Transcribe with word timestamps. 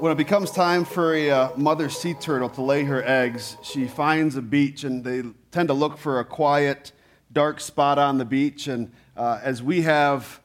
when 0.00 0.12
it 0.12 0.16
becomes 0.16 0.50
time 0.50 0.84
for 0.84 1.14
a 1.14 1.30
uh, 1.30 1.56
mother 1.56 1.88
sea 1.88 2.14
turtle 2.14 2.48
to 2.50 2.62
lay 2.62 2.84
her 2.84 3.02
eggs, 3.04 3.56
she 3.62 3.86
finds 3.86 4.36
a 4.36 4.42
beach 4.42 4.84
and 4.84 5.02
they 5.02 5.22
tend 5.50 5.68
to 5.68 5.74
look 5.74 5.98
for 5.98 6.20
a 6.20 6.24
quiet, 6.24 6.92
dark 7.32 7.60
spot 7.60 7.98
on 7.98 8.18
the 8.18 8.24
beach. 8.24 8.68
And 8.68 8.92
uh, 9.16 9.40
as 9.42 9.62
we 9.62 9.82
have 9.82 10.40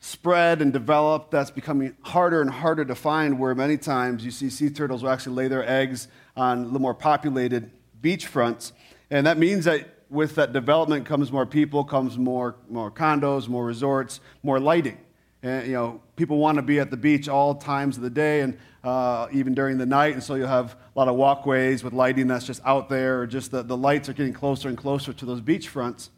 spread 0.00 0.60
and 0.62 0.72
developed, 0.72 1.30
that's 1.30 1.50
becoming 1.50 1.96
harder 2.02 2.40
and 2.40 2.50
harder 2.50 2.84
to 2.84 2.94
find, 2.94 3.38
where 3.38 3.54
many 3.54 3.76
times 3.76 4.24
you 4.24 4.30
see 4.30 4.50
sea 4.50 4.70
turtles 4.70 5.02
will 5.02 5.10
actually 5.10 5.36
lay 5.36 5.48
their 5.48 5.68
eggs 5.68 6.08
on 6.36 6.72
the 6.72 6.78
more 6.78 6.94
populated 6.94 7.70
beach 8.00 8.26
fronts. 8.26 8.72
And 9.10 9.26
that 9.26 9.38
means 9.38 9.64
that 9.64 9.86
with 10.10 10.34
that 10.36 10.52
development 10.52 11.06
comes 11.06 11.30
more 11.30 11.46
people, 11.46 11.84
comes 11.84 12.18
more, 12.18 12.56
more 12.68 12.90
condos, 12.90 13.48
more 13.48 13.64
resorts, 13.64 14.20
more 14.42 14.58
lighting. 14.58 14.98
And, 15.42 15.66
you 15.66 15.72
know, 15.72 16.00
people 16.16 16.38
want 16.38 16.56
to 16.56 16.62
be 16.62 16.80
at 16.80 16.90
the 16.90 16.96
beach 16.96 17.28
all 17.28 17.54
times 17.54 17.96
of 17.96 18.02
the 18.02 18.10
day 18.10 18.40
and 18.40 18.58
uh, 18.82 19.28
even 19.32 19.54
during 19.54 19.78
the 19.78 19.86
night. 19.86 20.14
And 20.14 20.22
so 20.22 20.34
you'll 20.34 20.48
have 20.48 20.74
a 20.74 20.98
lot 20.98 21.08
of 21.08 21.14
walkways 21.14 21.84
with 21.84 21.92
lighting 21.92 22.26
that's 22.26 22.46
just 22.46 22.60
out 22.64 22.88
there, 22.88 23.20
or 23.20 23.26
just 23.26 23.50
the, 23.50 23.62
the 23.62 23.76
lights 23.76 24.08
are 24.08 24.12
getting 24.12 24.32
closer 24.32 24.68
and 24.68 24.76
closer 24.76 25.12
to 25.12 25.24
those 25.24 25.40
beach 25.40 25.68
fronts. 25.68 26.10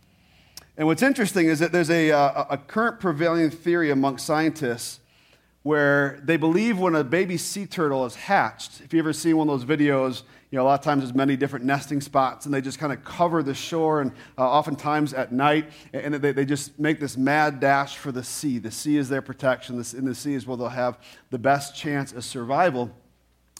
And 0.76 0.86
what's 0.86 1.02
interesting 1.02 1.48
is 1.48 1.58
that 1.58 1.72
there's 1.72 1.90
a, 1.90 2.10
a, 2.10 2.46
a 2.50 2.56
current 2.56 3.00
prevailing 3.00 3.50
theory 3.50 3.90
amongst 3.90 4.24
scientists 4.24 5.00
where 5.62 6.18
they 6.24 6.38
believe 6.38 6.78
when 6.78 6.94
a 6.94 7.04
baby 7.04 7.36
sea 7.36 7.66
turtle 7.66 8.06
is 8.06 8.14
hatched, 8.14 8.80
if 8.80 8.94
you 8.94 8.98
ever 8.98 9.12
see 9.12 9.34
one 9.34 9.50
of 9.50 9.60
those 9.60 9.78
videos, 9.78 10.22
you 10.50 10.56
know, 10.56 10.64
a 10.64 10.66
lot 10.66 10.80
of 10.80 10.84
times 10.84 11.02
there's 11.02 11.14
many 11.14 11.36
different 11.36 11.64
nesting 11.64 12.00
spots, 12.00 12.44
and 12.44 12.52
they 12.52 12.60
just 12.60 12.80
kind 12.80 12.92
of 12.92 13.04
cover 13.04 13.40
the 13.42 13.54
shore, 13.54 14.00
and 14.00 14.10
uh, 14.36 14.42
oftentimes 14.42 15.14
at 15.14 15.32
night, 15.32 15.70
and 15.92 16.14
they, 16.14 16.32
they 16.32 16.44
just 16.44 16.76
make 16.78 16.98
this 16.98 17.16
mad 17.16 17.60
dash 17.60 17.96
for 17.96 18.10
the 18.10 18.24
sea. 18.24 18.58
The 18.58 18.72
sea 18.72 18.96
is 18.96 19.08
their 19.08 19.22
protection. 19.22 19.78
This, 19.78 19.94
in 19.94 20.04
the 20.04 20.14
sea 20.14 20.34
is 20.34 20.48
where 20.48 20.56
they'll 20.56 20.68
have 20.68 20.98
the 21.30 21.38
best 21.38 21.76
chance 21.76 22.12
of 22.12 22.24
survival. 22.24 22.90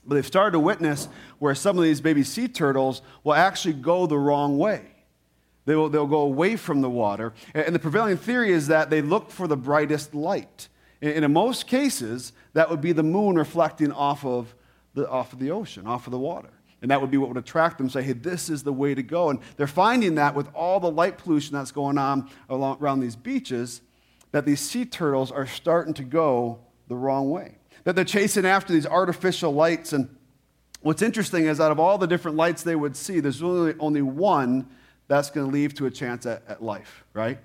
But 0.05 0.17
they've 0.17 0.27
started 0.27 0.53
to 0.53 0.61
witness 0.61 1.09
where 1.39 1.55
some 1.55 1.79
of 1.79 1.85
these 1.85 2.01
baby 2.01 2.25
sea 2.25 2.49
turtles 2.49 3.03
will 3.23 3.35
actually 3.35 3.75
go 3.75 4.07
the 4.07 4.19
wrong 4.19 4.59
way. 4.59 4.83
They 5.67 5.77
will, 5.77 5.91
they'll 5.91 6.07
go 6.07 6.23
away 6.23 6.57
from 6.57 6.81
the 6.81 6.91
water. 6.91 7.35
And 7.55 7.73
the 7.73 7.79
prevailing 7.79 8.17
theory 8.17 8.51
is 8.51 8.67
that 8.69 8.91
they 8.91 9.03
look 9.03 9.31
for 9.31 9.47
the 9.47 9.57
brightest 9.57 10.15
light. 10.15 10.69
And 11.01 11.25
in 11.25 11.33
most 11.33 11.69
cases, 11.69 12.33
that 12.55 12.69
would 12.69 12.81
be 12.81 12.93
the 12.93 13.05
moon 13.05 13.37
reflecting 13.37 13.93
off 13.93 14.25
of 14.25 14.55
the, 14.95 15.09
off 15.09 15.33
of 15.33 15.39
the 15.39 15.53
ocean, 15.53 15.87
off 15.87 16.07
of 16.07 16.11
the 16.11 16.19
water. 16.19 16.51
And 16.83 16.91
that 16.91 17.01
would 17.01 17.11
be 17.11 17.19
what 17.19 17.29
would 17.29 17.37
attract 17.37 17.79
them, 17.79 17.91
say, 17.91 18.03
hey, 18.03 18.13
this 18.13 18.49
is 18.49 18.63
the 18.63 18.73
way 18.73 18.95
to 18.95 19.03
go. 19.03 19.31
And 19.31 19.39
they're 19.57 19.67
finding 19.67 20.15
that 20.15 20.35
with 20.35 20.49
all 20.55 20.81
the 20.81 20.91
light 20.91 21.19
pollution 21.19 21.55
that's 21.55 21.73
going 21.73 21.99
on 21.99 22.31
along, 22.49 22.79
around 22.81 23.01
these 23.01 23.17
beaches, 23.17 23.83
that 24.33 24.47
these 24.47 24.61
sea 24.61 24.85
turtles 24.85 25.31
are 25.31 25.47
starting 25.47 25.93
to 25.95 26.03
go 26.03 26.59
the 26.89 26.97
wrong 26.97 27.31
way. 27.31 27.57
That 27.85 27.97
they're 27.97 28.05
chasing 28.05 28.47
after 28.47 28.73
these 28.73 28.87
artificial 28.87 29.53
lights. 29.53 29.93
And 29.93 30.15
what's 30.81 31.03
interesting 31.03 31.47
is 31.47 31.61
out 31.61 31.71
of 31.71 31.79
all 31.79 31.99
the 31.99 32.07
different 32.07 32.37
lights 32.37 32.63
they 32.63 32.77
would 32.77 32.97
see, 32.97 33.21
there's 33.21 33.43
really 33.43 33.75
only 33.79 34.03
one 34.03 34.69
that's 35.07 35.31
going 35.31 35.47
to 35.47 35.53
lead 35.53 35.77
to 35.77 35.87
a 35.87 35.91
chance 35.91 36.25
at, 36.25 36.43
at 36.49 36.63
life, 36.63 37.05
right? 37.13 37.39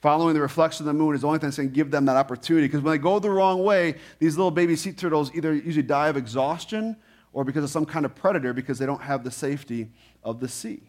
Following 0.00 0.34
the 0.34 0.40
reflection 0.40 0.88
of 0.88 0.92
the 0.92 0.98
moon 0.98 1.14
is 1.14 1.20
the 1.20 1.28
only 1.28 1.38
thing 1.38 1.48
that's 1.48 1.58
going 1.58 1.68
to 1.68 1.74
give 1.74 1.92
them 1.92 2.06
that 2.06 2.16
opportunity. 2.16 2.66
Because 2.66 2.80
when 2.80 2.92
they 2.92 2.98
go 2.98 3.20
the 3.20 3.30
wrong 3.30 3.62
way, 3.62 3.96
these 4.18 4.36
little 4.36 4.50
baby 4.50 4.74
sea 4.74 4.92
turtles 4.92 5.30
either 5.34 5.54
usually 5.54 5.84
die 5.84 6.08
of 6.08 6.16
exhaustion 6.16 6.96
or 7.32 7.44
because 7.44 7.64
of 7.64 7.70
some 7.70 7.86
kind 7.86 8.04
of 8.04 8.14
predator 8.14 8.52
because 8.52 8.78
they 8.78 8.86
don't 8.86 9.02
have 9.02 9.24
the 9.24 9.30
safety 9.30 9.88
of 10.22 10.40
the 10.40 10.48
sea. 10.48 10.82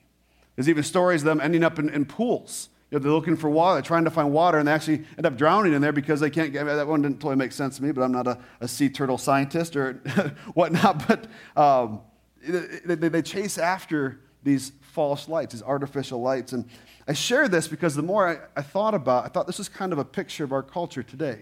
There's 0.55 0.69
even 0.69 0.83
stories 0.83 1.21
of 1.21 1.25
them 1.25 1.41
ending 1.41 1.63
up 1.63 1.79
in, 1.79 1.89
in 1.89 2.05
pools. 2.05 2.69
You 2.91 2.99
know, 2.99 3.03
they're 3.03 3.11
looking 3.11 3.35
for 3.35 3.49
water, 3.49 3.81
trying 3.81 4.03
to 4.03 4.11
find 4.11 4.31
water, 4.31 4.59
and 4.59 4.67
they 4.67 4.71
actually 4.71 5.03
end 5.17 5.25
up 5.25 5.35
drowning 5.35 5.73
in 5.73 5.81
there 5.81 5.91
because 5.91 6.19
they 6.19 6.29
can't 6.29 6.53
get 6.53 6.65
that 6.65 6.87
one 6.87 7.01
didn't 7.01 7.17
totally 7.17 7.37
make 7.37 7.51
sense 7.51 7.77
to 7.77 7.83
me, 7.83 7.91
but 7.91 8.03
I'm 8.03 8.11
not 8.11 8.27
a, 8.27 8.37
a 8.61 8.67
sea 8.67 8.87
turtle 8.87 9.17
scientist 9.17 9.75
or 9.75 9.93
whatnot. 10.53 11.07
But 11.07 11.27
um, 11.59 12.01
they, 12.45 12.95
they, 12.95 13.21
chase 13.23 13.57
after 13.57 14.19
these 14.43 14.73
false 14.81 15.27
lights, 15.27 15.53
these 15.53 15.63
artificial 15.63 16.21
lights. 16.21 16.53
And 16.53 16.69
I 17.07 17.13
share 17.13 17.47
this 17.47 17.67
because 17.67 17.95
the 17.95 18.03
more 18.03 18.27
I, 18.27 18.59
I 18.59 18.61
thought 18.61 18.93
about 18.93 19.25
I 19.25 19.29
thought 19.29 19.47
this 19.47 19.59
is 19.59 19.69
kind 19.69 19.91
of 19.91 19.97
a 19.97 20.05
picture 20.05 20.43
of 20.43 20.51
our 20.51 20.61
culture 20.61 21.01
today. 21.01 21.39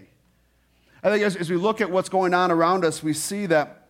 I 1.02 1.10
think 1.10 1.22
as, 1.22 1.36
as 1.36 1.50
we 1.50 1.56
look 1.56 1.80
at 1.80 1.90
what's 1.90 2.08
going 2.08 2.32
on 2.32 2.50
around 2.50 2.84
us, 2.84 3.02
we 3.02 3.12
see 3.12 3.44
that 3.46 3.81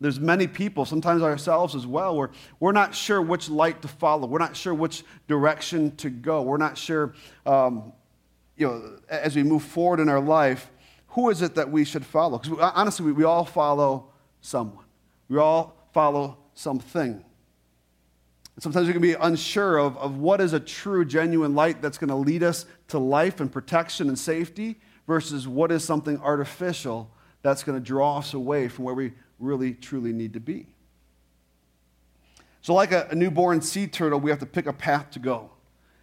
there's 0.00 0.20
many 0.20 0.46
people, 0.46 0.84
sometimes 0.84 1.22
ourselves 1.22 1.74
as 1.74 1.86
well, 1.86 2.16
where 2.16 2.30
we're 2.60 2.72
not 2.72 2.94
sure 2.94 3.20
which 3.20 3.48
light 3.48 3.82
to 3.82 3.88
follow. 3.88 4.28
We're 4.28 4.38
not 4.38 4.56
sure 4.56 4.72
which 4.72 5.04
direction 5.26 5.96
to 5.96 6.08
go. 6.08 6.42
We're 6.42 6.56
not 6.56 6.78
sure, 6.78 7.14
um, 7.44 7.92
you 8.56 8.68
know, 8.68 8.98
as 9.08 9.34
we 9.34 9.42
move 9.42 9.64
forward 9.64 9.98
in 9.98 10.08
our 10.08 10.20
life, 10.20 10.70
who 11.08 11.30
is 11.30 11.42
it 11.42 11.56
that 11.56 11.70
we 11.70 11.84
should 11.84 12.06
follow? 12.06 12.38
Because 12.38 12.72
honestly, 12.74 13.06
we, 13.06 13.12
we 13.12 13.24
all 13.24 13.44
follow 13.44 14.10
someone. 14.40 14.84
We 15.28 15.38
all 15.38 15.76
follow 15.92 16.38
something. 16.54 17.24
sometimes 18.60 18.86
we 18.86 18.92
can 18.92 19.02
be 19.02 19.14
unsure 19.14 19.78
of, 19.78 19.96
of 19.98 20.18
what 20.18 20.40
is 20.40 20.52
a 20.52 20.60
true, 20.60 21.04
genuine 21.04 21.56
light 21.56 21.82
that's 21.82 21.98
going 21.98 22.08
to 22.08 22.14
lead 22.14 22.44
us 22.44 22.66
to 22.88 22.98
life 23.00 23.40
and 23.40 23.50
protection 23.50 24.08
and 24.08 24.18
safety 24.18 24.78
versus 25.08 25.48
what 25.48 25.72
is 25.72 25.82
something 25.82 26.20
artificial 26.20 27.10
that's 27.42 27.64
going 27.64 27.76
to 27.76 27.84
draw 27.84 28.18
us 28.18 28.34
away 28.34 28.68
from 28.68 28.84
where 28.84 28.94
we 28.94 29.12
really, 29.38 29.74
truly 29.74 30.12
need 30.12 30.32
to 30.34 30.40
be. 30.40 30.66
So, 32.62 32.74
like 32.74 32.92
a, 32.92 33.08
a 33.10 33.14
newborn 33.14 33.62
sea 33.62 33.86
turtle, 33.86 34.20
we 34.20 34.30
have 34.30 34.40
to 34.40 34.46
pick 34.46 34.66
a 34.66 34.72
path 34.72 35.10
to 35.12 35.18
go. 35.18 35.50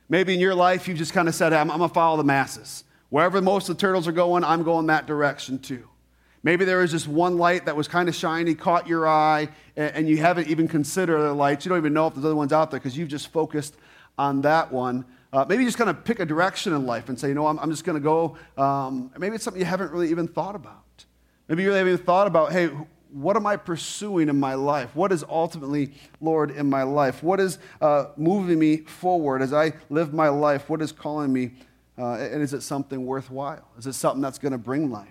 Maybe 0.08 0.34
in 0.34 0.40
your 0.40 0.56
life, 0.56 0.88
you've 0.88 0.98
just 0.98 1.14
kind 1.14 1.28
of 1.28 1.36
said, 1.36 1.54
I'm, 1.54 1.70
I'm 1.72 1.78
going 1.78 1.90
to 1.90 1.94
follow 1.94 2.18
the 2.18 2.24
masses. 2.24 2.84
Wherever 3.10 3.42
most 3.42 3.70
of 3.70 3.78
the 3.78 3.82
turtles 3.82 4.08
are 4.08 4.12
going, 4.12 4.44
I'm 4.44 4.64
going 4.64 4.88
that 4.88 5.06
direction 5.06 5.60
too. 5.60 5.88
Maybe 6.44 6.64
there 6.64 6.78
was 6.78 6.92
just 6.92 7.08
one 7.08 7.38
light 7.38 7.66
that 7.66 7.76
was 7.76 7.88
kind 7.88 8.08
of 8.08 8.14
shiny, 8.14 8.54
caught 8.54 8.88
your 8.88 9.08
eye, 9.08 9.50
and, 9.76 9.96
and 9.96 10.10
you 10.10 10.18
haven't 10.18 10.48
even 10.48 10.68
considered 10.68 11.18
other 11.18 11.34
lights. 11.34 11.66
You 11.66 11.70
don't 11.70 11.80
even 11.80 11.94
know 11.94 12.08
if 12.08 12.14
there's 12.14 12.26
other 12.26 12.36
ones 12.36 12.54
out 12.54 12.70
there 12.70 12.80
because 12.80 12.96
you've 12.96 13.10
just 13.10 13.30
focused 13.30 13.76
on 14.18 14.42
that 14.42 14.72
one. 14.72 15.06
Uh, 15.34 15.44
maybe 15.50 15.66
just 15.66 15.78
kind 15.78 15.90
of 15.90 16.04
pick 16.06 16.20
a 16.20 16.26
direction 16.26 16.74
in 16.74 16.86
life 16.86 17.10
and 17.10 17.20
say, 17.20 17.30
you 17.30 17.34
know, 17.34 17.48
I'm, 17.48 17.60
I'm 17.60 17.72
just 17.72 17.84
going 17.84 17.96
to 17.96 18.04
go. 18.04 18.38
Um, 18.58 19.12
maybe 19.18 19.36
it's 19.36 19.44
something 19.44 19.60
you 19.60 19.66
haven't 19.66 19.92
really 19.92 20.12
even 20.12 20.28
thought 20.28 20.56
about. 20.56 21.06
Maybe 21.48 21.64
you 21.64 21.72
haven't 21.72 21.94
even 21.94 22.06
thought 22.06 22.28
about, 22.28 22.52
hey, 22.52 22.70
what 23.16 23.38
am 23.38 23.48
I 23.48 23.56
pursuing 23.56 24.28
in 24.28 24.38
my 24.38 24.56
life? 24.56 24.94
What 24.94 25.14
is 25.14 25.24
ultimately, 25.30 25.94
Lord, 26.20 26.52
in 26.52 26.70
my 26.70 26.84
life? 26.84 27.24
What 27.24 27.40
is 27.40 27.60
uh, 27.80 28.08
moving 28.18 28.60
me 28.60 28.78
forward 28.80 29.42
as 29.42 29.54
I 29.54 29.72
live 29.90 30.14
my 30.14 30.28
life? 30.28 30.70
What 30.70 30.82
is 30.82 30.92
calling 30.92 31.32
me? 31.32 31.54
Uh, 31.98 32.16
and 32.16 32.42
is 32.42 32.54
it 32.54 32.60
something 32.60 33.06
worthwhile? 33.06 33.66
Is 33.78 33.88
it 33.88 33.94
something 33.94 34.22
that's 34.22 34.38
going 34.38 34.52
to 34.52 34.58
bring 34.58 34.92
life? 34.92 35.08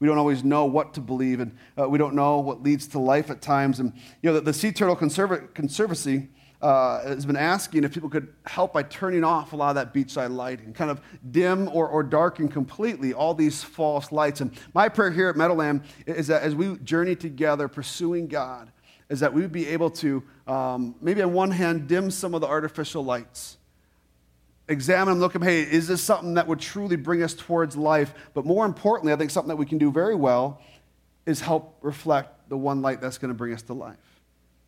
We 0.00 0.08
don't 0.08 0.18
always 0.18 0.42
know 0.42 0.64
what 0.64 0.92
to 0.94 1.00
believe, 1.00 1.38
and 1.38 1.56
uh, 1.80 1.88
we 1.88 1.98
don't 1.98 2.16
know 2.16 2.40
what 2.40 2.64
leads 2.64 2.88
to 2.88 2.98
life 2.98 3.30
at 3.30 3.40
times. 3.40 3.78
And 3.78 3.92
you 4.22 4.30
know, 4.30 4.34
the, 4.34 4.40
the 4.40 4.52
Sea 4.52 4.72
Turtle 4.72 4.96
Conservancy 4.96 6.28
uh, 6.62 7.02
has 7.02 7.26
been 7.26 7.36
asking 7.36 7.84
if 7.84 7.92
people 7.92 8.08
could 8.08 8.32
help 8.46 8.72
by 8.72 8.82
turning 8.82 9.24
off 9.24 9.52
a 9.52 9.56
lot 9.56 9.70
of 9.70 9.74
that 9.76 9.92
beachside 9.92 10.30
lighting, 10.30 10.72
kind 10.72 10.90
of 10.90 11.00
dim 11.30 11.68
or, 11.68 11.88
or 11.88 12.02
darken 12.02 12.48
completely 12.48 13.12
all 13.12 13.34
these 13.34 13.62
false 13.62 14.10
lights. 14.12 14.40
And 14.40 14.50
my 14.74 14.88
prayer 14.88 15.10
here 15.10 15.28
at 15.28 15.36
Meadowland 15.36 15.82
is 16.06 16.26
that 16.28 16.42
as 16.42 16.54
we 16.54 16.76
journey 16.78 17.14
together 17.14 17.68
pursuing 17.68 18.26
God, 18.26 18.70
is 19.08 19.20
that 19.20 19.32
we 19.32 19.40
would 19.40 19.52
be 19.52 19.68
able 19.68 19.90
to 19.90 20.22
um, 20.46 20.94
maybe 21.00 21.22
on 21.22 21.32
one 21.32 21.50
hand 21.50 21.86
dim 21.86 22.10
some 22.10 22.34
of 22.34 22.40
the 22.40 22.46
artificial 22.46 23.04
lights 23.04 23.58
examine 24.68 25.14
them, 25.14 25.20
look 25.20 25.34
at 25.34 25.40
them, 25.40 25.48
hey, 25.48 25.62
is 25.62 25.86
this 25.86 26.02
something 26.02 26.34
that 26.34 26.46
would 26.46 26.60
truly 26.60 26.96
bring 26.96 27.22
us 27.22 27.34
towards 27.34 27.76
life? 27.76 28.14
But 28.34 28.44
more 28.44 28.66
importantly, 28.66 29.12
I 29.12 29.16
think 29.16 29.30
something 29.30 29.48
that 29.48 29.56
we 29.56 29.66
can 29.66 29.78
do 29.78 29.90
very 29.90 30.14
well 30.14 30.60
is 31.24 31.40
help 31.40 31.78
reflect 31.82 32.48
the 32.48 32.56
one 32.56 32.82
light 32.82 33.00
that's 33.00 33.18
going 33.18 33.28
to 33.28 33.34
bring 33.34 33.52
us 33.52 33.62
to 33.62 33.74
life. 33.74 33.96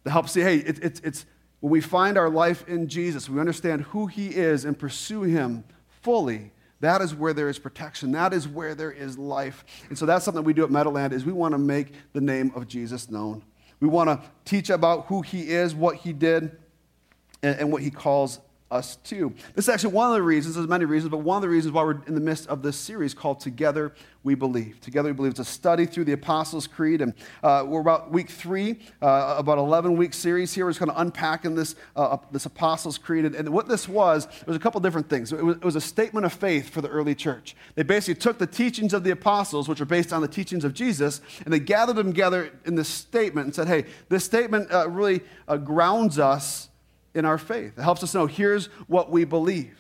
To 0.05 0.11
help 0.11 0.29
see, 0.29 0.41
hey, 0.41 0.59
it, 0.59 0.79
it, 0.83 1.01
it's 1.05 1.27
when 1.61 1.73
we 1.73 1.81
find 1.81 2.17
our 2.17 2.31
life 2.31 2.67
in 2.69 2.89
Jesus, 2.89 3.29
we 3.29 3.41
understand 3.41 3.83
who 3.83 4.07
He 4.07 4.29
is 4.29 4.65
and 4.65 4.79
pursue 4.79 5.23
Him 5.23 5.65
fully. 6.03 6.53
That 6.81 7.01
is 7.01 7.15
where 7.15 7.33
there 7.33 7.49
is 7.49 7.59
protection. 7.59 8.13
That 8.13 8.33
is 8.33 8.47
where 8.47 8.75
there 8.75 8.93
is 8.93 9.19
life. 9.19 9.65
And 9.89 9.99
so 9.99 10.07
that's 10.07 10.25
something 10.25 10.45
we 10.45 10.53
do 10.53 10.63
at 10.63 10.71
Meadowland 10.71 11.13
is 11.13 11.25
we 11.25 11.33
want 11.33 11.53
to 11.53 11.59
make 11.59 11.93
the 12.13 12.21
name 12.21 12.53
of 12.55 12.69
Jesus 12.69 13.11
known. 13.11 13.43
We 13.81 13.89
want 13.89 14.09
to 14.09 14.29
teach 14.45 14.71
about 14.71 15.07
who 15.07 15.23
He 15.23 15.51
is, 15.51 15.75
what 15.75 15.97
He 15.97 16.13
did, 16.13 16.57
and, 17.43 17.59
and 17.59 17.73
what 17.73 17.83
He 17.83 17.91
calls 17.91 18.39
us 18.71 18.97
too. 18.97 19.33
This 19.55 19.65
is 19.65 19.69
actually 19.69 19.95
one 19.95 20.09
of 20.11 20.15
the 20.15 20.23
reasons, 20.23 20.55
there's 20.55 20.69
many 20.69 20.85
reasons, 20.85 21.11
but 21.11 21.19
one 21.19 21.37
of 21.37 21.43
the 21.43 21.49
reasons 21.49 21.73
why 21.73 21.83
we're 21.85 22.03
in 22.07 22.15
the 22.15 22.21
midst 22.21 22.47
of 22.49 22.63
this 22.63 22.77
series 22.77 23.15
called 23.15 23.41
Together 23.41 23.95
We 24.25 24.35
Believe. 24.35 24.81
Together 24.81 25.09
We 25.09 25.15
Believe. 25.15 25.31
It's 25.31 25.41
a 25.41 25.45
study 25.45 25.87
through 25.87 26.05
the 26.05 26.13
Apostles' 26.13 26.67
Creed, 26.67 27.01
and 27.01 27.15
uh, 27.43 27.65
we're 27.67 27.81
about 27.81 28.13
week 28.13 28.29
three, 28.29 28.79
uh, 29.01 29.37
about 29.39 29.57
11 29.57 29.97
week 29.97 30.13
series 30.13 30.53
here. 30.53 30.67
We're 30.67 30.73
just 30.73 30.81
kind 30.81 30.91
of 30.91 30.99
unpacking 30.99 31.55
this, 31.55 31.77
uh, 31.97 32.19
this 32.31 32.45
Apostles' 32.45 32.99
Creed. 32.99 33.25
And, 33.25 33.35
and, 33.35 33.49
what 33.49 33.69
this 33.69 33.89
was, 33.89 34.27
it 34.27 34.47
was 34.47 34.57
a 34.57 34.61
couple 34.61 34.81
different 34.81 35.09
things. 35.09 35.33
It 35.33 35.43
was, 35.43 35.57
it 35.57 35.65
was 35.65 35.77
a 35.77 35.81
statement 35.81 36.27
of 36.27 36.33
faith 36.35 36.69
for 36.69 36.83
the 36.83 36.89
early 36.89 37.15
church. 37.15 37.57
They 37.75 37.83
basically 37.83 38.21
took 38.21 38.39
the 38.39 38.47
teachings 38.47 38.93
of 38.93 39.03
the 39.03 39.11
apostles, 39.11 39.69
which 39.69 39.81
are 39.81 39.87
based 39.87 40.13
on 40.13 40.21
the 40.21 40.29
teachings 40.29 40.65
of 40.65 40.75
Jesus, 40.75 41.23
and 41.45 41.53
they 41.53 41.61
gathered 41.61 41.97
them 41.97 42.09
together 42.09 42.53
in 42.67 42.75
this 42.75 42.89
statement 42.89 43.47
and 43.47 43.55
said, 43.55 43.67
hey, 43.67 43.87
this 44.11 44.25
statement 44.25 44.71
uh, 44.73 44.91
really 44.91 45.23
uh, 45.47 45.57
grounds 45.57 46.19
us 46.19 46.69
in 47.19 47.25
our 47.25 47.39
faith. 47.39 47.79
It 47.79 47.83
helps 47.83 48.03
us 48.03 48.15
know 48.15 48.27
here's 48.27 48.67
what 48.87 49.11
we 49.11 49.25
believe. 49.25 49.77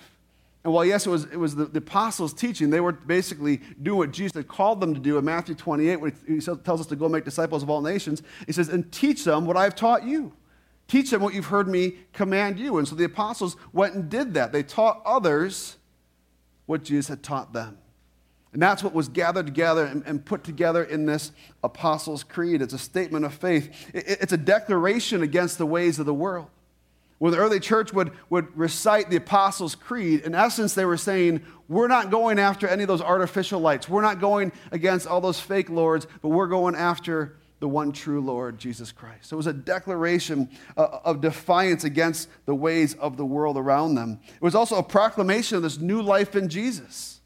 And 0.64 0.72
while, 0.72 0.84
yes, 0.84 1.06
it 1.06 1.10
was, 1.10 1.24
it 1.24 1.38
was 1.38 1.54
the, 1.54 1.66
the, 1.66 1.78
apostles' 1.78 2.34
teaching, 2.34 2.68
they 2.68 2.80
were 2.80 2.92
basically 2.92 3.62
doing 3.80 3.98
what 3.98 4.10
Jesus 4.10 4.34
had 4.34 4.48
called 4.48 4.80
them 4.80 4.92
to 4.92 5.00
do 5.00 5.16
in 5.16 5.24
Matthew 5.24 5.54
28, 5.54 5.96
when 5.96 6.12
he 6.26 6.40
tells 6.40 6.80
us 6.80 6.86
to 6.88 6.96
go 6.96 7.08
make 7.08 7.24
disciples 7.24 7.62
of 7.62 7.70
all 7.70 7.80
nations. 7.80 8.22
He 8.44 8.52
says, 8.52 8.68
and 8.68 8.90
teach 8.92 9.24
them 9.24 9.46
what 9.46 9.56
I've 9.56 9.76
taught 9.76 10.04
you. 10.04 10.32
Teach 10.88 11.10
them 11.10 11.22
what 11.22 11.32
you've 11.32 11.46
heard 11.46 11.68
me 11.68 11.94
command 12.12 12.58
you. 12.58 12.78
And 12.78 12.88
so 12.88 12.96
the 12.96 13.04
apostles 13.04 13.56
went 13.72 13.94
and 13.94 14.10
did 14.10 14.34
that. 14.34 14.52
They 14.52 14.62
taught 14.62 15.00
others 15.06 15.76
what 16.66 16.82
Jesus 16.82 17.08
had 17.08 17.22
taught 17.22 17.52
them. 17.52 17.78
And 18.52 18.62
that's 18.62 18.82
what 18.82 18.94
was 18.94 19.08
gathered 19.08 19.46
together 19.46 19.84
and, 19.84 20.02
and, 20.06 20.24
put 20.24 20.42
together 20.42 20.82
in 20.82 21.04
this 21.04 21.32
Apostles' 21.62 22.24
Creed. 22.24 22.62
It's 22.62 22.72
a 22.72 22.78
statement 22.78 23.24
of 23.24 23.34
faith, 23.34 23.70
it, 23.94 24.04
it's 24.22 24.32
a 24.32 24.38
declaration 24.38 25.22
against 25.22 25.58
the 25.58 25.66
ways 25.66 25.98
of 25.98 26.06
the 26.06 26.14
world. 26.14 26.48
When 27.18 27.32
the 27.32 27.38
early 27.38 27.58
church 27.58 27.92
would, 27.92 28.12
would 28.30 28.56
recite 28.56 29.10
the 29.10 29.16
Apostles' 29.16 29.74
Creed, 29.74 30.20
in 30.20 30.34
essence, 30.34 30.74
they 30.74 30.84
were 30.84 30.96
saying, 30.96 31.42
We're 31.68 31.88
not 31.88 32.10
going 32.10 32.38
after 32.38 32.68
any 32.68 32.84
of 32.84 32.88
those 32.88 33.02
artificial 33.02 33.60
lights. 33.60 33.88
We're 33.88 34.02
not 34.02 34.20
going 34.20 34.52
against 34.70 35.06
all 35.06 35.20
those 35.20 35.40
fake 35.40 35.68
lords, 35.68 36.06
but 36.22 36.28
we're 36.28 36.46
going 36.46 36.76
after 36.76 37.36
the 37.60 37.68
one 37.68 37.90
true 37.90 38.20
Lord, 38.20 38.58
Jesus 38.58 38.92
Christ. 38.92 39.26
So 39.28 39.34
it 39.34 39.38
was 39.38 39.48
a 39.48 39.52
declaration 39.52 40.48
uh, 40.76 41.00
of 41.04 41.20
defiance 41.20 41.82
against 41.82 42.28
the 42.46 42.54
ways 42.54 42.94
of 42.94 43.16
the 43.16 43.24
world 43.24 43.56
around 43.56 43.96
them. 43.96 44.20
It 44.32 44.42
was 44.42 44.54
also 44.54 44.76
a 44.76 44.82
proclamation 44.82 45.56
of 45.56 45.62
this 45.62 45.78
new 45.78 46.00
life 46.00 46.36
in 46.36 46.48
Jesus. 46.48 47.17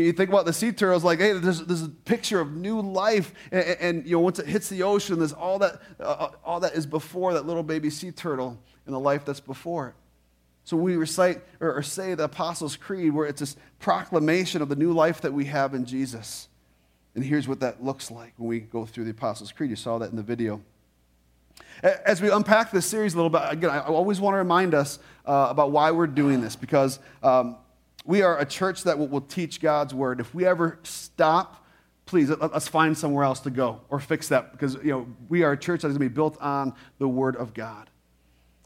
You 0.00 0.12
think 0.12 0.30
about 0.30 0.44
the 0.44 0.52
sea 0.52 0.72
turtles, 0.72 1.04
like, 1.04 1.18
hey, 1.18 1.32
there's, 1.32 1.62
there's 1.62 1.82
a 1.82 1.88
picture 1.88 2.40
of 2.40 2.56
new 2.56 2.80
life, 2.80 3.32
and, 3.50 3.64
and, 3.80 4.06
you 4.06 4.12
know, 4.12 4.20
once 4.20 4.38
it 4.38 4.46
hits 4.46 4.68
the 4.68 4.82
ocean, 4.82 5.18
there's 5.18 5.32
all 5.32 5.58
that, 5.60 5.80
uh, 6.00 6.30
all 6.44 6.60
that 6.60 6.74
is 6.74 6.86
before 6.86 7.34
that 7.34 7.46
little 7.46 7.62
baby 7.62 7.90
sea 7.90 8.10
turtle 8.10 8.58
in 8.86 8.92
the 8.92 9.00
life 9.00 9.24
that's 9.24 9.40
before 9.40 9.88
it. 9.88 9.94
So 10.64 10.76
we 10.76 10.96
recite 10.96 11.42
or, 11.60 11.74
or 11.74 11.82
say 11.82 12.14
the 12.14 12.24
Apostles' 12.24 12.76
Creed, 12.76 13.14
where 13.14 13.26
it's 13.26 13.40
this 13.40 13.56
proclamation 13.78 14.62
of 14.62 14.68
the 14.68 14.76
new 14.76 14.92
life 14.92 15.20
that 15.20 15.32
we 15.32 15.44
have 15.44 15.74
in 15.74 15.84
Jesus. 15.84 16.48
And 17.14 17.24
here's 17.24 17.46
what 17.46 17.60
that 17.60 17.84
looks 17.84 18.10
like 18.10 18.34
when 18.36 18.48
we 18.48 18.60
go 18.60 18.84
through 18.84 19.04
the 19.04 19.12
Apostles' 19.12 19.52
Creed. 19.52 19.70
You 19.70 19.76
saw 19.76 19.98
that 19.98 20.10
in 20.10 20.16
the 20.16 20.22
video. 20.22 20.60
As 21.82 22.20
we 22.20 22.30
unpack 22.30 22.72
this 22.72 22.84
series 22.84 23.14
a 23.14 23.16
little 23.16 23.30
bit, 23.30 23.42
again, 23.44 23.70
I 23.70 23.80
always 23.80 24.20
want 24.20 24.34
to 24.34 24.38
remind 24.38 24.74
us 24.74 24.98
uh, 25.24 25.46
about 25.50 25.70
why 25.70 25.92
we're 25.92 26.06
doing 26.06 26.40
this 26.40 26.56
because 26.56 26.98
um, 27.22 27.56
we 28.06 28.22
are 28.22 28.38
a 28.38 28.46
church 28.46 28.84
that 28.84 28.98
will, 28.98 29.08
will 29.08 29.20
teach 29.20 29.60
God's 29.60 29.92
word. 29.92 30.20
If 30.20 30.34
we 30.34 30.46
ever 30.46 30.78
stop, 30.84 31.66
please 32.06 32.30
let's 32.30 32.68
find 32.68 32.96
somewhere 32.96 33.24
else 33.24 33.40
to 33.40 33.50
go 33.50 33.80
or 33.90 33.98
fix 33.98 34.28
that 34.28 34.52
because 34.52 34.74
you 34.76 34.92
know 34.92 35.06
we 35.28 35.42
are 35.42 35.52
a 35.52 35.58
church 35.58 35.82
that 35.82 35.88
is 35.88 35.98
going 35.98 36.08
to 36.08 36.10
be 36.10 36.14
built 36.14 36.40
on 36.40 36.72
the 36.98 37.08
word 37.08 37.36
of 37.36 37.52
God. 37.52 37.90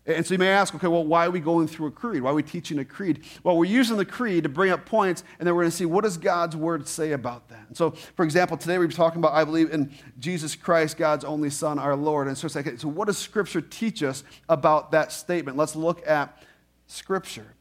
And 0.06 0.26
so 0.26 0.34
you 0.34 0.38
may 0.38 0.48
ask, 0.48 0.74
okay, 0.74 0.86
well, 0.86 1.04
why 1.04 1.26
are 1.26 1.30
we 1.30 1.40
going 1.40 1.68
through 1.68 1.88
a 1.88 1.90
creed? 1.90 2.22
Why 2.22 2.30
are 2.30 2.34
we 2.34 2.42
teaching 2.42 2.78
a 2.78 2.84
creed? 2.84 3.22
Well, 3.44 3.56
we're 3.56 3.66
using 3.66 3.98
the 3.98 4.04
creed 4.04 4.44
to 4.44 4.48
bring 4.48 4.72
up 4.72 4.86
points, 4.86 5.22
and 5.38 5.46
then 5.46 5.54
we're 5.54 5.62
going 5.62 5.70
to 5.70 5.76
see 5.76 5.84
what 5.84 6.04
does 6.04 6.16
God's 6.16 6.56
word 6.56 6.88
say 6.88 7.12
about 7.12 7.48
that. 7.50 7.68
And 7.68 7.76
so, 7.76 7.90
for 7.90 8.24
example, 8.24 8.56
today 8.56 8.78
we're 8.78 8.88
talking 8.88 9.18
about, 9.18 9.34
I 9.34 9.44
believe, 9.44 9.72
in 9.72 9.92
Jesus 10.18 10.56
Christ, 10.56 10.96
God's 10.96 11.24
only 11.24 11.50
Son, 11.50 11.78
our 11.78 11.94
Lord. 11.94 12.28
And 12.28 12.36
so 12.36 12.46
it's 12.46 12.56
like, 12.56 12.78
so 12.78 12.88
what 12.88 13.06
does 13.06 13.18
Scripture 13.18 13.60
teach 13.60 14.02
us 14.02 14.24
about 14.48 14.90
that 14.92 15.12
statement? 15.12 15.58
Let's 15.58 15.76
look 15.76 16.06
at 16.08 16.42
Scripture. 16.86 17.54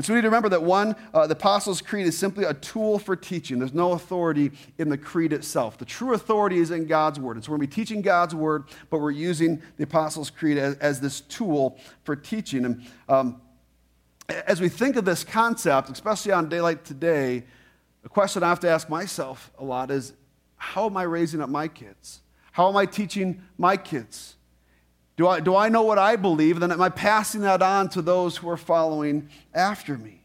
And 0.00 0.04
so 0.06 0.14
we 0.14 0.16
need 0.16 0.22
to 0.22 0.28
remember 0.28 0.48
that 0.48 0.62
one, 0.62 0.96
uh, 1.12 1.26
the 1.26 1.34
Apostles' 1.34 1.82
Creed 1.82 2.06
is 2.06 2.16
simply 2.16 2.44
a 2.44 2.54
tool 2.54 2.98
for 2.98 3.14
teaching. 3.14 3.58
There's 3.58 3.74
no 3.74 3.92
authority 3.92 4.50
in 4.78 4.88
the 4.88 4.96
creed 4.96 5.30
itself. 5.30 5.76
The 5.76 5.84
true 5.84 6.14
authority 6.14 6.56
is 6.56 6.70
in 6.70 6.86
God's 6.86 7.20
Word. 7.20 7.36
And 7.36 7.44
so 7.44 7.52
we're 7.52 7.58
going 7.58 7.68
to 7.68 7.76
be 7.76 7.82
teaching 7.82 8.00
God's 8.00 8.34
Word, 8.34 8.64
but 8.88 9.02
we're 9.02 9.10
using 9.10 9.60
the 9.76 9.84
Apostles' 9.84 10.30
Creed 10.30 10.56
as, 10.56 10.76
as 10.76 11.02
this 11.02 11.20
tool 11.20 11.78
for 12.04 12.16
teaching. 12.16 12.64
And 12.64 12.86
um, 13.10 13.42
as 14.30 14.58
we 14.58 14.70
think 14.70 14.96
of 14.96 15.04
this 15.04 15.22
concept, 15.22 15.90
especially 15.90 16.32
on 16.32 16.46
a 16.46 16.48
day 16.48 16.62
like 16.62 16.82
today, 16.82 17.44
the 18.02 18.08
question 18.08 18.42
I 18.42 18.48
have 18.48 18.60
to 18.60 18.70
ask 18.70 18.88
myself 18.88 19.50
a 19.58 19.64
lot 19.64 19.90
is 19.90 20.14
how 20.56 20.86
am 20.86 20.96
I 20.96 21.02
raising 21.02 21.42
up 21.42 21.50
my 21.50 21.68
kids? 21.68 22.22
How 22.52 22.70
am 22.70 22.76
I 22.78 22.86
teaching 22.86 23.42
my 23.58 23.76
kids? 23.76 24.36
Do 25.16 25.28
I, 25.28 25.40
do 25.40 25.54
I 25.54 25.68
know 25.68 25.82
what 25.82 25.98
I 25.98 26.16
believe? 26.16 26.60
Then 26.60 26.72
am 26.72 26.80
I 26.80 26.88
passing 26.88 27.42
that 27.42 27.62
on 27.62 27.88
to 27.90 28.02
those 28.02 28.36
who 28.36 28.48
are 28.48 28.56
following 28.56 29.28
after 29.52 29.98
me? 29.98 30.22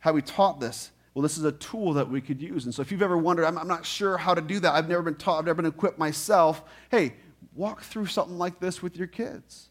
How 0.00 0.12
we 0.12 0.22
taught 0.22 0.60
this? 0.60 0.90
Well, 1.14 1.22
this 1.22 1.38
is 1.38 1.44
a 1.44 1.52
tool 1.52 1.94
that 1.94 2.08
we 2.08 2.20
could 2.20 2.40
use. 2.40 2.64
And 2.64 2.74
so 2.74 2.82
if 2.82 2.92
you've 2.92 3.02
ever 3.02 3.18
wondered, 3.18 3.44
I'm, 3.44 3.58
I'm 3.58 3.68
not 3.68 3.84
sure 3.84 4.16
how 4.16 4.34
to 4.34 4.40
do 4.40 4.60
that, 4.60 4.72
I've 4.72 4.88
never 4.88 5.02
been 5.02 5.16
taught, 5.16 5.38
I've 5.38 5.46
never 5.46 5.62
been 5.62 5.70
equipped 5.70 5.98
myself, 5.98 6.62
hey, 6.90 7.14
walk 7.54 7.82
through 7.82 8.06
something 8.06 8.38
like 8.38 8.60
this 8.60 8.82
with 8.82 8.96
your 8.96 9.08
kids. 9.08 9.68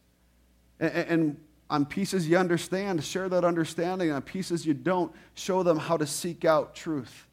And, 0.79 0.91
and, 0.93 1.37
on 1.69 1.85
pieces 1.85 2.29
you 2.29 2.37
understand, 2.37 3.03
share 3.03 3.27
that 3.27 3.43
understanding. 3.43 4.11
On 4.11 4.21
pieces 4.21 4.65
you 4.65 4.73
don't, 4.73 5.13
show 5.35 5.63
them 5.63 5.77
how 5.77 5.97
to 5.97 6.07
seek 6.07 6.45
out 6.45 6.75
truth, 6.75 7.27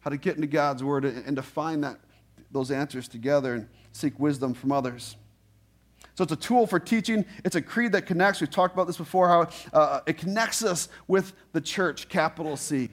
how 0.00 0.10
to 0.10 0.16
get 0.16 0.36
into 0.36 0.46
God's 0.46 0.84
word 0.84 1.04
and, 1.04 1.24
and 1.24 1.36
to 1.36 1.42
find 1.42 1.82
that, 1.84 1.98
those 2.50 2.70
answers 2.70 3.08
together 3.08 3.54
and 3.54 3.68
seek 3.92 4.18
wisdom 4.18 4.54
from 4.54 4.72
others. 4.72 5.16
So 6.18 6.24
it's 6.24 6.32
a 6.32 6.36
tool 6.36 6.66
for 6.66 6.80
teaching. 6.80 7.24
It's 7.44 7.54
a 7.54 7.62
creed 7.62 7.92
that 7.92 8.06
connects. 8.06 8.40
We've 8.40 8.50
talked 8.50 8.74
about 8.74 8.88
this 8.88 8.96
before, 8.96 9.28
how 9.28 9.48
uh, 9.72 10.00
it 10.04 10.18
connects 10.18 10.64
us 10.64 10.88
with 11.06 11.32
the 11.52 11.60
church, 11.60 12.08
capital 12.08 12.56
C. 12.56 12.90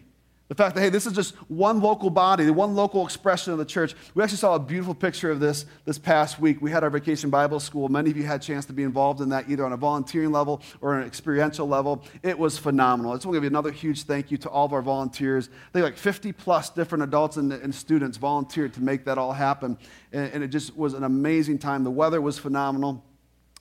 The 0.47 0.53
fact 0.53 0.75
that, 0.75 0.81
hey, 0.81 0.89
this 0.89 1.07
is 1.07 1.13
just 1.13 1.33
one 1.49 1.81
local 1.81 2.11
body, 2.11 2.45
the 2.45 2.53
one 2.53 2.75
local 2.75 3.03
expression 3.03 3.51
of 3.51 3.57
the 3.57 3.65
church. 3.65 3.95
We 4.13 4.21
actually 4.21 4.37
saw 4.37 4.53
a 4.53 4.59
beautiful 4.59 4.93
picture 4.93 5.31
of 5.31 5.39
this 5.39 5.65
this 5.85 5.97
past 5.97 6.39
week. 6.39 6.61
We 6.61 6.69
had 6.69 6.83
our 6.83 6.91
vacation 6.91 7.31
Bible 7.31 7.59
school. 7.59 7.89
Many 7.89 8.11
of 8.11 8.17
you 8.17 8.21
had 8.21 8.41
a 8.41 8.43
chance 8.43 8.63
to 8.67 8.73
be 8.73 8.83
involved 8.83 9.21
in 9.21 9.29
that, 9.29 9.49
either 9.49 9.65
on 9.65 9.73
a 9.73 9.77
volunteering 9.77 10.31
level 10.31 10.61
or 10.79 10.99
an 10.99 11.07
experiential 11.07 11.67
level. 11.67 12.03
It 12.21 12.37
was 12.37 12.59
phenomenal. 12.59 13.11
I 13.11 13.15
just 13.15 13.25
want 13.25 13.33
to 13.33 13.37
give 13.37 13.45
you 13.45 13.49
another 13.49 13.71
huge 13.71 14.03
thank 14.03 14.29
you 14.29 14.37
to 14.37 14.49
all 14.49 14.67
of 14.67 14.73
our 14.73 14.83
volunteers. 14.83 15.49
I 15.49 15.71
think 15.73 15.83
like 15.83 15.97
50 15.97 16.31
plus 16.31 16.69
different 16.69 17.03
adults 17.03 17.37
and, 17.37 17.51
and 17.51 17.73
students 17.73 18.19
volunteered 18.19 18.75
to 18.75 18.83
make 18.83 19.03
that 19.05 19.17
all 19.17 19.33
happen. 19.33 19.79
And, 20.13 20.31
and 20.31 20.43
it 20.43 20.49
just 20.49 20.77
was 20.77 20.93
an 20.93 21.03
amazing 21.03 21.57
time. 21.57 21.83
The 21.83 21.89
weather 21.89 22.21
was 22.21 22.37
phenomenal. 22.37 23.03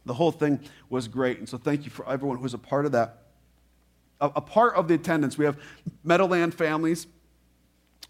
The 0.06 0.14
whole 0.14 0.32
thing 0.32 0.60
was 0.90 1.08
great. 1.08 1.38
And 1.38 1.48
so 1.48 1.58
thank 1.58 1.84
you 1.84 1.90
for 1.90 2.08
everyone 2.08 2.36
who 2.36 2.42
was 2.42 2.54
a 2.54 2.58
part 2.58 2.86
of 2.86 2.92
that. 2.92 3.22
A, 4.20 4.26
a 4.36 4.40
part 4.40 4.74
of 4.74 4.88
the 4.88 4.94
attendance, 4.94 5.36
we 5.38 5.44
have 5.44 5.58
Meadowland 6.02 6.54
families 6.54 7.06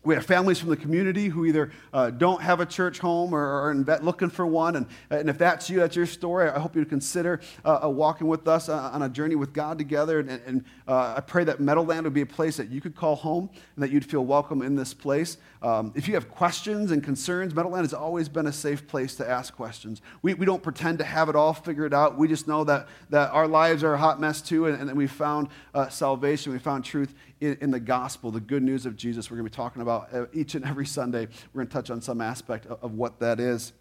we 0.05 0.15
have 0.15 0.27
families 0.27 0.59
from 0.59 0.69
the 0.69 0.77
community 0.77 1.29
who 1.29 1.47
either 1.47 1.71
uh, 1.93 2.11
don't 2.11 2.43
have 2.43 2.61
a 2.61 2.67
church 2.67 2.99
home 2.99 3.35
or 3.35 3.41
are 3.41 3.75
looking 4.03 4.29
for 4.29 4.47
one. 4.47 4.77
And, 4.77 4.87
and 5.11 5.31
if 5.31 5.39
that's 5.39 5.71
you, 5.71 5.79
that's 5.79 5.97
your 5.97 6.07
story, 6.07 6.49
I 6.49 6.59
hope 6.59 6.77
you 6.77 6.85
consider 6.85 7.41
uh, 7.65 7.89
walking 7.91 8.27
with 8.27 8.47
us 8.47 8.69
uh, 8.69 8.91
on 8.93 9.03
a 9.03 9.09
journey 9.09 9.35
with 9.35 9.53
God 9.53 9.79
together. 9.79 10.21
And, 10.21 10.31
and 10.31 10.65
uh, 10.87 11.15
I 11.17 11.21
pray 11.21 11.45
that 11.45 11.61
Meadowland 11.61 12.05
would 12.05 12.13
be 12.13 12.21
a 12.21 12.27
place 12.27 12.57
that 12.59 12.69
you 12.69 12.81
could 12.81 12.95
call 12.95 13.17
home 13.17 13.49
and 13.77 13.83
that 13.83 13.91
you'd 13.91 14.05
feel 14.05 14.25
welcome 14.25 14.61
in 14.61 14.77
this 14.77 14.93
place. 14.93 15.39
Um, 15.63 15.93
if 15.95 16.07
you 16.07 16.15
have 16.15 16.29
questions 16.29 16.91
and 16.91 17.03
concerns, 17.03 17.55
Meadowland 17.55 17.85
has 17.85 17.95
always 17.95 18.29
been 18.29 18.47
a 18.47 18.53
safe 18.53 18.87
place 18.87 19.15
to 19.17 19.29
ask 19.29 19.55
questions. 19.57 20.03
We, 20.21 20.35
we 20.35 20.45
don't 20.45 20.63
pretend 20.63 20.99
to 20.99 21.05
have 21.05 21.31
it 21.31 21.37
all 21.37 21.55
figured 21.55 21.95
out. 21.95 22.19
We 22.19 22.29
just 22.29 22.47
know 22.47 22.65
that, 22.65 22.89
that 23.09 23.31
our 23.31 23.49
lives 23.49 23.83
are 23.83 23.95
a 23.95 23.99
hot 23.99 24.21
mess 24.21 24.43
too, 24.43 24.67
and, 24.67 24.79
and 24.79 24.89
that 24.89 24.97
we 24.97 25.07
found 25.07 25.49
uh, 25.73 25.89
salvation, 25.89 26.53
we 26.53 26.59
found 26.59 26.85
truth 26.85 27.15
in, 27.45 27.59
in, 27.61 27.71
the 27.71 27.81
gospel, 27.81 28.31
the 28.31 28.41
good 28.41 28.63
news 28.63 28.87
of 28.87 28.97
Jesus. 28.97 29.31
We're 29.31 29.37
going 29.37 29.47
to 29.47 29.51
be 29.51 29.57
talking 29.57 29.83
about 29.83 30.13
uh, 30.13 30.27
each 30.33 30.55
and 30.55 30.65
every 30.65 30.87
Sunday. 30.87 31.29
We're 31.53 31.61
going 31.61 31.69
to 31.69 31.73
touch 31.73 31.91
on 31.91 32.01
some 32.01 32.21
aspect 32.21 32.67
of, 32.67 32.83
of 32.83 32.95
what 32.95 33.21
that 33.21 33.41
is. 33.41 33.73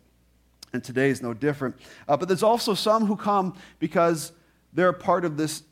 And 0.73 0.83
today 0.83 1.09
is 1.09 1.21
no 1.21 1.33
different. 1.33 1.75
Uh, 2.07 2.17
but 2.17 2.27
there's 2.27 2.43
also 2.43 2.73
some 2.73 3.05
who 3.05 3.15
come 3.15 3.55
because 3.79 4.31
they're 4.73 4.89
a 4.89 4.93
part 4.93 5.23
of 5.23 5.37
this 5.37 5.63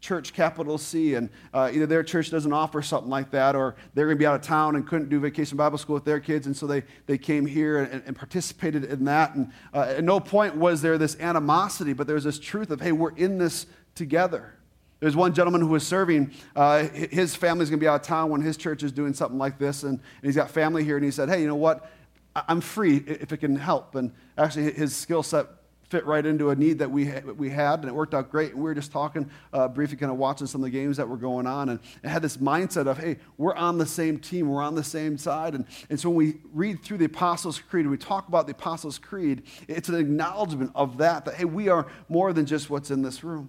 church, 0.00 0.32
capital 0.32 0.78
C, 0.78 1.14
and 1.14 1.28
uh, 1.52 1.70
either 1.72 1.86
their 1.86 2.02
church 2.02 2.30
doesn't 2.30 2.52
offer 2.52 2.82
something 2.82 3.10
like 3.10 3.30
that, 3.32 3.56
or 3.56 3.74
they're 3.94 4.06
going 4.06 4.16
to 4.16 4.18
be 4.18 4.26
out 4.26 4.36
of 4.36 4.42
town 4.42 4.76
and 4.76 4.86
couldn't 4.86 5.08
do 5.08 5.18
vacation 5.18 5.56
Bible 5.56 5.78
school 5.78 5.94
with 5.94 6.04
their 6.04 6.20
kids, 6.20 6.46
and 6.46 6.56
so 6.56 6.66
they, 6.66 6.84
they 7.06 7.18
came 7.18 7.46
here 7.46 7.78
and, 7.78 8.02
and 8.06 8.16
participated 8.16 8.84
in 8.84 9.04
that. 9.06 9.34
And 9.34 9.50
uh, 9.74 9.94
at 9.96 10.04
no 10.04 10.20
point 10.20 10.54
was 10.56 10.82
there 10.82 10.98
this 10.98 11.18
animosity, 11.18 11.92
but 11.92 12.06
there's 12.06 12.24
this 12.24 12.38
truth 12.38 12.70
of, 12.70 12.80
hey, 12.80 12.92
we're 12.92 13.16
in 13.16 13.38
this 13.38 13.66
together. 13.94 14.54
There's 15.00 15.14
one 15.14 15.32
gentleman 15.32 15.60
who 15.60 15.68
was 15.68 15.86
serving. 15.86 16.32
Uh, 16.56 16.84
his 16.88 17.36
family's 17.36 17.70
going 17.70 17.78
to 17.78 17.84
be 17.84 17.88
out 17.88 18.00
of 18.00 18.06
town 18.06 18.30
when 18.30 18.40
his 18.40 18.56
church 18.56 18.82
is 18.82 18.92
doing 18.92 19.14
something 19.14 19.38
like 19.38 19.58
this, 19.58 19.82
and, 19.84 19.92
and 19.92 20.00
he's 20.22 20.36
got 20.36 20.50
family 20.50 20.84
here, 20.84 20.96
and 20.96 21.04
he 21.04 21.10
said, 21.10 21.28
hey, 21.28 21.40
you 21.40 21.46
know 21.46 21.54
what? 21.54 21.90
I'm 22.34 22.60
free 22.60 22.96
if 23.06 23.32
it 23.32 23.38
can 23.38 23.56
help. 23.56 23.94
And 23.94 24.12
actually, 24.36 24.72
his 24.72 24.94
skill 24.94 25.22
set 25.22 25.46
fit 25.88 26.04
right 26.04 26.26
into 26.26 26.50
a 26.50 26.54
need 26.54 26.78
that 26.80 26.90
we, 26.90 27.10
we 27.36 27.48
had, 27.48 27.80
and 27.80 27.88
it 27.88 27.94
worked 27.94 28.12
out 28.12 28.30
great. 28.30 28.50
And 28.52 28.58
we 28.58 28.64
were 28.64 28.74
just 28.74 28.92
talking 28.92 29.30
uh, 29.54 29.68
briefly, 29.68 29.96
kind 29.96 30.12
of 30.12 30.18
watching 30.18 30.46
some 30.46 30.60
of 30.60 30.66
the 30.66 30.70
games 30.70 30.98
that 30.98 31.08
were 31.08 31.16
going 31.16 31.46
on, 31.46 31.70
and 31.70 31.80
had 32.04 32.20
this 32.20 32.36
mindset 32.36 32.86
of, 32.86 32.98
hey, 32.98 33.16
we're 33.38 33.54
on 33.54 33.78
the 33.78 33.86
same 33.86 34.18
team, 34.18 34.50
we're 34.50 34.62
on 34.62 34.74
the 34.74 34.84
same 34.84 35.16
side. 35.16 35.54
And, 35.54 35.64
and 35.88 35.98
so 35.98 36.10
when 36.10 36.16
we 36.16 36.34
read 36.52 36.82
through 36.82 36.98
the 36.98 37.06
Apostles' 37.06 37.58
Creed, 37.58 37.86
we 37.86 37.96
talk 37.96 38.28
about 38.28 38.46
the 38.46 38.52
Apostles' 38.52 38.98
Creed, 38.98 39.44
it's 39.66 39.88
an 39.88 39.94
acknowledgement 39.94 40.72
of 40.74 40.98
that, 40.98 41.24
that, 41.24 41.34
hey, 41.36 41.46
we 41.46 41.68
are 41.68 41.86
more 42.08 42.32
than 42.32 42.44
just 42.44 42.68
what's 42.68 42.90
in 42.90 43.00
this 43.00 43.24
room. 43.24 43.48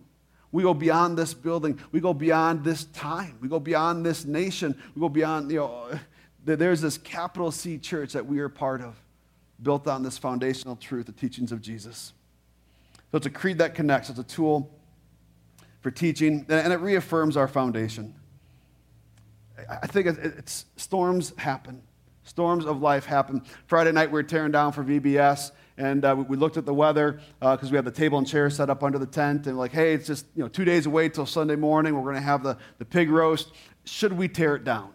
We 0.51 0.63
go 0.63 0.73
beyond 0.73 1.17
this 1.17 1.33
building. 1.33 1.79
We 1.91 1.99
go 1.99 2.13
beyond 2.13 2.63
this 2.63 2.85
time. 2.85 3.37
We 3.39 3.47
go 3.47 3.59
beyond 3.59 4.05
this 4.05 4.25
nation. 4.25 4.75
We 4.95 4.99
go 4.99 5.09
beyond, 5.09 5.51
you 5.51 5.59
know, 5.59 5.99
there's 6.43 6.81
this 6.81 6.97
capital 6.97 7.51
C 7.51 7.77
church 7.77 8.13
that 8.13 8.25
we 8.25 8.39
are 8.39 8.49
part 8.49 8.81
of, 8.81 8.95
built 9.61 9.87
on 9.87 10.01
this 10.01 10.17
foundational 10.17 10.75
truth, 10.75 11.05
the 11.05 11.11
teachings 11.11 11.51
of 11.51 11.61
Jesus. 11.61 12.13
So 13.11 13.17
it's 13.17 13.27
a 13.27 13.29
creed 13.31 13.59
that 13.59 13.75
connects, 13.75 14.09
it's 14.09 14.19
a 14.19 14.23
tool 14.23 14.71
for 15.81 15.91
teaching, 15.91 16.45
and 16.49 16.73
it 16.73 16.79
reaffirms 16.79 17.37
our 17.37 17.47
foundation. 17.47 18.15
I 19.69 19.87
think 19.87 20.07
it's 20.07 20.65
storms 20.77 21.33
happen. 21.37 21.81
Storms 22.23 22.65
of 22.65 22.81
life 22.81 23.05
happen. 23.05 23.41
Friday 23.67 23.91
night, 23.91 24.09
we 24.09 24.13
were 24.13 24.23
tearing 24.23 24.51
down 24.51 24.71
for 24.71 24.83
VBS, 24.83 25.51
and 25.79 26.03
uh, 26.03 26.23
we 26.27 26.35
looked 26.35 26.57
at 26.57 26.65
the 26.65 26.73
weather 26.73 27.21
because 27.39 27.69
uh, 27.69 27.71
we 27.71 27.75
had 27.77 27.85
the 27.85 27.91
table 27.91 28.17
and 28.17 28.27
chairs 28.27 28.57
set 28.57 28.69
up 28.69 28.83
under 28.83 28.99
the 28.99 29.05
tent, 29.05 29.47
and 29.47 29.57
like, 29.57 29.71
hey, 29.71 29.93
it's 29.93 30.05
just 30.05 30.25
you 30.35 30.43
know 30.43 30.49
two 30.49 30.65
days 30.65 30.85
away 30.85 31.09
till 31.09 31.25
Sunday 31.25 31.55
morning. 31.55 31.95
We're 31.95 32.03
going 32.03 32.15
to 32.15 32.21
have 32.21 32.43
the, 32.43 32.57
the 32.77 32.85
pig 32.85 33.09
roast. 33.09 33.53
Should 33.85 34.13
we 34.13 34.27
tear 34.27 34.55
it 34.55 34.65
down? 34.65 34.91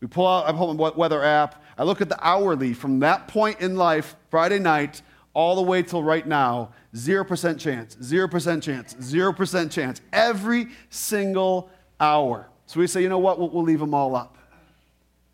We 0.00 0.08
pull 0.08 0.26
out, 0.26 0.46
I 0.46 0.52
pull 0.52 0.74
my 0.74 0.90
weather 0.90 1.22
app. 1.22 1.62
I 1.78 1.84
look 1.84 2.00
at 2.00 2.08
the 2.08 2.18
hourly 2.26 2.74
from 2.74 2.98
that 3.00 3.28
point 3.28 3.60
in 3.60 3.76
life, 3.76 4.16
Friday 4.30 4.58
night, 4.58 5.00
all 5.32 5.54
the 5.54 5.62
way 5.62 5.82
till 5.82 6.02
right 6.02 6.26
now, 6.26 6.72
0% 6.94 7.58
chance, 7.58 7.96
0% 7.96 8.62
chance, 8.62 8.94
0% 8.94 9.70
chance, 9.70 10.00
every 10.12 10.68
single 10.88 11.70
hour. 12.00 12.48
So 12.66 12.80
we 12.80 12.86
say, 12.86 13.02
you 13.02 13.08
know 13.08 13.18
what, 13.18 13.38
we'll, 13.38 13.50
we'll 13.50 13.62
leave 13.62 13.78
them 13.78 13.94
all 13.94 14.16
up. 14.16 14.36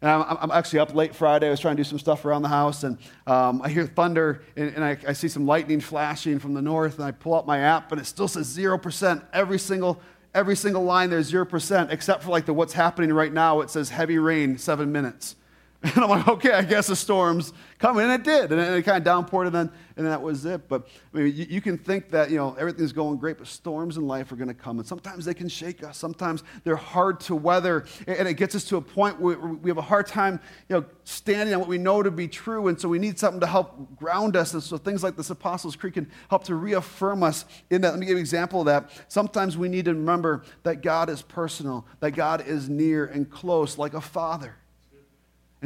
And 0.03 0.11
I'm, 0.11 0.37
I'm, 0.41 0.51
actually 0.51 0.81
up 0.81 0.95
late 0.95 1.15
Friday. 1.15 1.47
I 1.47 1.51
was 1.51 1.61
trying 1.61 1.77
to 1.77 1.83
do 1.83 1.89
some 1.89 1.99
stuff 1.99 2.27
around 2.27 2.43
the 2.43 2.49
house, 2.49 2.85
and 2.85 2.99
um, 3.27 3.63
I 3.63 3.71
hear 3.71 3.87
thunder, 3.87 4.43
and, 4.55 4.75
and 4.75 4.85
I, 4.85 4.99
I, 5.09 5.15
see 5.15 5.29
some 5.29 5.47
lightning 5.47 5.81
flashing 5.81 6.39
from 6.39 6.53
the 6.53 6.61
north, 6.61 6.97
and 6.97 7.05
I 7.05 7.13
pull 7.13 7.33
up 7.33 7.47
my 7.47 7.61
app, 7.61 7.91
and 7.93 8.01
it 8.01 8.05
still 8.05 8.29
says 8.29 8.55
0%. 8.55 9.23
Every 9.33 9.59
single, 9.59 10.01
every 10.35 10.55
single 10.55 10.85
line 10.85 11.09
there's 11.09 11.33
0%, 11.33 11.91
except 11.91 12.25
for 12.25 12.31
like 12.31 12.45
the 12.45 12.53
what's 12.53 12.75
happening 12.75 13.11
right 13.11 13.33
now. 13.33 13.63
It 13.63 13.71
says 13.71 13.89
heavy 13.89 14.19
rain, 14.19 14.59
seven 14.59 14.93
minutes. 14.93 15.37
And 15.95 16.05
I'm 16.05 16.11
like, 16.11 16.27
okay, 16.27 16.53
I 16.53 16.63
guess 16.63 16.87
the 16.89 16.97
storm's 16.97 17.53
coming. 17.79 18.05
And 18.05 18.13
it 18.13 18.25
did. 18.25 18.51
And 18.51 18.61
it 18.61 18.83
kind 18.83 19.07
of 19.07 19.27
downpoured, 19.27 19.47
and 19.47 19.55
then, 19.55 19.71
and 19.97 20.07
that 20.07 20.21
was 20.21 20.45
it. 20.45 20.69
But 20.69 20.89
I 21.13 21.19
mean, 21.19 21.27
you, 21.37 21.47
you, 21.49 21.61
can 21.61 21.79
think 21.79 22.11
that, 22.11 22.31
you 22.31 22.37
know, 22.37 22.57
everything's 22.59 22.93
going 22.93 23.19
great, 23.19 23.39
but 23.39 23.47
storms 23.47 23.97
in 23.97 24.07
life 24.07 24.33
are 24.33 24.37
going 24.37 24.49
to 24.49 24.55
come. 24.55 24.79
And 24.79 24.89
sometimes 24.89 25.25
they 25.25 25.35
can 25.35 25.49
shake 25.49 25.85
us. 25.85 25.97
Sometimes 25.97 26.43
they're 26.65 26.77
hard 26.77 27.21
to 27.21 27.35
weather. 27.35 27.85
And 28.07 28.27
it 28.27 28.35
gets 28.35 28.55
us 28.55 28.65
to 28.65 28.77
a 28.77 28.81
point 28.81 29.21
where 29.21 29.39
we 29.39 29.71
have 29.71 29.79
a 29.79 29.83
hard 29.83 30.07
time, 30.07 30.41
you 30.69 30.77
know, 30.77 30.85
standing 31.05 31.55
on 31.55 31.61
what 31.61 31.69
we 31.69 31.79
know 31.79 32.03
to 32.03 32.11
be 32.11 32.27
true. 32.27 32.69
And 32.69 32.81
so 32.81 32.89
we 32.89 32.99
need 32.99 33.19
something 33.19 33.41
to 33.41 33.47
help 33.47 33.97
ground 33.97 34.35
us. 34.37 34.55
And 34.55 34.63
so 34.63 34.79
things 34.79 35.03
like 35.03 35.17
this 35.17 35.31
Apostles' 35.31 35.77
Creed 35.77 35.95
can 35.95 36.11
help 36.31 36.45
to 36.45 36.55
reaffirm 36.55 37.23
us 37.23 37.45
in 37.71 37.83
that. 37.83 37.91
Let 37.91 37.99
me 37.99 38.07
give 38.07 38.13
you 38.13 38.17
an 38.17 38.23
example 38.23 38.61
of 38.61 38.67
that. 38.67 38.91
Sometimes 39.09 39.57
we 39.57 39.69
need 39.69 39.85
to 39.85 39.95
remember 39.95 40.43
that 40.63 40.83
God 40.83 41.11
is 41.11 41.23
personal, 41.23 41.87
that 42.01 42.13
God 42.13 42.47
is 42.47 42.69
near 42.69 43.07
and 43.07 43.31
close 43.31 43.79
like 43.79 43.95
a 43.95 44.01
father. 44.01 44.57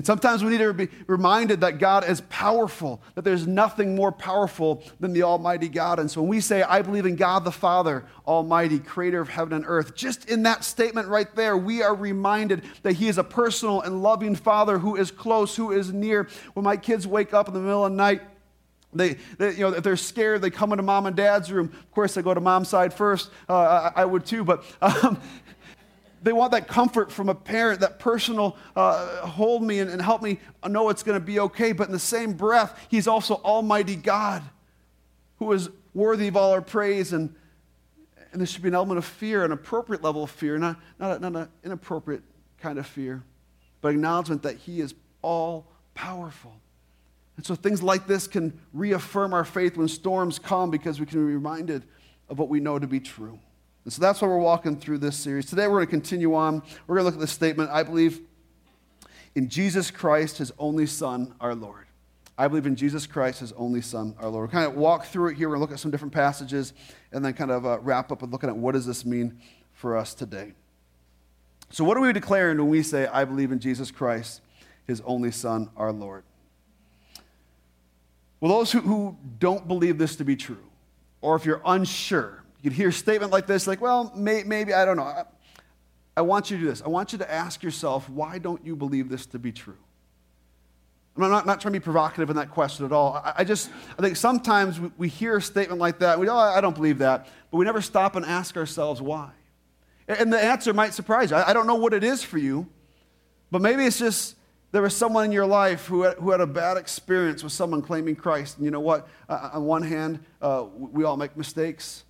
And 0.01 0.07
sometimes 0.07 0.43
we 0.43 0.49
need 0.49 0.65
to 0.65 0.73
be 0.73 0.89
reminded 1.09 1.61
that 1.61 1.79
God 1.79 2.09
is 2.09 2.23
powerful, 2.31 3.03
that 3.17 3.23
there's 3.23 3.47
nothing 3.47 3.95
more 3.95 4.11
powerful 4.11 4.83
than 4.99 5.13
the 5.13 5.25
Almighty 5.25 5.69
God. 5.69 5.99
And 5.99 6.11
so 6.11 6.23
when 6.23 6.31
we 6.31 6.41
say, 6.41 6.63
I 6.63 6.81
believe 6.81 7.05
in 7.05 7.17
God 7.17 7.45
the 7.45 7.53
Father, 7.53 8.07
Almighty, 8.27 8.79
creator 8.79 9.21
of 9.21 9.29
heaven 9.29 9.53
and 9.53 9.65
earth, 9.69 9.95
just 9.95 10.31
in 10.31 10.45
that 10.45 10.65
statement 10.65 11.09
right 11.09 11.29
there, 11.37 11.55
we 11.55 11.83
are 11.83 11.95
reminded 11.95 12.63
that 12.83 12.95
He 12.95 13.09
is 13.09 13.19
a 13.19 13.23
personal 13.23 13.83
and 13.83 14.03
loving 14.03 14.35
Father 14.35 14.79
who 14.79 14.97
is 14.97 15.11
close, 15.11 15.55
who 15.55 15.71
is 15.71 15.93
near. 15.93 16.31
When 16.55 16.65
my 16.65 16.79
kids 16.79 17.07
wake 17.07 17.35
up 17.35 17.47
in 17.49 17.53
the 17.53 17.61
middle 17.61 17.85
of 17.85 17.93
the 17.93 17.97
night, 17.99 18.23
they, 18.95 19.19
they, 19.37 19.51
you 19.51 19.59
know, 19.59 19.75
if 19.75 19.85
they're 19.85 19.99
scared, 19.99 20.41
they 20.41 20.49
come 20.49 20.73
into 20.73 20.83
mom 20.83 21.05
and 21.05 21.15
dad's 21.15 21.53
room. 21.53 21.67
Of 21.67 21.91
course, 21.91 22.15
they 22.15 22.23
go 22.23 22.33
to 22.33 22.41
mom's 22.41 22.71
side 22.71 22.95
first. 22.95 23.31
Uh, 23.51 23.93
I, 23.95 24.01
I, 24.01 24.05
would 24.07 24.25
too, 24.25 24.45
but 24.45 24.65
um, 24.81 25.21
they 26.23 26.33
want 26.33 26.53
that 26.53 26.69
comfort 26.69 27.11
from 27.11 27.29
a 27.29 27.35
parent, 27.35 27.81
that 27.81 27.99
personal 27.99 28.57
uh, 28.77 29.27
hold 29.27 29.63
me 29.63 29.79
and, 29.79 29.91
and 29.91 30.03
help 30.03 30.23
me 30.23 30.39
know 30.67 30.89
it's 30.91 31.03
going 31.03 31.19
to 31.19 31.25
be 31.25 31.41
okay. 31.41 31.73
But 31.73 31.87
in 31.87 31.93
the 31.93 31.99
same 31.99 32.33
breath, 32.35 32.79
He's 32.89 33.09
also 33.09 33.37
Almighty 33.37 33.97
God 33.97 34.43
who 35.39 35.51
is 35.53 35.71
worthy 35.95 36.29
of 36.29 36.37
all 36.37 36.53
our 36.53 36.61
praise. 36.61 37.13
And, 37.13 37.35
and 38.33 38.41
there 38.41 38.47
should 38.47 38.63
be 38.63 38.69
an 38.69 38.75
element 38.75 38.99
of 38.99 39.05
fear, 39.05 39.45
an 39.45 39.53
appropriate 39.53 40.03
level 40.03 40.23
of 40.23 40.31
fear, 40.31 40.59
not, 40.59 40.77
not, 40.99 41.21
not 41.21 41.35
an 41.35 41.49
inappropriate 41.65 42.23
kind 42.61 42.79
of 42.79 42.87
fear, 42.87 43.23
but 43.81 43.89
acknowledgement 43.89 44.43
that 44.43 44.57
He 44.57 44.81
is 44.81 44.95
all 45.23 45.67
powerful. 45.95 46.53
And 47.37 47.47
so 47.47 47.55
things 47.55 47.83
like 47.83 48.07
this 48.07 48.29
can 48.29 48.61
reaffirm 48.75 49.33
our 49.33 49.45
faith 49.45 49.77
when 49.77 49.89
storms 49.89 50.39
come 50.39 50.71
because 50.71 51.01
we 51.01 51.07
can 51.07 51.27
be 51.27 51.33
reminded 51.33 51.85
of 52.29 52.39
what 52.39 52.51
we 52.51 52.61
know 52.61 52.79
to 52.79 52.87
be 52.87 53.01
true. 53.01 53.39
And 53.85 53.93
so 53.93 54.01
that's 54.01 54.21
why 54.21 54.29
we're 54.29 54.39
walking 54.39 54.77
through 54.77 54.99
this 54.99 55.17
series. 55.17 55.47
Today 55.47 55.67
we're 55.67 55.79
going 55.79 55.87
to 55.87 55.91
continue 55.91 56.35
on. 56.35 56.63
We're 56.87 56.97
going 56.97 57.05
to 57.05 57.07
look 57.07 57.15
at 57.15 57.21
the 57.21 57.27
statement 57.27 57.71
I 57.71 57.83
believe 57.83 58.21
in 59.35 59.49
Jesus 59.49 59.91
Christ, 59.91 60.39
his 60.39 60.53
only 60.59 60.87
Son, 60.87 61.35
our 61.41 61.55
Lord. 61.55 61.87
I 62.37 62.49
believe 62.49 62.67
in 62.67 62.77
Jesus 62.77 63.07
Christ, 63.07 63.41
his 63.41 63.53
only 63.53 63.81
Son, 63.81 64.15
our 64.19 64.29
Lord. 64.29 64.51
We'll 64.51 64.63
kind 64.63 64.71
of 64.71 64.77
walk 64.79 65.07
through 65.07 65.29
it 65.29 65.37
here. 65.37 65.49
We're 65.49 65.57
going 65.57 65.67
to 65.67 65.71
look 65.71 65.73
at 65.75 65.81
some 65.81 65.91
different 65.91 66.15
passages 66.15 66.73
and 67.13 67.25
then 67.25 67.35
kind 67.35 67.51
of 67.51 67.67
uh, 67.67 67.79
wrap 67.81 68.11
up 68.13 68.23
with 68.23 68.31
looking 68.31 68.49
at 68.49 68.57
what 68.57 68.73
does 68.73 68.87
this 68.87 69.05
mean 69.05 69.41
for 69.73 69.97
us 69.97 70.15
today. 70.15 70.53
So, 71.71 71.85
what 71.85 71.97
are 71.97 72.01
we 72.01 72.13
declaring 72.13 72.59
when 72.59 72.69
we 72.69 72.83
say, 72.83 73.07
I 73.07 73.25
believe 73.25 73.53
in 73.53 73.61
Jesus 73.61 73.91
Christ, 73.91 74.41
his 74.87 75.01
only 75.03 75.31
Son, 75.31 75.71
our 75.77 75.93
Lord? 75.93 76.25
Well, 78.41 78.59
those 78.59 78.73
who, 78.73 78.81
who 78.81 79.17
don't 79.39 79.69
believe 79.69 79.99
this 79.99 80.17
to 80.17 80.25
be 80.25 80.35
true, 80.35 80.67
or 81.21 81.37
if 81.37 81.45
you're 81.45 81.63
unsure, 81.65 82.40
you 82.63 82.71
could 82.71 82.77
hear 82.77 82.89
a 82.89 82.93
statement 82.93 83.33
like 83.33 83.47
this, 83.47 83.67
like, 83.67 83.81
well, 83.81 84.13
may, 84.15 84.43
maybe, 84.43 84.75
I 84.75 84.85
don't 84.85 84.99
know. 84.99 85.05
I, 85.05 85.25
I 86.17 86.21
want 86.21 86.51
you 86.51 86.59
to 86.59 86.63
do 86.63 86.69
this. 86.69 86.83
I 86.83 86.89
want 86.89 87.13
you 87.13 87.19
to 87.19 87.31
ask 87.31 87.63
yourself, 87.63 88.09
why 88.11 88.39
don't 88.39 88.65
you 88.65 88.77
believe 88.77 89.09
this 89.09 89.25
to 89.27 89.39
be 89.39 89.51
true? 89.51 89.79
I'm 91.17 91.31
not, 91.31 91.47
not 91.47 91.61
trying 91.61 91.73
to 91.73 91.81
be 91.81 91.85
provocative 91.85 92.29
in 92.29 92.37
that 92.37 92.51
question 92.51 92.85
at 92.85 92.93
all. 92.93 93.15
I, 93.15 93.33
I 93.39 93.45
just, 93.45 93.71
I 93.99 94.03
think 94.03 94.17
sometimes 94.17 94.79
we, 94.79 94.91
we, 94.99 95.09
hear 95.09 95.39
a 95.39 95.43
statement 95.43 95.81
like 95.81 96.01
that, 96.01 96.21
we 96.21 96.27
go, 96.27 96.35
oh, 96.35 96.39
I 96.39 96.61
don't 96.61 96.75
believe 96.75 96.99
that, 96.99 97.29
but 97.51 97.57
we 97.57 97.65
never 97.65 97.81
stop 97.81 98.15
and 98.15 98.27
ask 98.27 98.57
ourselves 98.57 99.01
why. 99.01 99.31
And 100.07 100.33
the 100.33 100.43
answer 100.43 100.75
might 100.75 100.93
surprise 100.93 101.31
you. 101.31 101.37
I, 101.37 101.51
I 101.51 101.53
don't 101.55 101.67
know 101.67 101.77
what 101.77 101.95
it 101.95 102.05
is 102.05 102.23
for 102.23 102.39
you, 102.39 102.69
but 103.51 103.63
maybe 103.63 103.87
it's 103.87 103.99
just 103.99 104.37
there 104.73 104.83
was 104.83 104.95
someone 104.95 105.25
in 105.25 105.33
your 105.33 105.47
life 105.47 105.87
who 105.87 106.03
had, 106.03 106.19
who 106.19 106.31
had 106.31 106.41
a 106.41 106.47
bad 106.47 106.77
experience 106.77 107.43
with 107.43 107.53
someone 107.53 107.81
claiming 107.81 108.17
Christ. 108.17 108.57
And 108.57 108.67
you 108.67 108.71
know 108.71 108.81
what? 108.81 109.09
Uh, 109.29 109.51
on 109.55 109.65
one 109.65 109.83
hand, 109.83 110.21
uh, 110.43 110.67
we 110.77 111.05
all 111.05 111.17
make 111.17 111.37
mistakes 111.37 112.05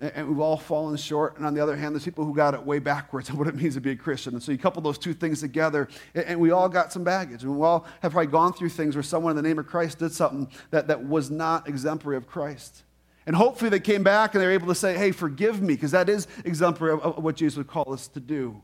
and 0.00 0.28
we've 0.28 0.38
all 0.38 0.56
fallen 0.56 0.96
short. 0.96 1.36
And 1.36 1.46
on 1.46 1.54
the 1.54 1.60
other 1.60 1.76
hand, 1.76 1.94
there's 1.94 2.04
people 2.04 2.24
who 2.24 2.34
got 2.34 2.54
it 2.54 2.62
way 2.62 2.78
backwards 2.78 3.30
on 3.30 3.36
what 3.36 3.48
it 3.48 3.54
means 3.54 3.74
to 3.74 3.80
be 3.80 3.90
a 3.90 3.96
Christian. 3.96 4.34
And 4.34 4.42
so 4.42 4.52
you 4.52 4.58
couple 4.58 4.80
those 4.82 4.98
two 4.98 5.14
things 5.14 5.40
together, 5.40 5.88
and 6.14 6.38
we 6.40 6.50
all 6.50 6.68
got 6.68 6.92
some 6.92 7.04
baggage. 7.04 7.42
And 7.42 7.56
we 7.56 7.64
all 7.64 7.86
have 8.00 8.12
probably 8.12 8.30
gone 8.30 8.52
through 8.52 8.70
things 8.70 8.94
where 8.94 9.02
someone 9.02 9.30
in 9.30 9.36
the 9.36 9.42
name 9.42 9.58
of 9.58 9.66
Christ 9.66 9.98
did 9.98 10.12
something 10.12 10.48
that, 10.70 10.86
that 10.88 11.04
was 11.04 11.30
not 11.30 11.68
exemplary 11.68 12.16
of 12.16 12.26
Christ. 12.26 12.84
And 13.26 13.36
hopefully 13.36 13.68
they 13.68 13.80
came 13.80 14.02
back 14.02 14.34
and 14.34 14.42
they're 14.42 14.52
able 14.52 14.68
to 14.68 14.74
say, 14.74 14.96
hey, 14.96 15.10
forgive 15.10 15.60
me, 15.60 15.74
because 15.74 15.90
that 15.90 16.08
is 16.08 16.26
exemplary 16.44 16.94
of, 16.94 17.00
of 17.00 17.22
what 17.22 17.36
Jesus 17.36 17.58
would 17.58 17.66
call 17.66 17.92
us 17.92 18.08
to 18.08 18.20
do. 18.20 18.62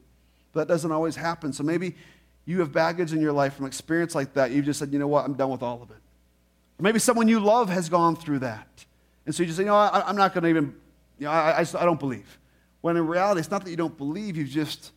But 0.53 0.61
that 0.61 0.73
doesn't 0.73 0.91
always 0.91 1.17
happen. 1.17 1.53
So 1.53 1.65
maybe 1.65 1.97
you 2.47 2.61
have 2.61 2.73
baggage 2.73 3.13
in 3.13 3.21
your 3.21 3.33
life 3.33 3.57
from 3.57 3.67
experience 3.67 4.15
like 4.15 4.35
that. 4.35 4.53
You've 4.53 4.65
just 4.65 4.79
said, 4.79 4.93
you 4.93 4.99
know 4.99 5.09
what, 5.09 5.25
I'm 5.25 5.35
done 5.35 5.51
with 5.51 5.63
all 5.63 5.83
of 5.83 5.91
it. 5.91 5.99
Or 6.79 6.83
maybe 6.83 6.99
someone 6.99 7.29
you 7.29 7.41
love 7.41 7.69
has 7.69 7.89
gone 7.89 8.17
through 8.17 8.39
that. 8.41 8.87
And 9.27 9.35
so 9.35 9.43
you 9.43 9.49
just 9.49 9.59
say, 9.59 9.65
you 9.65 9.69
know, 9.69 9.77
I, 9.77 10.03
I'm 10.07 10.17
not 10.17 10.33
going 10.33 10.45
to 10.45 10.51
even 10.51 10.75
you 11.25 11.31
know, 11.31 11.35
I, 11.35 11.61
I, 11.61 11.61
I 11.61 11.85
don't 11.87 11.99
believe. 11.99 12.39
When 12.83 12.99
in 12.99 13.07
reality, 13.07 13.41
it's 13.41 13.51
not 13.51 13.65
that 13.65 13.71
you 13.71 13.77
don't 13.77 13.97
believe, 13.97 14.37
you've 14.37 14.51
just 14.51 14.93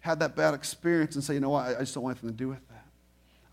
had 0.00 0.20
that 0.20 0.36
bad 0.36 0.52
experience 0.52 1.14
and 1.14 1.24
say, 1.24 1.32
you 1.32 1.40
know 1.40 1.48
what, 1.48 1.64
I, 1.64 1.76
I 1.76 1.78
just 1.80 1.94
don't 1.94 2.04
want 2.04 2.18
anything 2.18 2.36
to 2.36 2.36
do 2.36 2.48
with 2.48 2.68
that. 2.68 2.84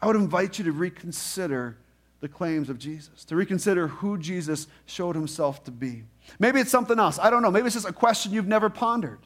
I 0.02 0.08
would 0.08 0.18
invite 0.18 0.60
you 0.60 0.66
to 0.66 0.74
reconsider 0.74 1.78
the 2.20 2.28
claims 2.28 2.70
of 2.70 2.78
Jesus, 2.78 3.24
to 3.26 3.36
reconsider 3.38 3.88
who 3.88 4.18
Jesus 4.18 4.68
showed 4.86 5.16
himself 5.16 5.64
to 5.64 5.72
be. 5.72 6.04
Maybe 6.38 6.60
it's 6.60 6.70
something 6.70 7.00
else. 7.00 7.18
I 7.18 7.30
don't 7.30 7.42
know. 7.42 7.50
Maybe 7.50 7.68
it's 7.68 7.76
just 7.76 7.88
a 7.88 7.94
question 7.94 8.34
you've 8.34 8.46
never 8.46 8.70
pondered. 8.70 9.20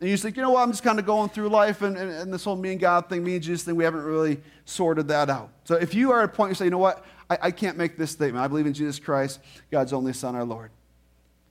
And 0.00 0.08
you 0.08 0.16
think, 0.16 0.36
you 0.36 0.42
know 0.42 0.52
what, 0.52 0.62
I'm 0.62 0.70
just 0.70 0.84
kind 0.84 1.00
of 1.00 1.04
going 1.04 1.28
through 1.28 1.48
life, 1.48 1.82
and, 1.82 1.96
and, 1.96 2.10
and, 2.10 2.32
this 2.32 2.44
whole 2.44 2.56
me 2.56 2.70
and 2.70 2.80
God 2.80 3.08
thing, 3.08 3.24
me 3.24 3.34
and 3.34 3.42
Jesus 3.42 3.64
thing, 3.64 3.74
we 3.74 3.84
haven't 3.84 4.04
really 4.04 4.40
sorted 4.64 5.08
that 5.08 5.28
out. 5.28 5.50
So 5.64 5.74
if 5.74 5.94
you 5.94 6.12
are 6.12 6.22
at 6.22 6.26
a 6.26 6.32
point 6.32 6.50
you 6.50 6.54
say, 6.54 6.64
you 6.66 6.70
know 6.70 6.78
what, 6.78 7.04
I, 7.28 7.38
I 7.42 7.50
can't 7.50 7.76
make 7.76 7.98
this 7.98 8.12
statement. 8.12 8.42
I 8.42 8.46
believe 8.46 8.66
in 8.66 8.72
Jesus 8.72 9.00
Christ, 9.00 9.40
God's 9.70 9.92
only 9.92 10.12
Son, 10.12 10.36
our 10.36 10.44
Lord. 10.44 10.70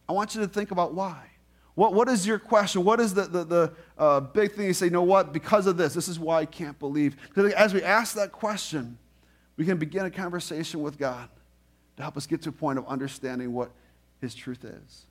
I 0.10 0.12
want 0.12 0.34
you 0.34 0.42
to 0.42 0.48
think 0.48 0.72
about 0.72 0.96
why. 0.96 1.28
What, 1.76 1.94
what 1.94 2.10
is 2.10 2.26
your 2.26 2.40
question? 2.40 2.84
What 2.84 3.00
is 3.00 3.14
the, 3.14 3.26
the, 3.26 3.44
the 3.44 3.74
uh, 3.98 4.20
big 4.20 4.54
thing 4.54 4.66
you 4.66 4.74
say, 4.74 4.88
you 4.88 4.92
know 4.92 5.04
what, 5.04 5.32
because 5.32 5.68
of 5.68 5.78
this, 5.78 5.94
this 5.94 6.08
is 6.08 6.20
why 6.20 6.40
I 6.40 6.46
can't 6.46 6.78
believe? 6.80 7.16
Because 7.30 7.54
as 7.54 7.74
we 7.74 7.84
ask 7.84 8.16
that 8.16 8.32
question, 8.32 8.98
we 9.56 9.66
can 9.66 9.78
begin 9.78 10.06
a 10.06 10.12
conversation 10.12 10.82
with 10.82 10.98
God 10.98 11.30
to 11.96 12.02
help 12.02 12.18
us 12.18 12.26
get 12.26 12.42
to 12.42 12.50
a 12.50 12.52
point 12.52 12.80
of 12.80 12.88
understanding 12.88 13.54
what 13.54 13.72
His 14.20 14.34
truth 14.34 14.66
is. 14.66 15.06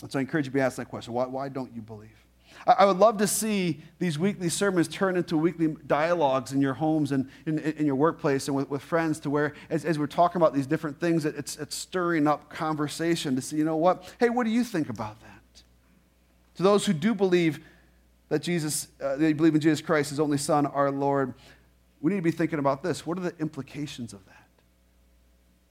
And 0.00 0.12
so 0.12 0.18
I 0.18 0.22
encourage 0.22 0.46
you 0.46 0.52
to 0.52 0.60
ask 0.60 0.76
that 0.76 0.86
question 0.86 1.12
why, 1.12 1.26
why 1.26 1.48
don't 1.48 1.74
you 1.74 1.82
believe? 1.82 2.25
I 2.66 2.84
would 2.84 2.98
love 2.98 3.18
to 3.18 3.26
see 3.26 3.80
these 3.98 4.18
weekly 4.18 4.48
sermons 4.48 4.88
turn 4.88 5.16
into 5.16 5.36
weekly 5.36 5.76
dialogues 5.86 6.52
in 6.52 6.60
your 6.60 6.74
homes 6.74 7.12
and 7.12 7.28
in, 7.46 7.58
in 7.58 7.86
your 7.86 7.94
workplace 7.94 8.48
and 8.48 8.56
with, 8.56 8.70
with, 8.70 8.82
friends 8.82 9.20
to 9.20 9.30
where, 9.30 9.54
as, 9.70 9.84
as, 9.84 9.98
we're 9.98 10.06
talking 10.06 10.40
about 10.40 10.54
these 10.54 10.66
different 10.66 10.98
things, 10.98 11.24
it's, 11.24 11.56
it's 11.56 11.76
stirring 11.76 12.26
up 12.26 12.50
conversation 12.50 13.36
to 13.36 13.42
see, 13.42 13.56
you 13.56 13.64
know 13.64 13.76
what? 13.76 14.12
Hey, 14.18 14.30
what 14.30 14.44
do 14.44 14.50
you 14.50 14.64
think 14.64 14.88
about 14.88 15.20
that? 15.20 15.62
To 16.56 16.62
those 16.62 16.86
who 16.86 16.92
do 16.92 17.14
believe 17.14 17.60
that 18.28 18.42
Jesus, 18.42 18.88
uh, 19.00 19.16
they 19.16 19.32
believe 19.32 19.54
in 19.54 19.60
Jesus 19.60 19.80
Christ, 19.80 20.10
his 20.10 20.20
only 20.20 20.38
Son, 20.38 20.66
our 20.66 20.90
Lord, 20.90 21.34
we 22.00 22.10
need 22.10 22.18
to 22.18 22.22
be 22.22 22.30
thinking 22.30 22.58
about 22.58 22.82
this. 22.82 23.06
What 23.06 23.18
are 23.18 23.22
the 23.22 23.34
implications 23.38 24.12
of 24.12 24.24
that? 24.26 24.32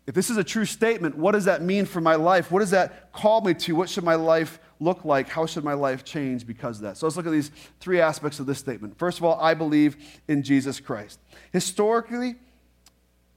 If 0.08 0.14
this 0.14 0.30
is 0.30 0.38
a 0.38 0.44
true 0.44 0.66
statement, 0.66 1.18
what 1.18 1.32
does 1.32 1.46
that 1.46 1.62
mean 1.62 1.86
for 1.86 2.00
my 2.00 2.16
life? 2.16 2.52
What 2.52 2.60
does 2.60 2.72
that 2.72 3.12
call 3.12 3.42
me 3.42 3.54
to? 3.56 3.76
What 3.76 3.90
should 3.90 4.04
my 4.04 4.16
life 4.16 4.60
look 4.80 5.06
like? 5.06 5.30
How 5.30 5.46
should 5.46 5.64
my 5.64 5.74
life 5.74 6.04
change 6.04 6.46
because 6.46 6.78
of 6.78 6.84
that? 6.84 6.98
So 6.98 7.06
let's 7.06 7.18
look 7.18 7.26
at 7.26 7.32
these 7.32 7.52
three 7.80 8.02
aspects 8.02 8.40
of 8.40 8.46
this 8.46 8.60
statement. 8.60 8.98
First 8.98 9.18
of 9.18 9.24
all, 9.24 9.40
I 9.40 9.54
believe 9.54 9.98
in 10.28 10.44
Jesus 10.44 10.80
Christ. 10.80 11.20
Historically, 11.52 12.36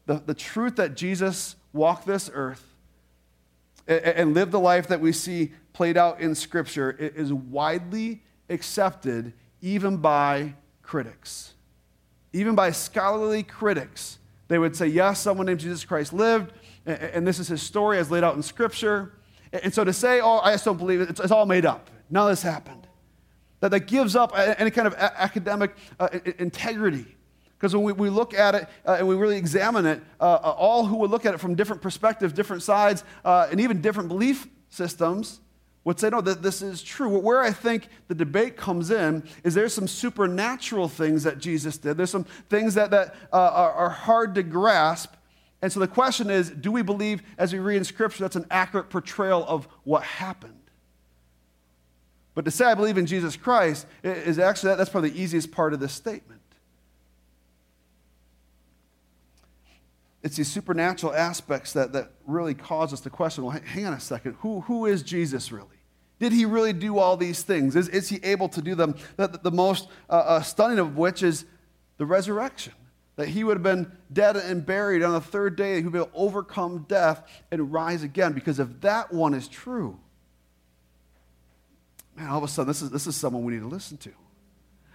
the, 0.07 0.23
the 0.25 0.35
truth 0.35 0.77
that 0.77 0.97
Jesus 0.97 1.57
walked 1.73 2.07
this 2.07 2.31
earth 2.33 2.65
and, 3.87 4.01
and 4.01 4.35
lived 4.35 4.53
the 4.53 4.61
life 4.61 4.89
that 4.89 5.01
we 5.01 5.13
see 5.13 5.53
played 5.73 5.97
out 5.97 6.21
in 6.21 6.35
Scripture 6.35 6.91
is 6.91 7.33
widely 7.33 8.23
accepted 8.51 9.33
even 9.61 9.99
by 9.99 10.55
critics, 10.83 11.55
even 12.33 12.55
by 12.55 12.71
scholarly 12.71 13.43
critics. 13.43 14.19
They 14.49 14.59
would 14.59 14.75
say, 14.75 14.87
yes, 14.87 15.21
someone 15.21 15.47
named 15.47 15.61
Jesus 15.61 15.85
Christ 15.85 16.13
lived, 16.13 16.53
and 16.87 17.27
this 17.27 17.39
is 17.39 17.49
his 17.49 17.61
story 17.61 17.99
as 17.99 18.11
laid 18.11 18.25
out 18.25 18.35
in 18.35 18.43
Scripture. 18.43 19.13
And 19.53 19.73
so 19.73 19.85
to 19.85 19.93
say, 19.93 20.21
oh, 20.21 20.39
I 20.39 20.53
just 20.53 20.65
don't 20.65 20.77
believe 20.77 21.01
it, 21.01 21.11
it's 21.11 21.31
all 21.31 21.47
made 21.47 21.67
up. 21.67 21.91
None 22.11 22.25
of 22.25 22.31
this 22.31 22.43
happened. 22.43 22.87
That, 23.61 23.71
that 23.71 23.81
gives 23.81 24.15
up 24.15 24.33
any 24.37 24.71
kind 24.71 24.87
of 24.87 24.95
academic 24.95 25.77
uh, 25.99 26.09
integrity. 26.39 27.07
Because 27.59 27.75
when 27.75 27.83
we, 27.83 27.93
we 27.93 28.09
look 28.09 28.35
at 28.35 28.55
it 28.55 28.69
uh, 28.87 28.97
and 28.99 29.09
we 29.09 29.17
really 29.17 29.37
examine 29.37 29.85
it, 29.85 30.01
uh, 30.21 30.25
uh, 30.25 30.55
all 30.57 30.87
who 30.87 30.97
would 30.99 31.11
look 31.11 31.27
at 31.27 31.35
it 31.35 31.39
from 31.39 31.57
different 31.57 31.83
perspectives, 31.83 32.33
different 32.33 32.63
sides, 32.63 33.03
uh, 33.25 33.49
and 33.51 33.61
even 33.61 33.81
different 33.81 34.09
belief 34.09 34.47
systems 34.69 35.41
would 35.83 35.99
say, 35.99 36.11
no, 36.11 36.21
that 36.21 36.43
this 36.43 36.63
is 36.63 36.83
true. 36.83 37.19
Where 37.19 37.41
I 37.41 37.51
think 37.51 37.89
the 38.07 38.15
debate 38.15 38.57
comes 38.57 38.91
in 38.91 39.25
is 39.43 39.55
there's 39.55 39.75
some 39.75 39.89
supernatural 39.89 40.87
things 40.87 41.25
that 41.25 41.39
Jesus 41.39 41.79
did. 41.79 41.97
There's 41.97 42.11
some 42.11 42.27
things 42.49 42.75
that, 42.75 42.91
that 42.91 43.15
uh, 43.33 43.37
are, 43.37 43.73
are 43.73 43.91
hard 43.91 44.35
to 44.37 44.43
grasp. 44.43 45.15
And 45.61 45.73
so 45.73 45.81
the 45.81 45.89
question 45.89 46.31
is 46.31 46.51
do 46.51 46.71
we 46.71 46.83
believe, 46.83 47.23
as 47.37 47.53
we 47.53 47.59
read 47.59 47.77
in 47.77 47.85
Scripture, 47.85 48.25
that's 48.25 48.37
an 48.37 48.47
accurate 48.51 48.91
portrayal 48.91 49.45
of 49.47 49.67
what 49.85 50.03
happened? 50.03 50.55
But 52.35 52.45
to 52.45 52.51
say 52.51 52.67
I 52.67 52.75
believe 52.75 52.99
in 52.99 53.07
Jesus 53.07 53.37
Christ 53.37 53.87
is 54.05 54.39
actually, 54.39 54.77
that's 54.77 54.91
probably 54.91 55.11
the 55.11 55.21
easiest 55.21 55.51
part 55.51 55.73
of 55.73 55.81
this 55.81 55.93
statement. 55.93 56.39
it's 60.23 60.37
these 60.37 60.51
supernatural 60.51 61.15
aspects 61.15 61.73
that, 61.73 61.93
that 61.93 62.11
really 62.27 62.55
cause 62.55 62.93
us 62.93 63.01
to 63.01 63.11
question 63.11 63.45
well, 63.45 63.59
hang 63.65 63.87
on 63.87 63.93
a 63.93 64.01
second, 64.01 64.37
who, 64.41 64.61
who 64.63 64.87
is 64.87 65.03
Jesus 65.03 65.53
really? 65.53 65.67
Did 66.19 66.33
he 66.33 66.45
really 66.45 66.73
do 66.73 66.99
all 66.99 67.17
these 67.17 67.43
things? 67.43 67.77
Is, 67.77 67.89
is 67.89 68.09
he 68.09 68.19
able 68.25 68.49
to 68.51 68.61
do 68.61 68.75
them? 68.75 68.97
The, 69.17 69.29
the, 69.29 69.53
most 69.53 69.89
uh, 70.11 70.15
uh, 70.15 70.43
stunning 70.43 70.81
of 70.81 70.97
which 70.97 71.23
is 71.23 71.45
the 71.97 72.05
resurrection. 72.05 72.75
That 73.19 73.27
he 73.27 73.43
would 73.43 73.57
have 73.57 73.65
been 73.65 73.91
dead 74.13 74.37
and 74.37 74.65
buried 74.65 75.03
on 75.03 75.13
the 75.13 75.21
third 75.21 75.57
day, 75.57 75.79
he 75.79 75.83
would 75.83 75.93
be 75.93 75.99
able 75.99 76.07
to 76.07 76.15
overcome 76.15 76.87
death 76.89 77.29
and 77.51 77.73
rise 77.73 78.05
again. 78.05 78.33
Because 78.33 78.61
if 78.61 78.81
that 78.83 79.13
one 79.13 79.35
is 79.35 79.49
true, 79.49 79.99
man, 82.17 82.29
all 82.29 82.39
of 82.39 82.45
a 82.45 82.49
sudden, 82.49 82.69
this 82.69 82.81
is, 82.81 82.91
this 82.91 83.09
is 83.09 83.17
someone 83.17 83.43
we 83.43 83.55
need 83.55 83.63
to 83.63 83.67
listen 83.67 83.97
to. 83.99 84.13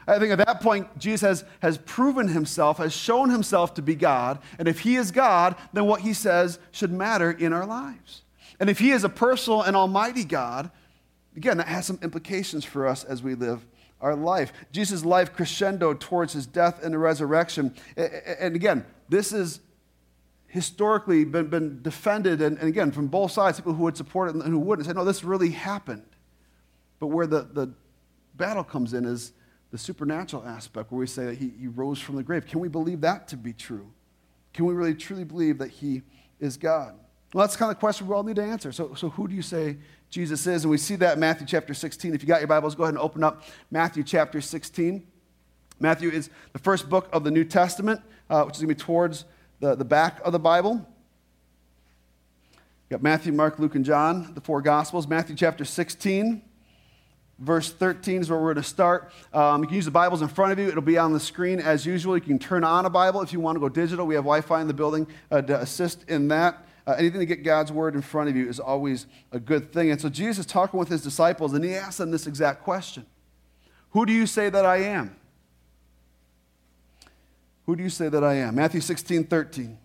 I 0.08 0.20
think 0.20 0.32
at 0.32 0.38
that 0.38 0.62
point, 0.62 0.98
Jesus 0.98 1.22
has, 1.22 1.46
has 1.60 1.78
proven 1.80 2.30
himself, 2.30 2.78
has 2.78 2.94
shown 2.94 3.30
himself 3.30 3.74
to 3.74 3.82
be 3.82 3.94
God. 3.94 4.40
And 4.58 4.70
if 4.70 4.80
he 4.80 4.96
is 4.96 5.12
God, 5.12 5.58
then 5.74 5.84
what 5.84 6.00
he 6.00 6.14
says 6.14 6.60
should 6.72 6.94
matter 6.94 7.30
in 7.30 7.52
our 7.52 7.66
lives. 7.66 8.22
And 8.58 8.70
if 8.70 8.80
he 8.80 8.92
is 8.92 9.04
a 9.04 9.10
personal 9.10 9.64
and 9.64 9.76
almighty 9.76 10.24
God, 10.24 10.72
again, 11.36 11.58
that 11.58 11.68
has 11.68 11.86
some 11.86 12.00
implications 12.02 12.64
for 12.64 12.88
us 12.88 13.04
as 13.04 13.22
we 13.22 13.36
live 13.36 13.66
our 14.04 14.16
life. 14.16 14.52
Jesus' 14.72 15.06
life 15.06 15.34
crescendo 15.34 15.94
towards 15.94 16.34
his 16.34 16.46
death 16.46 16.84
and 16.84 16.94
the 16.94 16.98
resurrection. 16.98 17.74
And 17.96 18.56
again, 18.56 18.86
this 19.10 19.32
is 19.32 19.62
historically 20.48 21.24
been, 21.26 21.48
been 21.48 21.82
defended, 21.82 22.42
and, 22.42 22.60
and 22.60 22.68
again, 22.68 22.92
from 22.92 23.08
both 23.08 23.32
sides, 23.32 23.58
people 23.58 23.74
who 23.74 23.84
would 23.84 23.98
support 23.98 24.30
it 24.30 24.36
and 24.36 24.44
who 24.44 24.60
wouldn't 24.60 24.88
say, 24.88 24.94
no, 24.94 25.04
this 25.04 25.24
really 25.24 25.50
happened. 25.50 26.06
But 27.00 27.08
where 27.08 27.26
the, 27.26 27.48
the 27.52 27.74
battle 28.36 28.64
comes 28.64 28.94
in 28.94 29.06
is 29.06 29.32
the 29.72 29.78
supernatural 29.78 30.46
aspect 30.46 30.92
where 30.92 31.00
we 31.00 31.08
say 31.08 31.26
that 31.26 31.38
he, 31.40 31.52
he 31.60 31.68
rose 31.68 32.00
from 32.00 32.18
the 32.18 32.24
grave. 32.24 32.46
Can 32.46 32.60
we 32.60 32.68
believe 32.68 33.02
that 33.02 33.28
to 33.30 33.38
be 33.38 33.54
true? 33.54 33.90
Can 34.54 34.66
we 34.66 34.74
really 34.76 34.94
truly 34.94 35.24
believe 35.24 35.58
that 35.58 35.72
he 35.72 36.04
is 36.40 36.58
God? 36.58 36.94
Well, 37.34 37.44
that's 37.44 37.56
kind 37.56 37.72
of 37.72 37.78
the 37.78 37.80
question 37.80 38.06
we 38.06 38.14
all 38.14 38.22
need 38.22 38.36
to 38.36 38.44
answer. 38.44 38.72
So, 38.72 38.94
so 38.94 39.10
who 39.10 39.28
do 39.28 39.34
you 39.34 39.42
say 39.42 39.78
Jesus 40.14 40.46
is? 40.46 40.64
And 40.64 40.70
we 40.70 40.78
see 40.78 40.96
that 40.98 41.16
in 41.16 41.20
Matthew 41.20 41.48
chapter 41.48 41.74
16. 41.74 42.14
If 42.14 42.22
you 42.22 42.28
got 42.28 42.40
your 42.40 42.48
Bibles, 42.48 42.76
go 42.76 42.84
ahead 42.84 42.94
and 42.94 43.02
open 43.02 43.24
up 43.24 43.42
Matthew 43.72 44.04
chapter 44.04 44.42
16. 44.42 45.08
Matthew 45.80 46.12
is 46.12 46.30
the 46.52 46.60
first 46.60 46.88
book 46.88 47.10
of 47.12 47.24
the 47.24 47.32
New 47.32 47.44
Testament, 47.44 48.00
uh, 48.30 48.44
which 48.44 48.58
is 48.58 48.62
going 48.62 48.70
to 48.70 48.76
be 48.76 48.80
towards 48.80 49.26
the, 49.60 49.74
the 49.74 49.84
back 49.84 50.22
of 50.24 50.32
the 50.32 50.38
Bible. 50.38 50.74
You 52.54 52.92
got 52.92 53.02
Matthew, 53.02 53.34
Mark, 53.34 53.58
Luke, 53.58 53.74
and 53.74 53.84
John, 53.84 54.36
the 54.36 54.42
four 54.42 54.62
Gospels. 54.62 55.08
Matthew 55.08 55.36
chapter 55.36 55.66
16 55.66 56.44
verse 57.40 57.72
13 57.72 58.22
is 58.22 58.30
where 58.30 58.38
we're 58.38 58.54
going 58.54 58.64
to 58.64 58.70
start. 58.70 59.12
Um, 59.34 59.64
you 59.64 59.68
can 59.68 59.76
use 59.76 59.86
the 59.86 59.92
Bibles 59.92 60.22
in 60.22 60.28
front 60.28 60.52
of 60.52 60.60
you. 60.60 60.68
It'll 60.68 60.84
be 60.84 61.00
on 61.00 61.12
the 61.12 61.20
screen 61.20 61.60
as 61.60 61.86
usual. 61.88 62.16
You 62.16 62.22
can 62.22 62.38
turn 62.38 62.64
on 62.64 62.86
a 62.86 62.90
Bible 62.90 63.22
if 63.22 63.34
you 63.34 63.40
want 63.40 63.56
to 63.56 63.60
go 63.60 63.68
digital. 63.68 64.06
We 64.06 64.14
have 64.14 64.24
Wi 64.24 64.42
Fi 64.42 64.62
in 64.62 64.68
the 64.68 64.76
building 64.76 65.08
uh, 65.32 65.42
to 65.42 65.60
assist 65.60 66.08
in 66.08 66.28
that. 66.28 66.64
Uh, 66.86 66.94
anything 66.94 67.20
to 67.20 67.26
get 67.26 67.44
God's 67.44 67.72
word 67.72 67.96
in 67.96 68.02
front 68.02 68.30
of 68.30 68.36
you 68.36 68.48
is 68.48 68.60
always 68.60 69.08
a 69.32 69.40
good 69.40 69.72
thing. 69.72 69.90
And 69.92 70.02
so 70.02 70.10
Jesus 70.10 70.40
is 70.40 70.46
talking 70.46 70.78
with 70.78 70.90
his 70.90 71.02
disciples, 71.02 71.54
and 71.54 71.64
he 71.64 71.76
asks 71.76 71.98
them 71.98 72.12
this 72.12 72.28
exact 72.28 72.64
question 72.64 73.06
Who 73.92 74.06
do 74.06 74.14
you 74.14 74.26
say 74.26 74.50
that 74.50 74.66
I 74.66 74.78
am? 74.78 75.16
Who 77.66 77.76
do 77.76 77.84
you 77.84 77.90
say 77.90 78.10
that 78.10 78.24
I 78.24 78.36
am? 78.36 78.56
Matthew 78.56 78.82
16, 78.82 79.26
13. 79.26 79.78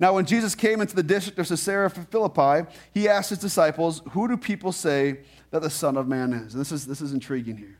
Now, 0.00 0.14
when 0.14 0.26
Jesus 0.26 0.56
came 0.56 0.80
into 0.80 0.96
the 0.96 1.04
district 1.04 1.38
of 1.38 1.48
Caesarea 1.48 1.88
Philippi, 1.88 2.68
he 2.92 3.08
asked 3.08 3.30
his 3.30 3.38
disciples, 3.38 4.02
Who 4.10 4.26
do 4.26 4.36
people 4.36 4.72
say 4.72 5.20
that 5.54 5.62
the 5.62 5.70
Son 5.70 5.96
of 5.96 6.08
Man 6.08 6.32
is. 6.32 6.54
And 6.54 6.60
this 6.60 6.72
is, 6.72 6.84
this 6.84 7.00
is 7.00 7.12
intriguing 7.12 7.56
here. 7.56 7.78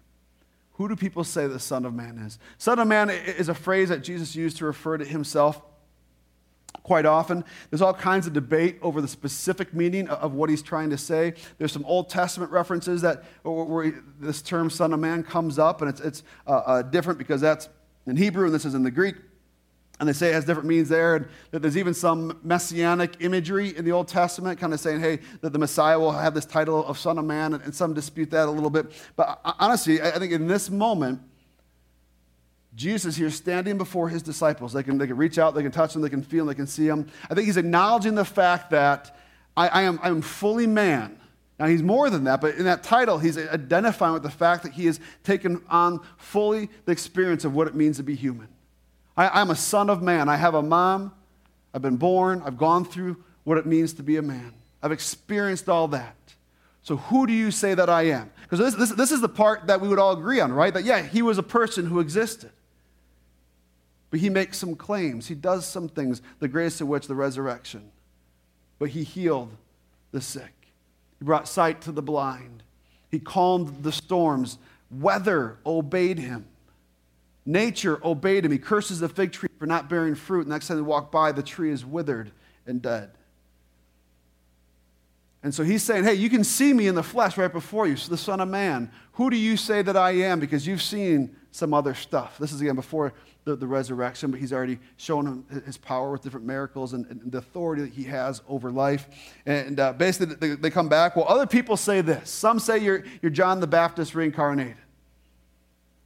Who 0.74 0.88
do 0.88 0.94
people 0.94 1.24
say 1.24 1.48
the 1.48 1.58
Son 1.58 1.84
of 1.84 1.92
Man 1.92 2.18
is? 2.18 2.38
Son 2.56 2.78
of 2.78 2.86
Man 2.86 3.10
is 3.10 3.48
a 3.48 3.54
phrase 3.54 3.88
that 3.88 4.04
Jesus 4.04 4.36
used 4.36 4.58
to 4.58 4.64
refer 4.64 4.96
to 4.96 5.04
himself 5.04 5.60
quite 6.84 7.06
often. 7.06 7.42
There's 7.70 7.82
all 7.82 7.94
kinds 7.94 8.28
of 8.28 8.34
debate 8.34 8.78
over 8.82 9.00
the 9.00 9.08
specific 9.08 9.74
meaning 9.74 10.06
of 10.08 10.34
what 10.34 10.50
he's 10.50 10.62
trying 10.62 10.90
to 10.90 10.98
say. 10.98 11.32
There's 11.58 11.72
some 11.72 11.84
Old 11.86 12.10
Testament 12.10 12.52
references 12.52 13.00
that 13.00 13.24
where 13.42 14.02
this 14.20 14.42
term 14.42 14.70
Son 14.70 14.92
of 14.92 15.00
Man 15.00 15.24
comes 15.24 15.58
up, 15.58 15.80
and 15.80 15.90
it's, 15.90 16.00
it's 16.00 16.22
uh, 16.46 16.50
uh, 16.50 16.82
different 16.82 17.18
because 17.18 17.40
that's 17.40 17.68
in 18.06 18.16
Hebrew 18.16 18.44
and 18.44 18.54
this 18.54 18.66
is 18.66 18.74
in 18.74 18.84
the 18.84 18.90
Greek. 18.90 19.16
And 19.98 20.08
they 20.08 20.12
say 20.12 20.30
it 20.30 20.34
has 20.34 20.44
different 20.44 20.68
meanings 20.68 20.88
there, 20.88 21.16
and 21.16 21.28
that 21.52 21.62
there's 21.62 21.78
even 21.78 21.94
some 21.94 22.38
messianic 22.42 23.16
imagery 23.20 23.76
in 23.76 23.84
the 23.84 23.92
Old 23.92 24.08
Testament, 24.08 24.58
kind 24.58 24.74
of 24.74 24.80
saying, 24.80 25.00
hey, 25.00 25.20
that 25.40 25.52
the 25.52 25.58
Messiah 25.58 25.98
will 25.98 26.12
have 26.12 26.34
this 26.34 26.44
title 26.44 26.84
of 26.84 26.98
Son 26.98 27.16
of 27.16 27.24
Man, 27.24 27.54
and, 27.54 27.62
and 27.62 27.74
some 27.74 27.94
dispute 27.94 28.30
that 28.32 28.48
a 28.48 28.50
little 28.50 28.70
bit. 28.70 28.90
But 29.14 29.40
honestly, 29.60 30.02
I 30.02 30.18
think 30.18 30.32
in 30.32 30.48
this 30.48 30.68
moment, 30.68 31.22
Jesus 32.74 33.16
here 33.16 33.30
standing 33.30 33.78
before 33.78 34.08
his 34.08 34.22
disciples. 34.22 34.72
They 34.72 34.82
can, 34.82 34.98
they 34.98 35.06
can 35.06 35.16
reach 35.16 35.38
out, 35.38 35.54
they 35.54 35.62
can 35.62 35.70
touch 35.70 35.92
them, 35.92 36.02
they 36.02 36.08
can 36.08 36.22
feel 36.22 36.44
them, 36.44 36.48
they 36.48 36.56
can 36.56 36.66
see 36.66 36.86
him. 36.86 37.08
I 37.30 37.34
think 37.34 37.46
he's 37.46 37.56
acknowledging 37.56 38.14
the 38.14 38.24
fact 38.24 38.70
that 38.70 39.16
I, 39.56 39.68
I 39.68 39.82
am, 39.82 40.00
I 40.02 40.08
am 40.08 40.22
fully 40.22 40.66
man. 40.66 41.18
Now, 41.58 41.66
he's 41.66 41.84
more 41.84 42.10
than 42.10 42.24
that, 42.24 42.40
but 42.40 42.56
in 42.56 42.64
that 42.64 42.82
title, 42.82 43.18
he's 43.18 43.38
identifying 43.38 44.14
with 44.14 44.24
the 44.24 44.30
fact 44.30 44.64
that 44.64 44.72
he 44.72 44.86
has 44.86 44.98
taken 45.22 45.62
on 45.68 46.00
fully 46.16 46.68
the 46.84 46.90
experience 46.90 47.44
of 47.44 47.54
what 47.54 47.68
it 47.68 47.76
means 47.76 47.98
to 47.98 48.02
be 48.02 48.16
human. 48.16 48.48
I, 49.16 49.40
am 49.40 49.50
a 49.50 49.56
son 49.56 49.88
of 49.88 50.02
man. 50.02 50.28
I 50.28 50.34
have 50.34 50.54
a 50.54 50.62
mom. 50.62 51.12
I've 51.72 51.82
been 51.82 51.96
born. 51.96 52.42
I've 52.44 52.58
gone 52.58 52.84
through 52.84 53.22
what 53.44 53.56
it 53.58 53.66
means 53.66 53.92
to 53.94 54.02
be 54.02 54.16
a 54.16 54.22
man. 54.22 54.52
I've 54.82 54.90
experienced 54.90 55.68
all 55.68 55.86
that. 55.88 56.16
So, 56.82 56.96
who 56.96 57.26
do 57.26 57.32
you 57.32 57.50
say 57.50 57.74
that 57.74 57.88
I 57.88 58.02
am? 58.08 58.30
Because 58.42 58.58
this, 58.58 58.74
this, 58.74 58.90
this 58.90 59.12
is 59.12 59.20
the 59.20 59.28
part 59.28 59.68
that 59.68 59.80
we 59.80 59.88
would 59.88 59.98
all 59.98 60.12
agree 60.12 60.40
on, 60.40 60.52
right? 60.52 60.74
That, 60.74 60.84
yeah, 60.84 61.00
he 61.00 61.22
was 61.22 61.38
a 61.38 61.42
person 61.42 61.86
who 61.86 62.00
existed. 62.00 62.50
But 64.14 64.20
he 64.20 64.30
makes 64.30 64.58
some 64.58 64.76
claims. 64.76 65.26
He 65.26 65.34
does 65.34 65.66
some 65.66 65.88
things, 65.88 66.22
the 66.38 66.46
greatest 66.46 66.80
of 66.80 66.86
which, 66.86 67.08
the 67.08 67.16
resurrection. 67.16 67.90
But 68.78 68.90
he 68.90 69.02
healed 69.02 69.50
the 70.12 70.20
sick, 70.20 70.54
he 71.18 71.24
brought 71.24 71.48
sight 71.48 71.80
to 71.80 71.90
the 71.90 72.00
blind, 72.00 72.62
he 73.10 73.18
calmed 73.18 73.82
the 73.82 73.90
storms. 73.90 74.58
Weather 74.88 75.58
obeyed 75.66 76.20
him. 76.20 76.46
Nature 77.44 77.98
obeyed 78.06 78.44
him. 78.44 78.52
He 78.52 78.58
curses 78.58 79.00
the 79.00 79.08
fig 79.08 79.32
tree 79.32 79.48
for 79.58 79.66
not 79.66 79.90
bearing 79.90 80.14
fruit. 80.14 80.42
And 80.42 80.50
next 80.50 80.68
time 80.68 80.76
they 80.76 80.82
walk 80.84 81.10
by, 81.10 81.32
the 81.32 81.42
tree 81.42 81.72
is 81.72 81.84
withered 81.84 82.30
and 82.68 82.80
dead. 82.80 83.10
And 85.42 85.52
so 85.52 85.64
he's 85.64 85.82
saying, 85.82 86.04
Hey, 86.04 86.14
you 86.14 86.30
can 86.30 86.44
see 86.44 86.72
me 86.72 86.86
in 86.86 86.94
the 86.94 87.02
flesh 87.02 87.36
right 87.36 87.52
before 87.52 87.88
you, 87.88 87.96
so 87.96 88.10
the 88.10 88.16
Son 88.16 88.40
of 88.40 88.48
Man. 88.48 88.92
Who 89.14 89.28
do 89.28 89.36
you 89.36 89.56
say 89.56 89.82
that 89.82 89.96
I 89.96 90.12
am? 90.12 90.38
Because 90.38 90.68
you've 90.68 90.82
seen 90.82 91.34
some 91.50 91.74
other 91.74 91.94
stuff. 91.94 92.38
This 92.38 92.52
is 92.52 92.60
again 92.60 92.76
before 92.76 93.12
the, 93.44 93.56
the 93.56 93.66
resurrection, 93.66 94.30
but 94.30 94.40
he's 94.40 94.52
already 94.52 94.78
shown 94.96 95.26
him 95.26 95.62
his 95.66 95.76
power 95.76 96.10
with 96.12 96.22
different 96.22 96.46
miracles 96.46 96.94
and, 96.94 97.06
and 97.06 97.30
the 97.30 97.38
authority 97.38 97.82
that 97.82 97.92
he 97.92 98.04
has 98.04 98.42
over 98.48 98.70
life. 98.70 99.08
And 99.46 99.78
uh, 99.78 99.92
basically, 99.92 100.34
they, 100.36 100.54
they 100.56 100.70
come 100.70 100.88
back. 100.88 101.14
Well, 101.14 101.26
other 101.28 101.46
people 101.46 101.76
say 101.76 102.00
this. 102.00 102.30
Some 102.30 102.58
say 102.58 102.78
you're, 102.78 103.04
you're 103.20 103.30
John 103.30 103.60
the 103.60 103.66
Baptist 103.66 104.14
reincarnated. 104.14 104.76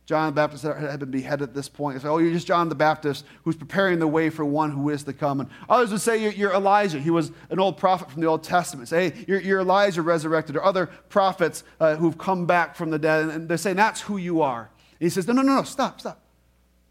John 0.05 0.29
the 0.29 0.33
Baptist 0.33 0.65
had 0.65 1.01
been 1.01 1.11
beheaded 1.11 1.51
at 1.51 1.55
this 1.55 1.69
point. 1.69 1.97
They 1.97 2.03
say, 2.03 2.09
oh, 2.09 2.17
you're 2.17 2.33
just 2.33 2.47
John 2.47 2.71
the 2.71 2.75
Baptist 2.75 3.27
who's 3.45 3.57
preparing 3.57 3.99
the 3.99 4.07
way 4.07 4.31
for 4.31 4.43
one 4.43 4.71
who 4.71 4.89
is 4.89 5.05
to 5.05 5.13
come. 5.13 5.41
And 5.41 5.51
others 5.69 5.93
would 5.93 6.01
say, 6.01 6.23
you're, 6.23 6.33
you're 6.33 6.55
Elijah. 6.55 6.99
He 6.99 7.11
was 7.11 7.31
an 7.51 7.61
old 7.61 7.77
prophet 7.77 8.11
from 8.11 8.23
the 8.23 8.27
Old 8.27 8.43
Testament. 8.43 8.89
Say, 8.89 9.11
hey, 9.11 9.25
you're, 9.29 9.41
you're 9.41 9.61
Elijah 9.61 10.01
resurrected, 10.01 10.57
or 10.57 10.65
other 10.65 10.87
prophets 10.87 11.63
uh, 11.79 11.97
who've 11.97 12.17
come 12.17 12.47
back 12.47 12.75
from 12.75 12.89
the 12.89 12.99
dead. 12.99 13.29
And 13.29 13.51
they're 13.51 13.59
saying, 13.59 13.77
that's 13.77 14.01
who 14.01 14.17
you 14.17 14.41
are. 14.41 14.71
And 14.99 15.07
he 15.07 15.11
says, 15.11 15.29
no, 15.29 15.35
no, 15.35 15.43
no, 15.43 15.57
no, 15.57 15.63
stop, 15.63 16.01
stop. 16.01 16.23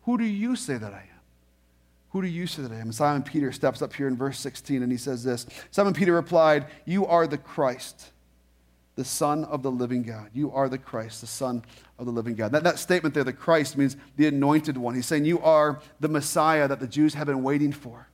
Who 0.08 0.18
do 0.18 0.26
you 0.26 0.56
say 0.56 0.78
that 0.78 0.94
I 0.94 1.02
am? 1.02 1.22
Who 2.10 2.24
do 2.24 2.28
you 2.28 2.48
say 2.48 2.64
that 2.64 2.72
I 2.72 2.76
am? 2.76 2.82
And 2.88 2.96
Simon 2.96 3.22
Peter 3.22 3.52
steps 3.52 3.84
up 3.84 3.94
here 3.94 4.08
in 4.08 4.18
verse 4.18 4.40
16 4.40 4.82
and 4.82 4.92
he 4.92 4.98
says 4.98 5.24
this 5.24 5.46
Simon 5.70 5.94
Peter 5.94 6.14
replied, 6.14 6.66
You 6.86 7.06
are 7.06 7.28
the 7.28 7.38
Christ 7.38 8.12
the 8.98 9.06
Son 9.06 9.46
of 9.46 9.62
the 9.62 9.72
living 9.72 10.02
God. 10.02 10.32
You 10.34 10.52
are 10.52 10.68
the 10.68 10.80
Christ, 10.80 11.22
the 11.22 11.28
Son 11.28 11.64
of 12.00 12.08
the 12.08 12.12
living 12.12 12.34
God. 12.34 12.52
That, 12.52 12.64
that 12.64 12.80
statement 12.80 13.14
there, 13.14 13.24
the 13.24 13.32
Christ, 13.32 13.78
means 13.78 13.96
the 14.18 14.26
anointed 14.26 14.76
one. 14.76 14.96
He's 14.96 15.06
saying, 15.06 15.24
You 15.24 15.40
are 15.42 15.80
the 16.00 16.10
Messiah 16.10 16.68
that 16.68 16.80
the 16.80 16.88
Jews 16.88 17.14
have 17.14 17.28
been 17.28 17.44
waiting 17.44 17.72
for. 17.72 18.10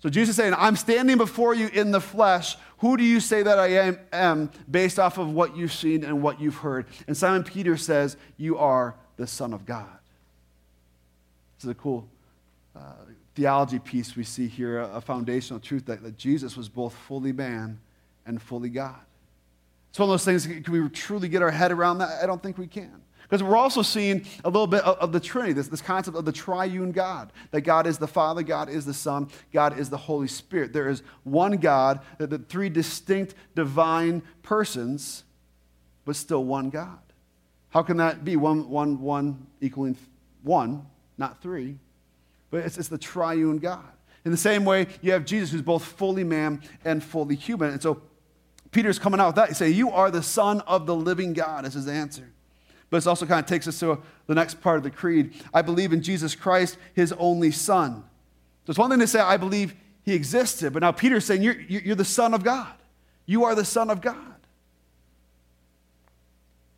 So 0.00 0.10
Jesus 0.10 0.30
is 0.30 0.36
saying, 0.36 0.54
I'm 0.56 0.76
standing 0.76 1.16
before 1.16 1.54
you 1.54 1.68
in 1.68 1.90
the 1.90 2.00
flesh. 2.02 2.58
Who 2.78 2.98
do 2.98 3.04
you 3.04 3.18
say 3.18 3.42
that 3.42 3.58
I 3.58 3.68
am, 3.68 3.98
am 4.12 4.50
based 4.70 4.98
off 4.98 5.16
of 5.16 5.32
what 5.32 5.56
you've 5.56 5.72
seen 5.72 6.04
and 6.04 6.22
what 6.22 6.42
you've 6.42 6.56
heard? 6.56 6.84
And 7.08 7.16
Simon 7.16 7.42
Peter 7.42 7.78
says, 7.78 8.18
You 8.36 8.58
are 8.58 8.96
the 9.16 9.26
Son 9.26 9.54
of 9.54 9.64
God. 9.64 9.88
This 11.56 11.64
is 11.64 11.70
a 11.70 11.74
cool 11.74 12.08
uh, 12.74 12.92
theology 13.34 13.78
piece 13.78 14.16
we 14.16 14.24
see 14.24 14.48
here, 14.48 14.80
a, 14.80 14.96
a 14.96 15.00
foundational 15.00 15.60
truth 15.60 15.86
that, 15.86 16.02
that 16.02 16.16
Jesus 16.16 16.56
was 16.56 16.68
both 16.68 16.94
fully 16.94 17.32
man 17.32 17.78
and 18.26 18.40
fully 18.40 18.68
God. 18.68 19.00
It's 19.90 19.98
one 19.98 20.08
of 20.08 20.12
those 20.12 20.24
things, 20.24 20.46
can 20.46 20.72
we 20.72 20.88
truly 20.90 21.28
get 21.28 21.40
our 21.40 21.50
head 21.50 21.72
around 21.72 21.98
that? 21.98 22.22
I 22.22 22.26
don't 22.26 22.42
think 22.42 22.58
we 22.58 22.66
can. 22.66 23.02
Because 23.22 23.42
we're 23.42 23.56
also 23.56 23.82
seeing 23.82 24.24
a 24.44 24.48
little 24.48 24.68
bit 24.68 24.84
of, 24.84 25.10
the 25.10 25.18
Trinity, 25.18 25.52
this, 25.52 25.66
this 25.66 25.80
concept 25.80 26.16
of 26.16 26.24
the 26.24 26.32
triune 26.32 26.92
God, 26.92 27.32
that 27.50 27.62
God 27.62 27.86
is 27.86 27.98
the 27.98 28.06
Father, 28.06 28.42
God 28.42 28.68
is 28.68 28.84
the 28.84 28.94
Son, 28.94 29.28
God 29.52 29.78
is 29.78 29.90
the 29.90 29.96
Holy 29.96 30.28
Spirit. 30.28 30.72
There 30.72 30.88
is 30.88 31.02
one 31.24 31.56
God, 31.56 32.00
the 32.18 32.38
three 32.38 32.68
distinct 32.68 33.34
divine 33.56 34.22
persons, 34.42 35.24
but 36.04 36.14
still 36.14 36.44
one 36.44 36.70
God. 36.70 36.98
How 37.70 37.82
can 37.82 37.96
that 37.96 38.24
be? 38.24 38.36
One, 38.36 38.70
one, 38.70 39.00
one 39.00 39.46
equaling 39.60 39.96
one, 40.44 40.86
not 41.18 41.42
three. 41.42 41.78
But 42.50 42.64
it's, 42.64 42.78
it's 42.78 42.88
the 42.88 42.98
triune 42.98 43.58
God. 43.58 43.84
In 44.24 44.30
the 44.32 44.36
same 44.36 44.64
way, 44.64 44.88
you 45.02 45.12
have 45.12 45.24
Jesus, 45.24 45.50
who's 45.50 45.62
both 45.62 45.84
fully 45.84 46.24
man 46.24 46.62
and 46.84 47.02
fully 47.02 47.36
human. 47.36 47.70
And 47.70 47.82
so 47.82 48.02
Peter's 48.72 48.98
coming 48.98 49.20
out 49.20 49.28
with 49.28 49.36
that. 49.36 49.48
He 49.48 49.54
say, 49.54 49.70
You 49.70 49.90
are 49.90 50.10
the 50.10 50.22
Son 50.22 50.60
of 50.62 50.86
the 50.86 50.94
living 50.94 51.32
God, 51.32 51.64
is 51.64 51.74
his 51.74 51.88
answer. 51.88 52.32
But 52.90 52.98
it 52.98 53.06
also 53.06 53.26
kind 53.26 53.40
of 53.40 53.46
takes 53.46 53.66
us 53.66 53.78
to 53.80 53.92
uh, 53.92 53.96
the 54.26 54.34
next 54.34 54.60
part 54.60 54.78
of 54.78 54.82
the 54.82 54.90
creed. 54.90 55.34
I 55.52 55.62
believe 55.62 55.92
in 55.92 56.02
Jesus 56.02 56.34
Christ, 56.34 56.78
his 56.94 57.12
only 57.18 57.50
Son. 57.50 58.04
So 58.64 58.70
it's 58.70 58.78
one 58.78 58.90
thing 58.90 59.00
to 59.00 59.06
say, 59.06 59.20
I 59.20 59.36
believe 59.36 59.74
he 60.04 60.14
existed, 60.14 60.72
but 60.72 60.82
now 60.82 60.92
Peter's 60.92 61.24
saying, 61.24 61.42
You're, 61.42 61.60
you're 61.60 61.96
the 61.96 62.04
Son 62.04 62.34
of 62.34 62.44
God. 62.44 62.72
You 63.26 63.44
are 63.44 63.54
the 63.54 63.64
Son 63.64 63.90
of 63.90 64.00
God. 64.00 64.35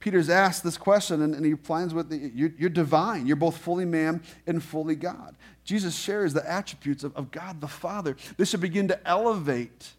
Peter's 0.01 0.31
asked 0.31 0.63
this 0.63 0.79
question, 0.79 1.23
and, 1.23 1.35
and 1.35 1.45
he 1.45 1.53
replies 1.53 1.93
with, 1.93 2.13
you're, 2.13 2.53
you're, 2.57 2.71
divine. 2.71 3.27
You're 3.27 3.37
both 3.37 3.57
fully 3.57 3.85
man 3.85 4.23
and 4.47 4.63
fully 4.63 4.95
God. 4.95 5.37
Jesus 5.65 5.97
shares 5.97 6.33
the 6.33 6.49
attributes 6.49 7.03
of, 7.03 7.17
of 7.17 7.31
God 7.31 7.61
the 7.61 7.69
Father. 7.69 8.17
This 8.37 8.51
should 8.51 8.61
begin 8.61 8.89
to 8.89 9.09
elevate 9.09 9.91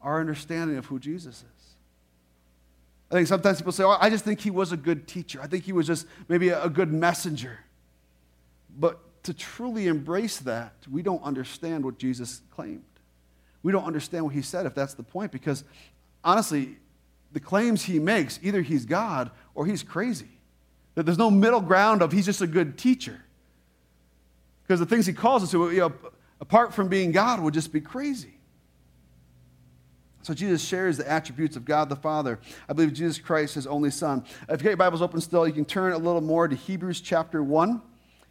our 0.00 0.20
understanding 0.20 0.76
of 0.76 0.86
who 0.86 0.98
Jesus 0.98 1.36
is. 1.36 1.62
I 3.10 3.14
think 3.14 3.28
sometimes 3.28 3.58
people 3.58 3.72
say, 3.72 3.84
oh, 3.84 3.96
I 4.00 4.10
just 4.10 4.24
think 4.24 4.40
he 4.40 4.50
was 4.50 4.72
a 4.72 4.76
good 4.76 5.06
teacher. 5.06 5.38
I 5.40 5.46
think 5.46 5.64
he 5.64 5.72
was 5.72 5.86
just 5.86 6.06
maybe 6.28 6.48
a, 6.48 6.68
good 6.68 6.90
messenger. 6.90 7.58
But 8.76 8.98
to 9.24 9.34
truly 9.34 9.86
embrace 9.86 10.38
that, 10.38 10.72
we 10.90 11.02
don't 11.02 11.22
understand 11.22 11.84
what 11.84 11.98
Jesus 11.98 12.40
claimed. 12.50 12.82
We 13.62 13.70
don't 13.70 13.84
understand 13.84 14.24
what 14.24 14.34
he 14.34 14.42
said, 14.42 14.66
if 14.66 14.74
that's 14.74 14.94
the 14.94 15.02
point, 15.02 15.30
because 15.30 15.62
honestly, 16.24 16.78
the 17.32 17.40
claims 17.40 17.84
he 17.84 17.98
makes, 17.98 18.38
either 18.42 18.62
he's 18.62 18.84
God 18.84 19.30
or 19.54 19.66
he's 19.66 19.82
crazy. 19.82 20.28
That 20.94 21.06
there's 21.06 21.18
no 21.18 21.30
middle 21.30 21.60
ground 21.60 22.02
of 22.02 22.12
he's 22.12 22.26
just 22.26 22.42
a 22.42 22.46
good 22.46 22.76
teacher. 22.76 23.20
Because 24.62 24.80
the 24.80 24.86
things 24.86 25.06
he 25.06 25.12
calls 25.12 25.42
us 25.42 25.50
to, 25.52 25.70
you 25.70 25.80
know, 25.80 25.92
apart 26.40 26.74
from 26.74 26.88
being 26.88 27.12
God, 27.12 27.40
would 27.40 27.54
just 27.54 27.72
be 27.72 27.80
crazy. 27.80 28.34
So 30.22 30.34
Jesus 30.34 30.62
shares 30.62 30.98
the 30.98 31.10
attributes 31.10 31.56
of 31.56 31.64
God 31.64 31.88
the 31.88 31.96
Father. 31.96 32.38
I 32.68 32.72
believe 32.74 32.92
Jesus 32.92 33.18
Christ, 33.18 33.56
his 33.56 33.66
only 33.66 33.90
Son. 33.90 34.24
If 34.48 34.60
you 34.60 34.64
get 34.64 34.64
your 34.70 34.76
Bibles 34.76 35.02
open 35.02 35.20
still, 35.20 35.46
you 35.46 35.52
can 35.52 35.64
turn 35.64 35.92
a 35.92 35.98
little 35.98 36.20
more 36.20 36.46
to 36.46 36.54
Hebrews 36.54 37.00
chapter 37.00 37.42
1. 37.42 37.82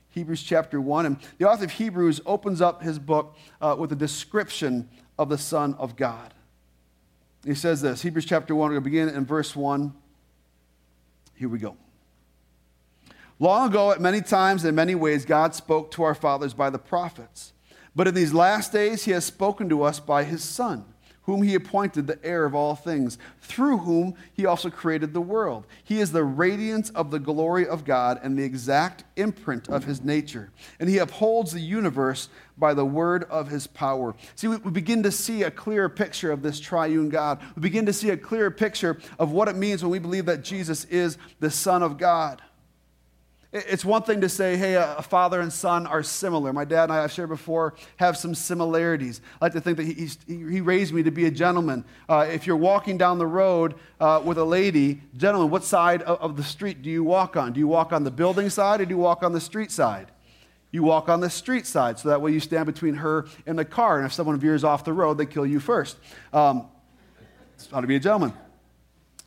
Hebrews 0.09 0.43
chapter 0.43 0.79
1. 0.79 1.05
And 1.05 1.17
the 1.37 1.49
author 1.49 1.65
of 1.65 1.71
Hebrews 1.71 2.21
opens 2.25 2.61
up 2.61 2.81
his 2.81 2.97
book 2.97 3.35
uh, 3.59 3.75
with 3.77 3.91
a 3.91 3.95
description 3.95 4.89
of 5.17 5.29
the 5.29 5.37
Son 5.37 5.73
of 5.75 5.95
God. 5.95 6.33
He 7.45 7.55
says 7.55 7.81
this 7.81 8.01
Hebrews 8.01 8.25
chapter 8.25 8.55
1, 8.55 8.69
we're 8.69 8.79
going 8.79 8.83
to 8.83 8.89
begin 8.89 9.09
in 9.09 9.25
verse 9.25 9.55
1. 9.55 9.93
Here 11.35 11.49
we 11.49 11.59
go. 11.59 11.75
Long 13.39 13.69
ago, 13.69 13.91
at 13.91 13.99
many 13.99 14.21
times 14.21 14.63
and 14.63 14.69
in 14.69 14.75
many 14.75 14.93
ways, 14.93 15.25
God 15.25 15.55
spoke 15.55 15.89
to 15.91 16.03
our 16.03 16.13
fathers 16.13 16.53
by 16.53 16.69
the 16.69 16.77
prophets. 16.77 17.53
But 17.95 18.07
in 18.07 18.13
these 18.13 18.33
last 18.33 18.71
days, 18.71 19.05
he 19.05 19.11
has 19.11 19.25
spoken 19.25 19.67
to 19.69 19.83
us 19.83 19.99
by 19.99 20.23
his 20.23 20.43
Son 20.43 20.90
whom 21.31 21.43
he 21.43 21.55
appointed 21.55 22.07
the 22.07 22.19
heir 22.25 22.43
of 22.43 22.53
all 22.53 22.75
things, 22.75 23.17
through 23.39 23.77
whom 23.77 24.13
he 24.33 24.45
also 24.45 24.69
created 24.69 25.13
the 25.13 25.21
world. 25.21 25.65
He 25.81 26.01
is 26.01 26.11
the 26.11 26.25
radiance 26.25 26.89
of 26.89 27.09
the 27.09 27.19
glory 27.19 27.65
of 27.65 27.85
God 27.85 28.19
and 28.21 28.37
the 28.37 28.43
exact 28.43 29.05
imprint 29.15 29.69
of 29.69 29.85
his 29.85 30.03
nature. 30.03 30.51
And 30.77 30.89
he 30.89 30.97
upholds 30.97 31.53
the 31.53 31.61
universe 31.61 32.27
by 32.57 32.73
the 32.73 32.83
word 32.83 33.23
of 33.29 33.47
his 33.47 33.65
power. 33.65 34.13
See, 34.35 34.49
we 34.49 34.71
begin 34.71 35.03
to 35.03 35.11
see 35.11 35.43
a 35.43 35.51
clearer 35.51 35.87
picture 35.87 36.33
of 36.33 36.41
this 36.41 36.59
triune 36.59 37.07
God. 37.07 37.39
We 37.55 37.61
begin 37.61 37.85
to 37.85 37.93
see 37.93 38.09
a 38.09 38.17
clearer 38.17 38.51
picture 38.51 38.99
of 39.17 39.31
what 39.31 39.47
it 39.47 39.55
means 39.55 39.81
when 39.81 39.91
we 39.91 39.99
believe 39.99 40.25
that 40.25 40.43
Jesus 40.43 40.83
is 40.85 41.17
the 41.39 41.49
Son 41.49 41.81
of 41.81 41.97
God. 41.97 42.41
It's 43.53 43.83
one 43.83 44.03
thing 44.03 44.21
to 44.21 44.29
say, 44.29 44.55
hey, 44.55 44.75
a 44.75 45.01
father 45.01 45.41
and 45.41 45.51
son 45.51 45.85
are 45.85 46.03
similar. 46.03 46.53
My 46.53 46.63
dad 46.63 46.83
and 46.83 46.93
I, 46.93 47.03
I've 47.03 47.11
shared 47.11 47.27
before, 47.27 47.73
have 47.97 48.15
some 48.15 48.33
similarities. 48.33 49.19
I 49.41 49.45
like 49.45 49.53
to 49.53 49.59
think 49.59 49.75
that 49.75 49.83
he, 49.83 50.09
he 50.25 50.61
raised 50.61 50.93
me 50.93 51.03
to 51.03 51.11
be 51.11 51.25
a 51.25 51.31
gentleman. 51.31 51.83
Uh, 52.07 52.27
if 52.31 52.47
you're 52.47 52.55
walking 52.55 52.97
down 52.97 53.17
the 53.17 53.27
road 53.27 53.75
uh, 53.99 54.21
with 54.23 54.37
a 54.37 54.45
lady, 54.45 55.01
gentlemen, 55.17 55.49
what 55.49 55.65
side 55.65 56.01
of, 56.03 56.21
of 56.21 56.37
the 56.37 56.43
street 56.43 56.81
do 56.81 56.89
you 56.89 57.03
walk 57.03 57.35
on? 57.35 57.51
Do 57.51 57.59
you 57.59 57.67
walk 57.67 57.91
on 57.91 58.05
the 58.05 58.11
building 58.11 58.49
side 58.49 58.79
or 58.79 58.85
do 58.85 58.91
you 58.91 58.97
walk 59.01 59.21
on 59.21 59.33
the 59.33 59.41
street 59.41 59.69
side? 59.69 60.11
You 60.71 60.83
walk 60.83 61.09
on 61.09 61.19
the 61.19 61.29
street 61.29 61.67
side, 61.67 61.99
so 61.99 62.07
that 62.07 62.21
way 62.21 62.31
you 62.31 62.39
stand 62.39 62.67
between 62.67 62.95
her 62.95 63.27
and 63.45 63.59
the 63.59 63.65
car. 63.65 63.97
And 63.97 64.05
if 64.05 64.13
someone 64.13 64.39
veers 64.39 64.63
off 64.63 64.85
the 64.85 64.93
road, 64.93 65.17
they 65.17 65.25
kill 65.25 65.45
you 65.45 65.59
first. 65.59 65.97
Um, 66.31 66.69
it's 67.55 67.69
how 67.69 67.81
to 67.81 67.87
be 67.87 67.97
a 67.97 67.99
gentleman. 67.99 68.31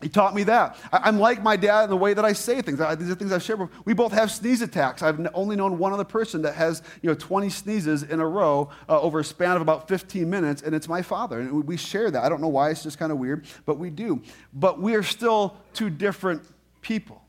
He 0.05 0.11
taught 0.11 0.35
me 0.35 0.43
that. 0.43 0.77
I, 0.93 1.09
am 1.09 1.19
like 1.19 1.43
my 1.43 1.57
dad 1.57 1.85
in 1.85 1.89
the 1.89 1.97
way 1.97 2.13
that 2.13 2.27
I 2.27 2.35
say 2.35 2.61
things. 2.61 2.79
These 2.99 3.11
are 3.11 3.15
things 3.15 3.33
I've 3.33 3.43
shared. 3.43 3.71
We 3.87 3.95
both 3.95 4.13
have 4.13 4.31
sneeze 4.31 4.61
attacks. 4.61 5.03
I've 5.03 5.27
only 5.33 5.57
known 5.57 5.79
one 5.79 5.95
other 5.95 6.05
person 6.05 6.43
that 6.43 6.55
has 6.57 6.83
you 7.01 7.09
know, 7.09 7.15
20 7.15 7.49
sneezes 7.49 8.03
in 8.03 8.21
a 8.21 8.29
row 8.29 8.69
uh, 8.87 9.01
over 9.01 9.21
a 9.21 9.25
span 9.25 9.57
of 9.57 9.63
about 9.63 9.89
15 9.89 10.29
minutes, 10.29 10.61
and 10.61 10.75
it's 10.75 10.89
my 10.89 11.01
father. 11.01 11.41
And 11.41 11.51
we, 11.51 11.63
we 11.63 11.77
share 11.79 12.11
that. 12.11 12.23
I 12.23 12.29
don't 12.29 12.43
know 12.43 12.49
why, 12.49 12.69
it's 12.69 12.83
just 12.83 12.99
kind 12.99 13.13
of 13.13 13.17
weird, 13.17 13.47
but 13.65 13.79
we 13.79 13.89
do. 13.89 14.21
But 14.53 14.79
we 14.79 14.95
are 14.95 15.03
still 15.03 15.57
two 15.73 15.89
different 15.89 16.43
people. 16.83 17.23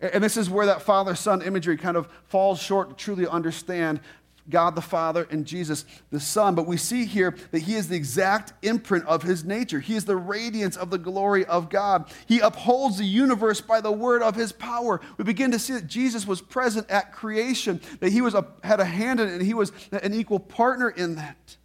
And 0.00 0.24
this 0.24 0.36
is 0.36 0.50
where 0.50 0.66
that 0.66 0.82
father 0.82 1.14
son 1.14 1.42
imagery 1.42 1.76
kind 1.76 1.96
of 1.96 2.08
falls 2.26 2.60
short 2.60 2.88
to 2.88 2.96
truly 2.96 3.28
understand 3.28 4.00
God 4.50 4.74
the 4.74 4.82
Father 4.82 5.26
and 5.30 5.46
Jesus 5.46 5.84
the 6.10 6.20
Son. 6.20 6.54
But 6.54 6.66
we 6.66 6.76
see 6.76 7.04
here 7.04 7.36
that 7.50 7.60
he 7.60 7.74
is 7.74 7.88
the 7.88 7.96
exact 7.96 8.52
imprint 8.64 9.06
of 9.06 9.22
his 9.22 9.44
nature. 9.44 9.80
He 9.80 9.94
is 9.94 10.04
the 10.04 10.16
radiance 10.16 10.76
of 10.76 10.90
the 10.90 10.98
glory 10.98 11.44
of 11.46 11.70
God. 11.70 12.10
He 12.26 12.40
upholds 12.40 12.98
the 12.98 13.04
universe 13.04 13.60
by 13.60 13.80
the 13.80 13.92
word 13.92 14.22
of 14.22 14.34
his 14.34 14.52
power. 14.52 15.00
We 15.16 15.24
begin 15.24 15.52
to 15.52 15.58
see 15.58 15.74
that 15.74 15.86
Jesus 15.86 16.26
was 16.26 16.40
present 16.40 16.90
at 16.90 17.12
creation, 17.12 17.80
that 18.00 18.12
he 18.12 18.20
was 18.20 18.34
a, 18.34 18.46
had 18.64 18.80
a 18.80 18.84
hand 18.84 19.20
in 19.20 19.28
it, 19.28 19.32
and 19.32 19.42
he 19.42 19.54
was 19.54 19.72
an 19.92 20.14
equal 20.14 20.40
partner 20.40 20.90
in 20.90 21.16
that. 21.16 21.56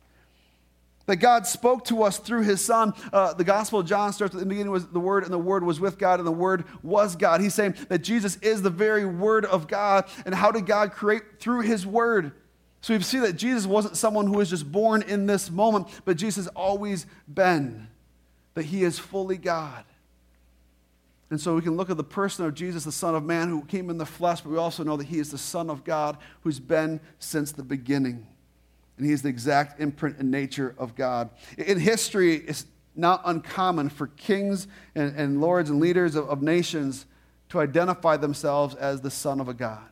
That 1.08 1.18
God 1.18 1.48
spoke 1.48 1.86
to 1.86 2.04
us 2.04 2.20
through 2.20 2.42
his 2.42 2.64
son. 2.64 2.94
Uh, 3.14 3.34
the 3.34 3.46
Gospel 3.46 3.80
of 3.80 3.86
John 3.86 4.12
starts 4.12 4.36
at 4.36 4.42
the 4.42 4.46
beginning 4.46 4.74
was 4.74 4.88
the 4.88 5.00
Word, 5.00 5.24
and 5.24 5.32
the 5.32 5.38
Word 5.38 5.64
was 5.64 5.80
with 5.80 5.98
God, 5.98 6.20
and 6.20 6.28
the 6.28 6.34
Word 6.34 6.66
was 6.84 7.16
God. 7.16 7.40
He's 7.40 7.54
saying 7.54 7.76
that 7.88 8.00
Jesus 8.00 8.36
is 8.42 8.62
the 8.62 8.70
very 8.70 9.06
Word 9.06 9.46
of 9.46 9.70
God. 9.70 10.04
And 10.26 10.36
how 10.36 10.52
did 10.52 10.66
God 10.66 10.92
create? 10.92 11.40
Through 11.40 11.62
his 11.62 11.86
Word. 11.86 12.34
So 12.88 12.96
we 12.96 13.04
see 13.04 13.20
that 13.20 13.34
Jesus 13.34 13.66
wasn't 13.66 13.98
someone 13.98 14.28
who 14.28 14.38
was 14.38 14.50
just 14.50 14.72
born 14.72 15.02
in 15.02 15.26
this 15.26 15.52
moment, 15.52 15.90
but 16.06 16.16
Jesus 16.16 16.46
has 16.46 16.48
always 16.56 17.06
been, 17.28 17.90
that 18.54 18.64
he 18.64 18.86
is 18.86 18.98
fully 18.98 19.36
God. 19.36 19.84
And 21.30 21.38
so 21.42 21.54
we 21.54 21.62
can 21.62 21.76
look 21.76 21.90
at 21.90 21.98
the 21.98 22.04
person 22.06 22.46
of 22.46 22.54
Jesus, 22.54 22.86
the 22.86 22.94
Son 22.94 23.14
of 23.14 23.26
Man, 23.26 23.50
who 23.50 23.66
came 23.66 23.90
in 23.90 23.98
the 23.98 24.06
flesh, 24.06 24.40
but 24.40 24.52
we 24.52 24.58
also 24.58 24.86
know 24.86 24.96
that 24.96 25.08
he 25.08 25.20
is 25.20 25.32
the 25.32 25.38
Son 25.38 25.70
of 25.70 25.84
God 25.84 26.18
who's 26.44 26.62
been 26.62 27.02
since 27.20 27.52
the 27.52 27.62
beginning. 27.62 28.26
And 28.96 29.06
he 29.06 29.12
is 29.12 29.22
the 29.22 29.28
exact 29.28 29.82
imprint 29.82 30.20
and 30.20 30.32
nature 30.32 30.74
of 30.78 30.96
God. 30.96 31.30
In 31.58 31.82
history, 31.82 32.36
it's 32.36 32.66
not 32.96 33.22
uncommon 33.26 33.90
for 33.90 34.08
kings 34.08 34.66
and, 34.96 35.14
and 35.18 35.42
lords 35.42 35.70
and 35.70 35.82
leaders 35.82 36.16
of, 36.16 36.30
of 36.30 36.42
nations 36.42 37.06
to 37.50 37.60
identify 37.60 38.16
themselves 38.16 38.76
as 38.76 39.02
the 39.02 39.12
son 39.12 39.42
of 39.42 39.50
a 39.50 39.54
God. 39.54 39.90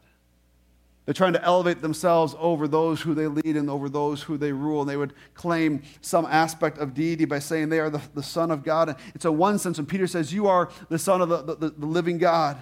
They're 1.05 1.13
trying 1.13 1.33
to 1.33 1.43
elevate 1.43 1.81
themselves 1.81 2.35
over 2.39 2.67
those 2.67 3.01
who 3.01 3.13
they 3.13 3.27
lead 3.27 3.55
and 3.57 3.69
over 3.69 3.89
those 3.89 4.23
who 4.23 4.37
they 4.37 4.51
rule. 4.51 4.81
And 4.81 4.89
they 4.89 4.97
would 4.97 5.13
claim 5.35 5.83
some 6.01 6.25
aspect 6.25 6.79
of 6.79 6.95
deity 6.95 7.25
by 7.25 7.39
saying 7.39 7.69
they 7.69 7.79
are 7.79 7.91
the, 7.91 8.01
the 8.15 8.23
Son 8.23 8.49
of 8.49 8.63
God. 8.63 8.89
And 8.89 8.97
it's 9.13 9.25
a 9.25 9.31
one 9.31 9.59
sense 9.59 9.77
when 9.77 9.85
Peter 9.85 10.07
says, 10.07 10.33
You 10.33 10.47
are 10.47 10.69
the 10.89 10.97
Son 10.97 11.21
of 11.21 11.29
the, 11.29 11.43
the, 11.43 11.69
the 11.69 11.85
living 11.85 12.17
God. 12.17 12.57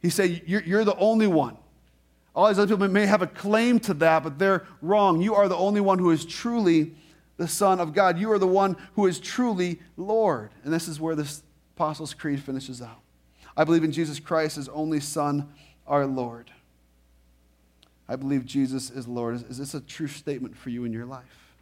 He 0.00 0.10
said, 0.10 0.42
you're, 0.46 0.62
you're 0.62 0.84
the 0.84 0.96
only 0.96 1.26
one. 1.26 1.56
All 2.34 2.48
these 2.48 2.58
other 2.58 2.74
people 2.74 2.88
may 2.88 3.06
have 3.06 3.22
a 3.22 3.26
claim 3.26 3.80
to 3.80 3.94
that, 3.94 4.22
but 4.22 4.38
they're 4.38 4.66
wrong. 4.80 5.20
You 5.20 5.34
are 5.34 5.48
the 5.48 5.56
only 5.56 5.80
one 5.80 5.98
who 5.98 6.10
is 6.10 6.24
truly 6.24 6.94
the 7.36 7.48
Son 7.48 7.80
of 7.80 7.92
God. 7.92 8.18
You 8.18 8.30
are 8.32 8.38
the 8.38 8.46
one 8.46 8.76
who 8.94 9.06
is 9.06 9.18
truly 9.18 9.80
Lord. 9.96 10.50
And 10.64 10.72
this 10.72 10.88
is 10.88 11.00
where 11.00 11.14
this 11.14 11.42
Apostles' 11.76 12.14
Creed 12.14 12.40
finishes 12.42 12.80
out. 12.80 13.00
I 13.56 13.64
believe 13.64 13.84
in 13.84 13.92
Jesus 13.92 14.20
Christ 14.20 14.56
his 14.56 14.68
only 14.68 15.00
Son, 15.00 15.48
our 15.86 16.06
Lord. 16.06 16.50
I 18.10 18.16
believe 18.16 18.44
Jesus 18.44 18.90
is 18.90 19.06
Lord. 19.06 19.36
Is, 19.36 19.42
is 19.44 19.58
this 19.58 19.74
a 19.74 19.80
true 19.80 20.08
statement 20.08 20.56
for 20.56 20.68
you 20.68 20.84
in 20.84 20.92
your 20.92 21.06
life? 21.06 21.54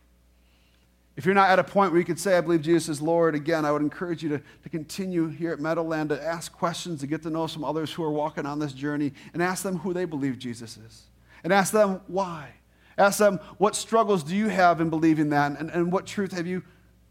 If 1.14 1.26
you're 1.26 1.34
not 1.34 1.50
at 1.50 1.58
a 1.58 1.64
point 1.64 1.92
where 1.92 1.98
you 1.98 2.06
could 2.06 2.18
say, 2.18 2.38
I 2.38 2.40
believe 2.40 2.62
Jesus 2.62 2.88
is 2.88 3.02
Lord, 3.02 3.34
again, 3.34 3.66
I 3.66 3.72
would 3.72 3.82
encourage 3.82 4.22
you 4.22 4.30
to, 4.30 4.40
to 4.62 4.68
continue 4.70 5.28
here 5.28 5.52
at 5.52 5.60
Meadowland 5.60 6.08
to 6.08 6.24
ask 6.24 6.50
questions, 6.50 7.00
to 7.00 7.06
get 7.06 7.22
to 7.24 7.30
know 7.30 7.48
some 7.48 7.64
others 7.64 7.92
who 7.92 8.02
are 8.02 8.10
walking 8.10 8.46
on 8.46 8.60
this 8.60 8.72
journey, 8.72 9.12
and 9.34 9.42
ask 9.42 9.62
them 9.62 9.76
who 9.76 9.92
they 9.92 10.06
believe 10.06 10.38
Jesus 10.38 10.78
is. 10.78 11.02
And 11.44 11.52
ask 11.52 11.70
them 11.70 12.00
why. 12.06 12.48
Ask 12.96 13.18
them, 13.18 13.40
what 13.58 13.76
struggles 13.76 14.22
do 14.22 14.34
you 14.34 14.48
have 14.48 14.80
in 14.80 14.88
believing 14.88 15.28
that? 15.30 15.58
And, 15.58 15.70
and 15.70 15.92
what 15.92 16.06
truth 16.06 16.32
have 16.32 16.46
you 16.46 16.62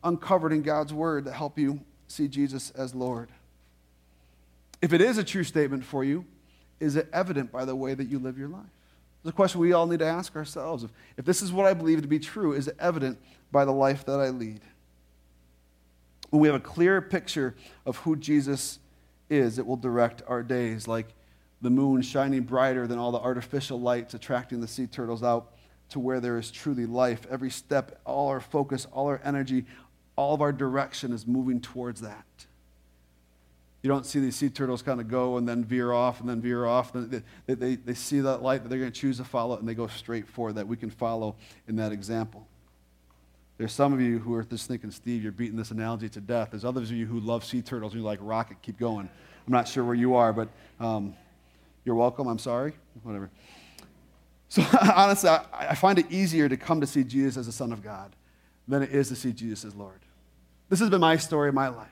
uncovered 0.04 0.52
in 0.52 0.64
God's 0.64 0.94
word 0.94 1.26
that 1.26 1.34
help 1.34 1.60
you 1.60 1.82
see 2.08 2.28
Jesus 2.28 2.72
as 2.72 2.96
Lord? 2.96 3.30
If 4.82 4.94
it 4.94 5.02
is 5.02 5.20
a 5.20 5.24
true 5.24 5.44
statement 5.44 5.84
for 5.84 6.04
you, 6.04 6.26
is 6.80 6.96
it 6.96 7.08
evident 7.14 7.52
by 7.52 7.66
the 7.66 7.76
way 7.76 7.94
that 7.94 8.08
you 8.08 8.18
live 8.18 8.40
your 8.40 8.50
life? 8.50 8.66
It's 9.28 9.34
a 9.34 9.36
question 9.36 9.60
we 9.60 9.74
all 9.74 9.88
need 9.88 10.00
to 10.00 10.06
ask 10.06 10.38
ourselves. 10.38 10.86
If, 10.86 10.92
if 11.18 11.26
this 11.26 11.42
is 11.42 11.52
what 11.52 11.66
I 11.66 11.74
believe 11.74 12.02
to 12.02 12.08
be 12.08 12.18
true, 12.18 12.54
is 12.54 12.70
it 12.70 12.78
evident 12.80 13.20
by 13.52 13.66
the 13.66 13.74
life 13.74 14.06
that 14.06 14.22
I 14.22 14.30
lead? 14.30 14.62
When 16.30 16.42
we 16.42 16.48
have 16.48 16.56
a 16.56 16.62
clear 16.62 17.02
picture 17.02 17.54
of 17.86 17.98
who 17.98 18.16
Jesus 18.16 18.80
is, 19.30 19.60
it 19.60 19.68
will 19.68 19.76
direct 19.76 20.24
our 20.30 20.44
days 20.44 20.88
like 20.88 21.08
the 21.62 21.70
moon 21.70 22.04
shining 22.04 22.44
brighter 22.44 22.88
than 22.88 23.00
all 23.00 23.12
the 23.12 23.20
artificial 23.20 23.82
lights 23.82 24.14
attracting 24.14 24.62
the 24.62 24.68
sea 24.68 24.88
turtles 24.88 25.24
out 25.24 25.52
to 25.90 26.00
where 26.00 26.22
there 26.22 26.38
is 26.38 26.50
truly 26.50 26.86
life. 26.86 27.28
Every 27.30 27.50
step, 27.50 28.00
all 28.06 28.30
our 28.30 28.40
focus, 28.40 28.88
all 28.94 29.08
our 29.08 29.20
energy, 29.26 29.66
all 30.16 30.36
of 30.36 30.42
our 30.42 30.54
direction 30.54 31.12
is 31.12 31.28
moving 31.28 31.60
towards 31.60 32.00
that. 32.00 32.47
You 33.88 33.94
don't 33.94 34.06
see 34.06 34.20
these 34.20 34.36
sea 34.36 34.50
turtles 34.50 34.82
kind 34.82 35.00
of 35.00 35.08
go 35.08 35.38
and 35.38 35.48
then 35.48 35.64
veer 35.64 35.94
off 35.94 36.20
and 36.20 36.28
then 36.28 36.42
veer 36.42 36.66
off. 36.66 36.92
They, 36.92 37.22
they, 37.54 37.76
they 37.76 37.94
see 37.94 38.20
that 38.20 38.44
light 38.44 38.62
that 38.64 38.68
they're 38.68 38.80
going 38.80 38.92
to 38.92 39.00
choose 39.00 39.16
to 39.16 39.24
follow 39.24 39.56
and 39.56 39.66
they 39.66 39.76
go 39.76 39.88
straight 39.88 40.28
for 40.28 40.52
that. 40.52 40.68
We 40.68 40.76
can 40.76 40.90
follow 40.90 41.38
in 41.70 41.78
that 41.78 41.94
example. 41.94 42.46
There's 43.58 43.72
some 43.72 43.94
of 43.94 44.02
you 44.02 44.20
who 44.20 44.34
are 44.34 44.44
just 44.44 44.68
thinking, 44.68 44.92
Steve, 44.92 45.24
you're 45.24 45.32
beating 45.32 45.56
this 45.56 45.72
analogy 45.72 46.10
to 46.10 46.20
death. 46.20 46.50
There's 46.52 46.66
others 46.66 46.92
of 46.92 46.98
you 46.98 47.06
who 47.06 47.22
love 47.22 47.46
sea 47.46 47.62
turtles 47.62 47.94
and 47.94 48.02
you're 48.02 48.12
like, 48.12 48.20
rocket, 48.22 48.58
keep 48.62 48.78
going. 48.78 49.08
I'm 49.48 49.54
not 49.54 49.70
sure 49.70 49.86
where 49.86 49.96
you 49.96 50.16
are, 50.16 50.34
but 50.34 50.50
um, 50.82 51.16
you're 51.86 51.96
welcome. 51.96 52.28
I'm 52.28 52.40
sorry. 52.40 52.74
Whatever. 53.04 53.30
So 54.50 54.66
honestly, 54.98 55.30
I, 55.30 55.46
I 55.54 55.76
find 55.76 55.98
it 55.98 56.12
easier 56.12 56.50
to 56.50 56.58
come 56.58 56.82
to 56.82 56.88
see 56.88 57.06
Jesus 57.06 57.38
as 57.38 57.46
the 57.46 57.54
Son 57.54 57.72
of 57.72 57.82
God 57.82 58.18
than 58.68 58.84
it 58.84 58.92
is 58.92 59.08
to 59.08 59.16
see 59.16 59.32
Jesus 59.32 59.64
as 59.64 59.76
Lord. 59.76 60.02
This 60.68 60.80
has 60.80 60.90
been 60.90 61.00
my 61.00 61.16
story 61.16 61.54
my 61.54 61.70
life. 61.70 61.88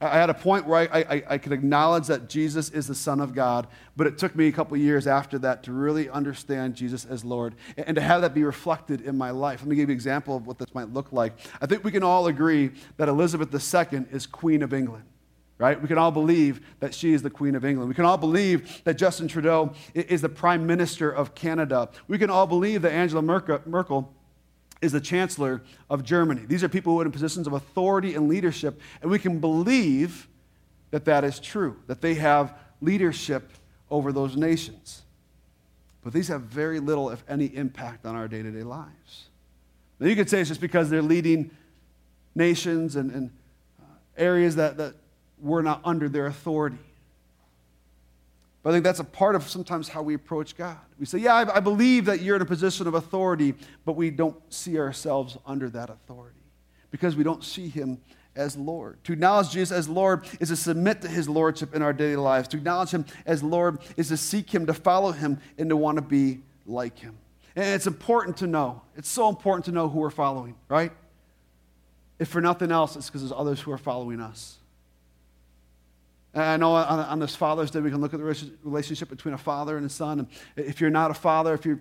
I 0.00 0.18
had 0.18 0.30
a 0.30 0.34
point 0.34 0.66
where 0.66 0.88
I, 0.92 1.00
I, 1.00 1.22
I, 1.30 1.38
could 1.38 1.52
acknowledge 1.52 2.06
that 2.08 2.28
Jesus 2.28 2.68
is 2.68 2.86
the 2.86 2.94
Son 2.94 3.20
of 3.20 3.34
God, 3.34 3.66
but 3.96 4.06
it 4.06 4.18
took 4.18 4.36
me 4.36 4.46
a 4.48 4.52
couple 4.52 4.76
years 4.76 5.06
after 5.06 5.38
that 5.38 5.62
to 5.64 5.72
really 5.72 6.10
understand 6.10 6.74
Jesus 6.74 7.04
as 7.06 7.24
Lord 7.24 7.54
and 7.78 7.94
to 7.94 8.02
have 8.02 8.20
that 8.20 8.34
be 8.34 8.44
reflected 8.44 9.00
in 9.00 9.16
my 9.16 9.30
life. 9.30 9.60
Let 9.60 9.68
me 9.68 9.76
give 9.76 9.88
you 9.88 9.92
an 9.92 9.96
example 9.96 10.36
of 10.36 10.46
what 10.46 10.58
this 10.58 10.74
might 10.74 10.92
look 10.92 11.12
like. 11.12 11.32
I 11.60 11.66
think 11.66 11.82
we 11.82 11.90
can 11.90 12.02
all 12.02 12.26
agree 12.26 12.72
that 12.98 13.08
Elizabeth 13.08 13.52
II 13.54 14.04
is 14.10 14.26
Queen 14.26 14.62
of 14.62 14.74
England 14.74 15.04
right? 15.58 15.80
We 15.80 15.88
can 15.88 15.96
all 15.96 16.10
believe 16.10 16.60
that 16.80 16.94
she 16.94 17.14
is 17.14 17.22
the 17.22 17.30
Queen 17.30 17.54
of 17.54 17.64
England. 17.64 17.88
We 17.88 17.94
can 17.94 18.04
all 18.04 18.18
believe 18.18 18.84
that 18.84 18.98
Justin 18.98 19.26
Trudeau 19.26 19.72
is 19.94 20.20
the 20.20 20.28
Prime 20.28 20.66
Minister 20.66 21.10
of 21.10 21.34
Canada. 21.34 21.88
We 22.08 22.18
can 22.18 22.28
all 22.28 22.46
believe 22.46 22.82
that 22.82 22.92
Angela 22.92 23.22
Merkel 23.22 24.12
is 24.82 24.92
the 24.92 25.00
Chancellor 25.00 25.62
of 25.88 26.04
Germany. 26.04 26.42
These 26.46 26.62
are 26.62 26.68
people 26.68 26.92
who 26.92 27.00
are 27.00 27.04
in 27.04 27.12
positions 27.12 27.46
of 27.46 27.52
authority 27.52 28.14
and 28.14 28.28
leadership, 28.28 28.80
and 29.00 29.10
we 29.10 29.18
can 29.18 29.38
believe 29.38 30.28
that 30.90 31.04
that 31.06 31.24
is 31.24 31.40
true, 31.40 31.76
that 31.86 32.00
they 32.00 32.14
have 32.14 32.54
leadership 32.80 33.52
over 33.90 34.12
those 34.12 34.36
nations. 34.36 35.02
But 36.04 36.12
these 36.12 36.28
have 36.28 36.42
very 36.42 36.78
little, 36.78 37.10
if 37.10 37.24
any, 37.28 37.46
impact 37.46 38.06
on 38.06 38.14
our 38.14 38.28
day 38.28 38.42
to 38.42 38.50
day 38.50 38.62
lives. 38.62 39.28
Now, 39.98 40.06
you 40.06 40.14
could 40.14 40.30
say 40.30 40.40
it's 40.40 40.48
just 40.48 40.60
because 40.60 40.90
they're 40.90 41.02
leading 41.02 41.50
nations 42.34 42.96
and, 42.96 43.10
and 43.10 43.30
uh, 43.80 43.84
areas 44.16 44.56
that, 44.56 44.76
that 44.76 44.94
we're 45.40 45.62
not 45.62 45.80
under 45.84 46.08
their 46.08 46.26
authority. 46.26 46.78
But 48.66 48.70
I 48.70 48.74
think 48.74 48.84
that's 48.84 48.98
a 48.98 49.04
part 49.04 49.36
of 49.36 49.48
sometimes 49.48 49.88
how 49.88 50.02
we 50.02 50.14
approach 50.14 50.56
God. 50.56 50.80
We 50.98 51.06
say, 51.06 51.18
Yeah, 51.18 51.34
I, 51.34 51.58
I 51.58 51.60
believe 51.60 52.06
that 52.06 52.20
you're 52.20 52.34
in 52.34 52.42
a 52.42 52.46
position 52.46 52.88
of 52.88 52.94
authority, 52.94 53.54
but 53.84 53.92
we 53.92 54.10
don't 54.10 54.36
see 54.52 54.76
ourselves 54.76 55.38
under 55.46 55.70
that 55.70 55.88
authority 55.88 56.40
because 56.90 57.14
we 57.14 57.22
don't 57.22 57.44
see 57.44 57.68
Him 57.68 58.00
as 58.34 58.56
Lord. 58.56 58.98
To 59.04 59.12
acknowledge 59.12 59.50
Jesus 59.50 59.70
as 59.70 59.88
Lord 59.88 60.26
is 60.40 60.48
to 60.48 60.56
submit 60.56 61.00
to 61.02 61.08
His 61.08 61.28
Lordship 61.28 61.76
in 61.76 61.82
our 61.82 61.92
daily 61.92 62.16
lives. 62.16 62.48
To 62.48 62.56
acknowledge 62.56 62.90
Him 62.90 63.04
as 63.24 63.40
Lord 63.40 63.78
is 63.96 64.08
to 64.08 64.16
seek 64.16 64.52
Him, 64.52 64.66
to 64.66 64.74
follow 64.74 65.12
Him, 65.12 65.38
and 65.56 65.68
to 65.68 65.76
want 65.76 65.94
to 65.98 66.02
be 66.02 66.40
like 66.66 66.98
Him. 66.98 67.16
And 67.54 67.66
it's 67.66 67.86
important 67.86 68.36
to 68.38 68.48
know. 68.48 68.82
It's 68.96 69.08
so 69.08 69.28
important 69.28 69.66
to 69.66 69.70
know 69.70 69.88
who 69.88 70.00
we're 70.00 70.10
following, 70.10 70.56
right? 70.68 70.90
If 72.18 72.26
for 72.26 72.40
nothing 72.40 72.72
else, 72.72 72.96
it's 72.96 73.06
because 73.06 73.20
there's 73.20 73.30
others 73.30 73.60
who 73.60 73.70
are 73.70 73.78
following 73.78 74.20
us. 74.20 74.58
And 76.36 76.44
I 76.44 76.56
know 76.58 76.74
on, 76.74 77.00
on, 77.00 77.18
this 77.18 77.34
Father's 77.34 77.70
Day, 77.70 77.80
we 77.80 77.90
can 77.90 78.02
look 78.02 78.12
at 78.12 78.20
the 78.20 78.54
relationship 78.62 79.08
between 79.08 79.32
a 79.32 79.38
father 79.38 79.78
and 79.78 79.86
a 79.86 79.88
son. 79.88 80.18
And 80.18 80.28
if 80.54 80.82
you're 80.82 80.90
not 80.90 81.10
a 81.10 81.14
father, 81.14 81.54
if 81.54 81.64
you're 81.64 81.80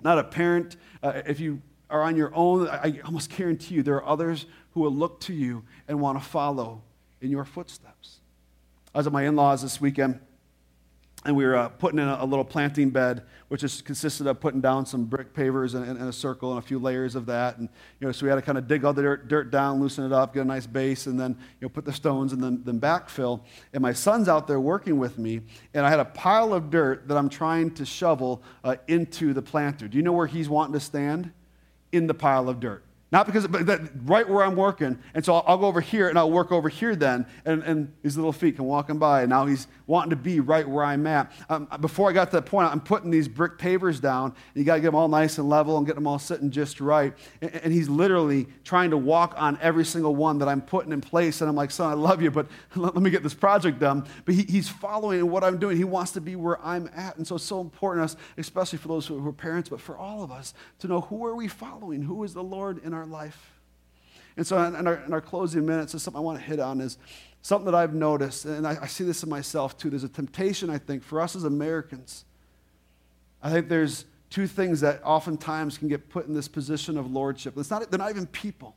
not 0.00 0.20
a 0.20 0.24
parent, 0.24 0.76
uh, 1.02 1.22
if 1.26 1.40
you 1.40 1.60
are 1.90 2.02
on 2.02 2.14
your 2.14 2.32
own, 2.32 2.68
I 2.68 3.00
almost 3.04 3.36
guarantee 3.36 3.74
you 3.74 3.82
there 3.82 3.96
are 3.96 4.06
others 4.06 4.46
who 4.74 4.82
will 4.82 4.94
look 4.94 5.18
to 5.22 5.32
you 5.32 5.64
and 5.88 6.00
want 6.00 6.16
to 6.16 6.24
follow 6.24 6.80
in 7.20 7.28
your 7.28 7.44
footsteps. 7.44 8.20
I 8.94 8.98
was 8.98 9.08
at 9.08 9.12
my 9.12 9.24
in 9.24 9.34
laws 9.34 9.62
this 9.62 9.80
weekend 9.80 10.20
and 11.24 11.36
we 11.36 11.44
were 11.44 11.54
uh, 11.54 11.68
putting 11.68 11.98
in 11.98 12.08
a, 12.08 12.18
a, 12.20 12.26
little 12.26 12.44
planting 12.44 12.90
bed, 12.90 13.22
which 13.48 13.62
is 13.62 13.80
consisted 13.80 14.26
of 14.26 14.40
putting 14.40 14.60
down 14.60 14.84
some 14.84 15.04
brick 15.04 15.32
pavers 15.32 15.74
and, 15.74 16.00
a 16.00 16.12
circle 16.12 16.50
and 16.50 16.58
a 16.58 16.62
few 16.62 16.78
layers 16.78 17.14
of 17.14 17.26
that. 17.26 17.58
And 17.58 17.68
you 18.00 18.06
know, 18.06 18.12
so 18.12 18.26
we 18.26 18.30
had 18.30 18.36
to 18.36 18.42
kind 18.42 18.58
of 18.58 18.66
dig 18.66 18.84
all 18.84 18.92
the 18.92 19.02
dirt, 19.02 19.28
dirt, 19.28 19.50
down, 19.50 19.80
loosen 19.80 20.04
it 20.04 20.12
up, 20.12 20.34
get 20.34 20.40
a 20.40 20.44
nice 20.44 20.66
base, 20.66 21.06
and 21.06 21.18
then 21.18 21.36
you 21.60 21.66
know, 21.66 21.68
put 21.68 21.84
the 21.84 21.92
stones 21.92 22.32
and 22.32 22.42
then, 22.42 22.62
then 22.64 22.80
backfill. 22.80 23.42
And 23.72 23.82
my 23.82 23.92
son's 23.92 24.28
out 24.28 24.46
there 24.46 24.60
working 24.60 24.98
with 24.98 25.18
me, 25.18 25.42
and 25.74 25.86
I 25.86 25.90
had 25.90 26.00
a 26.00 26.04
pile 26.04 26.52
of 26.52 26.70
dirt 26.70 27.06
that 27.08 27.16
I'm 27.16 27.28
trying 27.28 27.72
to 27.74 27.84
shovel 27.84 28.42
uh, 28.64 28.76
into 28.88 29.32
the 29.32 29.42
planter. 29.42 29.86
Do 29.86 29.96
you 29.96 30.02
know 30.02 30.12
where 30.12 30.26
he's 30.26 30.48
wanting 30.48 30.74
to 30.74 30.80
stand? 30.80 31.32
In 31.92 32.06
the 32.06 32.14
pile 32.14 32.48
of 32.48 32.58
dirt. 32.58 32.82
Not 33.12 33.26
because, 33.26 33.46
but 33.46 33.66
that, 33.66 33.82
right 34.04 34.26
where 34.26 34.42
I'm 34.42 34.56
working. 34.56 34.98
And 35.12 35.22
so 35.22 35.34
I'll, 35.34 35.44
I'll, 35.46 35.58
go 35.58 35.66
over 35.66 35.82
here 35.82 36.08
and 36.08 36.18
I'll 36.18 36.30
work 36.30 36.50
over 36.50 36.70
here 36.70 36.96
then. 36.96 37.26
And, 37.44 37.62
and 37.62 37.92
his 38.02 38.16
little 38.16 38.32
feet 38.32 38.56
can 38.56 38.64
walk 38.64 38.88
him 38.88 38.98
by. 38.98 39.20
And 39.20 39.28
now 39.28 39.44
he's 39.44 39.66
wanting 39.86 40.10
to 40.10 40.16
be 40.16 40.40
right 40.40 40.66
where 40.66 40.82
I'm 40.82 41.06
at. 41.06 41.30
Um, 41.50 41.68
before 41.82 42.08
I 42.08 42.14
got 42.14 42.30
to 42.30 42.36
that 42.36 42.46
point, 42.46 42.72
I'm 42.72 42.80
putting 42.80 43.10
these 43.10 43.28
brick 43.28 43.58
pavers 43.58 44.00
down. 44.00 44.34
You 44.54 44.64
got 44.64 44.76
to 44.76 44.80
get 44.80 44.86
them 44.86 44.94
all 44.94 45.08
nice 45.08 45.36
and 45.36 45.46
level 45.46 45.76
and 45.76 45.86
get 45.86 45.94
them 45.94 46.06
all 46.06 46.18
sitting 46.18 46.50
just 46.50 46.80
right. 46.80 47.12
And, 47.42 47.54
and, 47.56 47.72
he's 47.72 47.90
literally 47.90 48.46
trying 48.64 48.90
to 48.92 48.96
walk 48.96 49.34
on 49.36 49.58
every 49.60 49.84
single 49.84 50.16
one 50.16 50.38
that 50.38 50.48
I'm 50.48 50.62
putting 50.62 50.90
in 50.90 51.02
place. 51.02 51.42
And 51.42 51.50
I'm 51.50 51.56
like, 51.56 51.70
son, 51.70 51.90
I 51.90 51.94
love 51.94 52.22
you, 52.22 52.30
but 52.30 52.46
let, 52.76 52.94
let 52.94 53.02
me 53.02 53.10
get 53.10 53.22
this 53.22 53.34
project 53.34 53.78
done. 53.78 54.06
But 54.24 54.36
he, 54.36 54.44
he's 54.44 54.70
following 54.70 55.30
what 55.30 55.44
I'm 55.44 55.58
doing. 55.58 55.76
He 55.76 55.84
wants 55.84 56.12
to 56.12 56.22
be 56.22 56.34
where 56.34 56.58
I'm 56.64 56.88
at. 56.96 57.18
And 57.18 57.26
so 57.26 57.34
it's 57.34 57.44
so 57.44 57.60
important, 57.60 58.04
us, 58.04 58.16
especially 58.38 58.78
for 58.78 58.88
those 58.88 59.06
who 59.06 59.28
are 59.28 59.32
parents, 59.32 59.68
but 59.68 59.82
for 59.82 59.98
all 59.98 60.22
of 60.22 60.32
us, 60.32 60.54
to 60.78 60.88
know 60.88 61.02
who 61.02 61.26
are 61.26 61.36
we 61.36 61.46
following? 61.46 62.00
Who 62.00 62.24
is 62.24 62.32
the 62.32 62.42
Lord 62.42 62.82
in 62.82 62.94
our 62.94 63.01
our 63.02 63.08
life. 63.08 63.50
And 64.36 64.46
so, 64.46 64.62
in 64.62 64.86
our, 64.86 64.94
in 65.04 65.12
our 65.12 65.20
closing 65.20 65.66
minutes, 65.66 65.92
something 65.92 66.16
I 66.16 66.22
want 66.22 66.38
to 66.38 66.44
hit 66.44 66.58
on 66.58 66.80
is 66.80 66.96
something 67.42 67.66
that 67.66 67.74
I've 67.74 67.92
noticed, 67.92 68.44
and 68.44 68.66
I, 68.66 68.78
I 68.82 68.86
see 68.86 69.04
this 69.04 69.22
in 69.22 69.28
myself 69.28 69.76
too. 69.76 69.90
There's 69.90 70.04
a 70.04 70.08
temptation, 70.08 70.70
I 70.70 70.78
think, 70.78 71.02
for 71.02 71.20
us 71.20 71.36
as 71.36 71.44
Americans. 71.44 72.24
I 73.42 73.50
think 73.50 73.68
there's 73.68 74.06
two 74.30 74.46
things 74.46 74.80
that 74.80 75.02
oftentimes 75.04 75.76
can 75.76 75.88
get 75.88 76.08
put 76.08 76.26
in 76.26 76.34
this 76.34 76.48
position 76.48 76.96
of 76.96 77.10
lordship. 77.10 77.58
It's 77.58 77.70
not, 77.70 77.90
they're 77.90 77.98
not 77.98 78.10
even 78.10 78.26
people, 78.26 78.76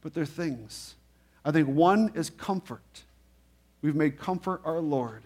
but 0.00 0.14
they're 0.14 0.24
things. 0.24 0.94
I 1.44 1.50
think 1.50 1.68
one 1.68 2.12
is 2.14 2.30
comfort. 2.30 3.02
We've 3.82 3.96
made 3.96 4.18
comfort 4.18 4.62
our 4.64 4.80
Lord. 4.80 5.24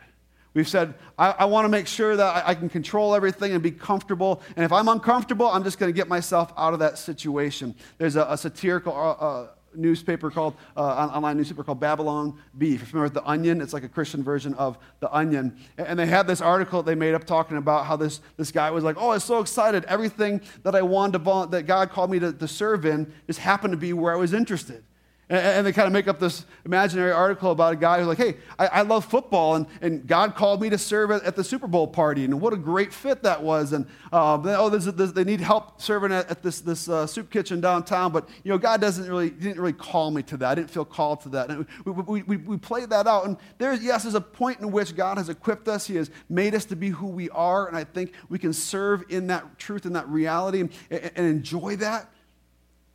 We've 0.57 0.67
said, 0.67 0.95
I, 1.19 1.33
I 1.41 1.45
want 1.45 1.67
to 1.67 1.69
make 1.69 1.87
sure 1.87 2.17
that 2.17 2.35
I, 2.35 2.53
I, 2.53 2.55
can 2.55 2.71
control 2.71 3.15
everything 3.15 3.53
and 3.53 3.63
be 3.63 3.71
comfortable. 3.71 4.41
And 4.57 4.65
if 4.65 4.73
I'm 4.73 4.89
uncomfortable, 4.89 5.49
I'm 5.49 5.63
just 5.63 5.79
going 5.79 5.93
to 5.93 5.95
get 5.95 6.09
myself 6.09 6.51
out 6.57 6.73
of 6.73 6.79
that 6.79 6.97
situation. 6.97 7.75
There's 7.99 8.17
a, 8.17 8.23
a 8.31 8.39
satirical 8.39 8.95
uh, 8.95 9.11
uh, 9.23 9.49
newspaper 9.75 10.31
called, 10.31 10.57
uh, 10.75 10.81
online 10.81 11.37
newspaper 11.37 11.63
called 11.63 11.79
Babylon 11.79 12.39
Bee. 12.57 12.77
If 12.77 12.89
familiar 12.89 13.05
with 13.05 13.13
The 13.13 13.29
Onion, 13.29 13.61
it's 13.61 13.75
like 13.75 13.85
a 13.85 13.89
Christian 13.89 14.25
version 14.25 14.55
of 14.55 14.79
The 15.01 15.15
Onion. 15.15 15.59
And 15.77 15.99
they 15.99 16.07
had 16.07 16.27
this 16.27 16.41
article 16.41 16.83
they 16.83 16.95
made 16.95 17.13
up 17.13 17.25
talking 17.25 17.59
about 17.59 17.85
how 17.85 17.97
this, 17.97 18.23
this 18.39 18.51
guy 18.51 18.71
was 18.71 18.83
like, 18.83 18.97
oh, 18.99 19.11
I 19.11 19.15
am 19.17 19.21
so 19.21 19.41
excited. 19.41 19.85
Everything 19.85 20.41
that 20.63 20.75
I 20.75 20.81
wanted 20.81 21.23
to, 21.23 21.49
that 21.51 21.65
God 21.65 21.91
called 21.91 22.11
me 22.11 22.19
to, 22.21 22.33
to 22.33 22.49
serve 22.49 22.87
in 22.87 23.13
just 23.27 23.41
happened 23.41 23.73
to 23.73 23.77
be 23.77 23.93
where 23.93 24.15
I 24.15 24.17
was 24.17 24.33
interested. 24.33 24.85
And, 25.29 25.67
they 25.67 25.73
kind 25.73 25.89
of 25.89 25.93
make 25.93 26.07
up 26.07 26.21
this 26.21 26.47
imaginary 26.65 27.11
article 27.11 27.51
about 27.51 27.73
a 27.73 27.77
guy 27.77 27.99
who's 27.99 28.07
like, 28.07 28.19
hey, 28.19 28.37
I, 28.61 28.67
I 28.69 28.83
love 28.83 29.05
football, 29.05 29.57
and, 29.57 29.67
and 29.81 30.07
God 30.07 30.37
called 30.37 30.63
me 30.63 30.71
to 30.71 30.79
serve 30.79 31.11
at, 31.11 31.25
at, 31.25 31.35
the 31.35 31.43
Super 31.43 31.67
Bowl 31.67 31.89
party, 31.89 32.25
and 32.25 32.41
what 32.41 32.53
a 32.53 32.57
great 32.57 32.93
fit 32.93 33.25
that 33.25 33.43
was. 33.43 33.73
And 33.73 33.87
uh, 34.13 34.37
they, 34.37 34.55
oh, 34.55 34.69
they 34.69 35.25
need 35.25 35.41
help 35.41 35.83
serving 35.83 36.13
at, 36.13 36.31
at 36.31 36.45
this, 36.45 36.61
this 36.61 36.89
uh, 36.89 37.09
soup 37.09 37.29
kitchen 37.29 37.61
downtown, 37.61 38.13
but 38.13 38.29
you 38.45 38.53
know, 38.53 38.59
God 38.59 38.81
doesn't 38.81 39.09
really, 39.09 39.31
didn't 39.31 39.59
really 39.59 39.73
call 39.73 40.13
me 40.13 40.23
to 40.23 40.37
that. 40.37 40.49
I 40.49 40.55
didn't 40.55 40.71
feel 40.71 40.85
called 40.85 41.23
to 41.23 41.29
that. 41.31 41.51
And 41.51 41.67
we, 41.85 41.93
we, 41.93 42.23
we, 42.23 42.37
we 42.37 42.57
played 42.57 42.91
that 42.91 43.09
out, 43.09 43.27
and 43.27 43.37
there's, 43.59 43.83
yes, 43.83 44.05
there's 44.05 44.15
a 44.15 44.21
point 44.21 44.61
in 44.61 44.71
which 44.71 44.95
God 44.95 45.19
has 45.19 45.29
equipped 45.29 45.67
us. 45.67 45.89
He 45.89 45.97
has 45.97 46.09
made 46.29 46.55
us 46.55 46.65
to 46.67 46.77
be 46.77 46.91
who 46.91 47.09
we 47.09 47.31
are, 47.31 47.67
and 47.67 47.77
I 47.77 47.83
think 47.83 48.13
we 48.29 48.39
can 48.39 48.53
serve 48.53 49.03
in 49.09 49.27
that 49.27 49.59
truth 49.59 49.87
and 49.87 49.97
that 49.97 50.09
reality 50.09 50.61
and, 50.61 50.71
and 50.89 51.27
enjoy 51.27 51.75
that. 51.77 52.13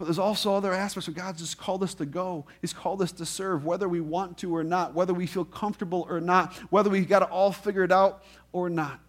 But 0.02 0.06
there's 0.06 0.18
also 0.18 0.56
other 0.56 0.74
aspects 0.74 1.08
where 1.08 1.14
God's 1.14 1.42
just 1.42 1.60
called 1.60 1.84
us 1.84 1.94
to 1.94 2.08
go. 2.08 2.48
He's 2.60 2.74
called 2.74 3.04
us 3.04 3.12
to 3.12 3.24
serve, 3.24 3.66
whether 3.66 3.88
we 3.88 4.02
want 4.02 4.40
to 4.40 4.56
or 4.56 4.64
not, 4.64 4.96
whether 4.96 5.14
we 5.14 5.28
feel 5.28 5.46
comfortable 5.46 6.08
or 6.10 6.20
not, 6.20 6.56
whether 6.72 6.90
we've 6.90 7.08
got 7.08 7.22
it 7.22 7.30
all 7.30 7.52
figured 7.52 7.92
out 7.92 8.24
or 8.52 8.68
not. 8.68 9.00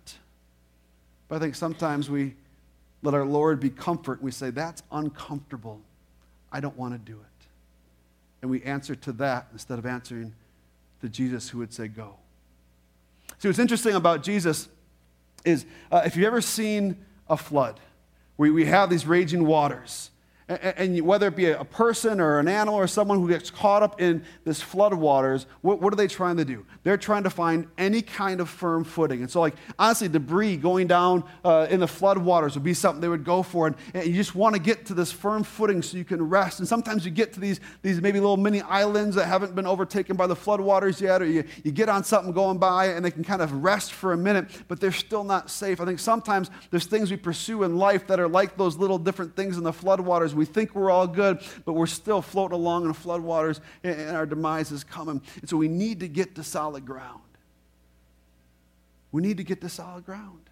But 1.28 1.36
I 1.36 1.38
think 1.38 1.54
sometimes 1.54 2.10
we 2.10 2.34
let 3.00 3.14
our 3.14 3.24
Lord 3.24 3.58
be 3.58 3.70
comfort. 3.70 4.18
And 4.18 4.24
we 4.24 4.32
say, 4.32 4.50
That's 4.50 4.82
uncomfortable. 4.92 5.80
I 6.52 6.60
don't 6.60 6.76
want 6.76 6.92
to 6.92 6.98
do 6.98 7.18
it. 7.18 7.46
And 8.42 8.50
we 8.50 8.62
answer 8.62 8.94
to 8.94 9.12
that 9.12 9.46
instead 9.54 9.78
of 9.78 9.86
answering 9.86 10.34
to 11.00 11.08
Jesus 11.08 11.48
who 11.48 11.56
would 11.56 11.72
say, 11.72 11.88
Go. 11.88 12.16
See, 13.38 13.48
what's 13.48 13.58
interesting 13.58 13.94
about 13.94 14.22
Jesus 14.22 14.68
is 15.42 15.64
uh, 15.90 16.02
if 16.04 16.16
you've 16.16 16.26
ever 16.26 16.42
seen 16.42 17.02
a 17.30 17.38
flood, 17.38 17.80
where 18.36 18.52
we 18.52 18.66
have 18.66 18.90
these 18.90 19.06
raging 19.06 19.46
waters, 19.46 20.10
and 20.48 21.00
whether 21.02 21.28
it 21.28 21.36
be 21.36 21.46
a 21.46 21.64
person 21.64 22.20
or 22.20 22.38
an 22.38 22.48
animal 22.48 22.78
or 22.78 22.86
someone 22.86 23.18
who 23.18 23.28
gets 23.28 23.50
caught 23.50 23.82
up 23.82 24.00
in 24.00 24.24
this 24.44 24.60
flood 24.60 24.92
of 24.92 24.98
waters, 24.98 25.46
what, 25.60 25.80
are 25.82 25.96
they 25.96 26.08
trying 26.08 26.36
to 26.36 26.44
do? 26.44 26.66
They're 26.82 26.96
trying 26.96 27.22
to 27.22 27.30
find 27.30 27.68
any 27.78 28.02
kind 28.02 28.40
of 28.40 28.48
firm 28.48 28.84
footing. 28.84 29.20
And 29.20 29.30
so, 29.30 29.40
like, 29.40 29.54
honestly, 29.78 30.08
debris 30.08 30.56
going 30.56 30.88
down 30.88 31.24
uh, 31.44 31.68
in 31.70 31.80
the 31.80 31.86
flood 31.86 32.18
waters 32.18 32.54
would 32.54 32.64
be 32.64 32.74
something 32.74 33.00
they 33.00 33.08
would 33.08 33.24
go 33.24 33.42
for. 33.42 33.68
And, 33.68 33.76
and, 33.94 34.06
you 34.06 34.14
just 34.14 34.34
want 34.34 34.54
to 34.54 34.60
get 34.60 34.86
to 34.86 34.94
this 34.94 35.12
firm 35.12 35.44
footing 35.44 35.80
so 35.80 35.96
you 35.96 36.04
can 36.04 36.22
rest. 36.28 36.58
And 36.58 36.68
sometimes 36.68 37.04
you 37.04 37.10
get 37.10 37.32
to 37.34 37.40
these, 37.40 37.60
these 37.82 38.00
maybe 38.00 38.18
little 38.18 38.36
mini 38.36 38.62
islands 38.62 39.16
that 39.16 39.26
haven't 39.26 39.54
been 39.54 39.66
overtaken 39.66 40.16
by 40.16 40.26
the 40.26 40.36
flood 40.36 40.60
waters 40.60 41.00
yet, 41.00 41.22
or 41.22 41.26
you, 41.26 41.44
you 41.62 41.70
get 41.72 41.88
on 41.88 42.04
something 42.04 42.32
going 42.32 42.58
by 42.58 42.86
and 42.86 43.04
they 43.04 43.10
can 43.10 43.24
kind 43.24 43.42
of 43.42 43.64
rest 43.64 43.92
for 43.92 44.12
a 44.12 44.16
minute, 44.16 44.46
but 44.68 44.80
they're 44.80 44.92
still 44.92 45.24
not 45.24 45.50
safe. 45.50 45.80
I 45.80 45.84
think 45.84 45.98
sometimes 45.98 46.50
there's 46.70 46.86
things 46.86 47.10
we 47.10 47.16
pursue 47.16 47.62
in 47.62 47.76
life 47.76 48.06
that 48.08 48.18
are 48.18 48.28
like 48.28 48.56
those 48.56 48.76
little 48.76 48.98
different 48.98 49.36
things 49.36 49.56
in 49.56 49.62
the 49.62 49.72
flood 49.72 50.00
waters 50.00 50.31
we 50.34 50.44
think 50.44 50.74
we're 50.74 50.90
all 50.90 51.06
good, 51.06 51.40
but 51.64 51.74
we're 51.74 51.86
still 51.86 52.22
floating 52.22 52.54
along 52.54 52.84
in 52.84 52.92
floodwaters, 52.94 53.60
and 53.82 54.16
our 54.16 54.26
demise 54.26 54.72
is 54.72 54.84
coming. 54.84 55.20
And 55.40 55.48
so 55.48 55.56
we 55.56 55.68
need 55.68 56.00
to 56.00 56.08
get 56.08 56.34
to 56.36 56.44
solid 56.44 56.86
ground. 56.86 57.20
We 59.10 59.22
need 59.22 59.36
to 59.36 59.44
get 59.44 59.60
to 59.60 59.68
solid 59.68 60.06
ground. 60.06 60.42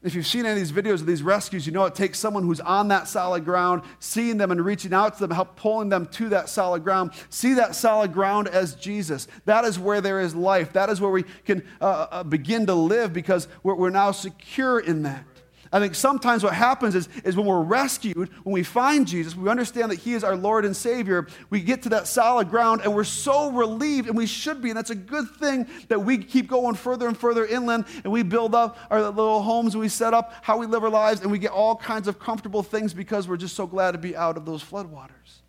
If 0.00 0.14
you've 0.14 0.28
seen 0.28 0.46
any 0.46 0.60
of 0.60 0.68
these 0.68 0.70
videos 0.70 1.00
of 1.00 1.06
these 1.06 1.24
rescues, 1.24 1.66
you 1.66 1.72
know 1.72 1.84
it 1.84 1.94
takes 1.96 2.20
someone 2.20 2.44
who's 2.44 2.60
on 2.60 2.86
that 2.88 3.08
solid 3.08 3.44
ground, 3.44 3.82
seeing 3.98 4.36
them 4.36 4.52
and 4.52 4.64
reaching 4.64 4.94
out 4.94 5.14
to 5.14 5.20
them, 5.20 5.32
help 5.32 5.56
pulling 5.56 5.88
them 5.88 6.06
to 6.06 6.28
that 6.28 6.48
solid 6.48 6.84
ground. 6.84 7.10
See 7.30 7.54
that 7.54 7.74
solid 7.74 8.12
ground 8.12 8.46
as 8.46 8.76
Jesus. 8.76 9.26
That 9.44 9.64
is 9.64 9.76
where 9.76 10.00
there 10.00 10.20
is 10.20 10.36
life. 10.36 10.72
That 10.74 10.88
is 10.88 11.00
where 11.00 11.10
we 11.10 11.24
can 11.44 11.64
uh, 11.80 12.06
uh 12.10 12.22
begin 12.22 12.66
to 12.66 12.74
live 12.74 13.12
because 13.12 13.48
we're, 13.64 13.74
we're 13.74 13.90
now 13.90 14.12
secure 14.12 14.78
in 14.78 15.02
that. 15.02 15.24
I 15.70 15.80
think 15.80 15.94
sometimes 15.94 16.42
what 16.42 16.54
happens 16.54 16.94
is, 16.94 17.08
is 17.24 17.36
when 17.36 17.44
we're 17.44 17.62
rescued, 17.62 18.30
when 18.42 18.54
we 18.54 18.62
find 18.62 19.06
Jesus, 19.06 19.36
we 19.36 19.50
understand 19.50 19.90
that 19.90 19.98
He 19.98 20.14
is 20.14 20.24
our 20.24 20.34
Lord 20.34 20.64
and 20.64 20.74
Savior, 20.74 21.26
we 21.50 21.60
get 21.60 21.82
to 21.82 21.90
that 21.90 22.06
solid 22.06 22.48
ground 22.48 22.80
and 22.82 22.94
we're 22.94 23.04
so 23.04 23.50
relieved, 23.50 24.08
and 24.08 24.16
we 24.16 24.26
should 24.26 24.62
be. 24.62 24.70
And 24.70 24.76
that's 24.76 24.90
a 24.90 24.94
good 24.94 25.28
thing 25.38 25.66
that 25.88 26.00
we 26.00 26.18
keep 26.18 26.48
going 26.48 26.74
further 26.74 27.06
and 27.06 27.16
further 27.16 27.44
inland 27.44 27.84
and 28.02 28.12
we 28.12 28.22
build 28.22 28.54
up 28.54 28.78
our 28.90 29.02
little 29.02 29.42
homes 29.42 29.74
and 29.74 29.80
we 29.80 29.88
set 29.88 30.14
up 30.14 30.32
how 30.42 30.56
we 30.56 30.66
live 30.66 30.82
our 30.82 30.90
lives 30.90 31.20
and 31.20 31.30
we 31.30 31.38
get 31.38 31.50
all 31.50 31.76
kinds 31.76 32.08
of 32.08 32.18
comfortable 32.18 32.62
things 32.62 32.94
because 32.94 33.28
we're 33.28 33.36
just 33.36 33.54
so 33.54 33.66
glad 33.66 33.92
to 33.92 33.98
be 33.98 34.16
out 34.16 34.36
of 34.36 34.46
those 34.46 34.62
floodwaters. 34.62 35.40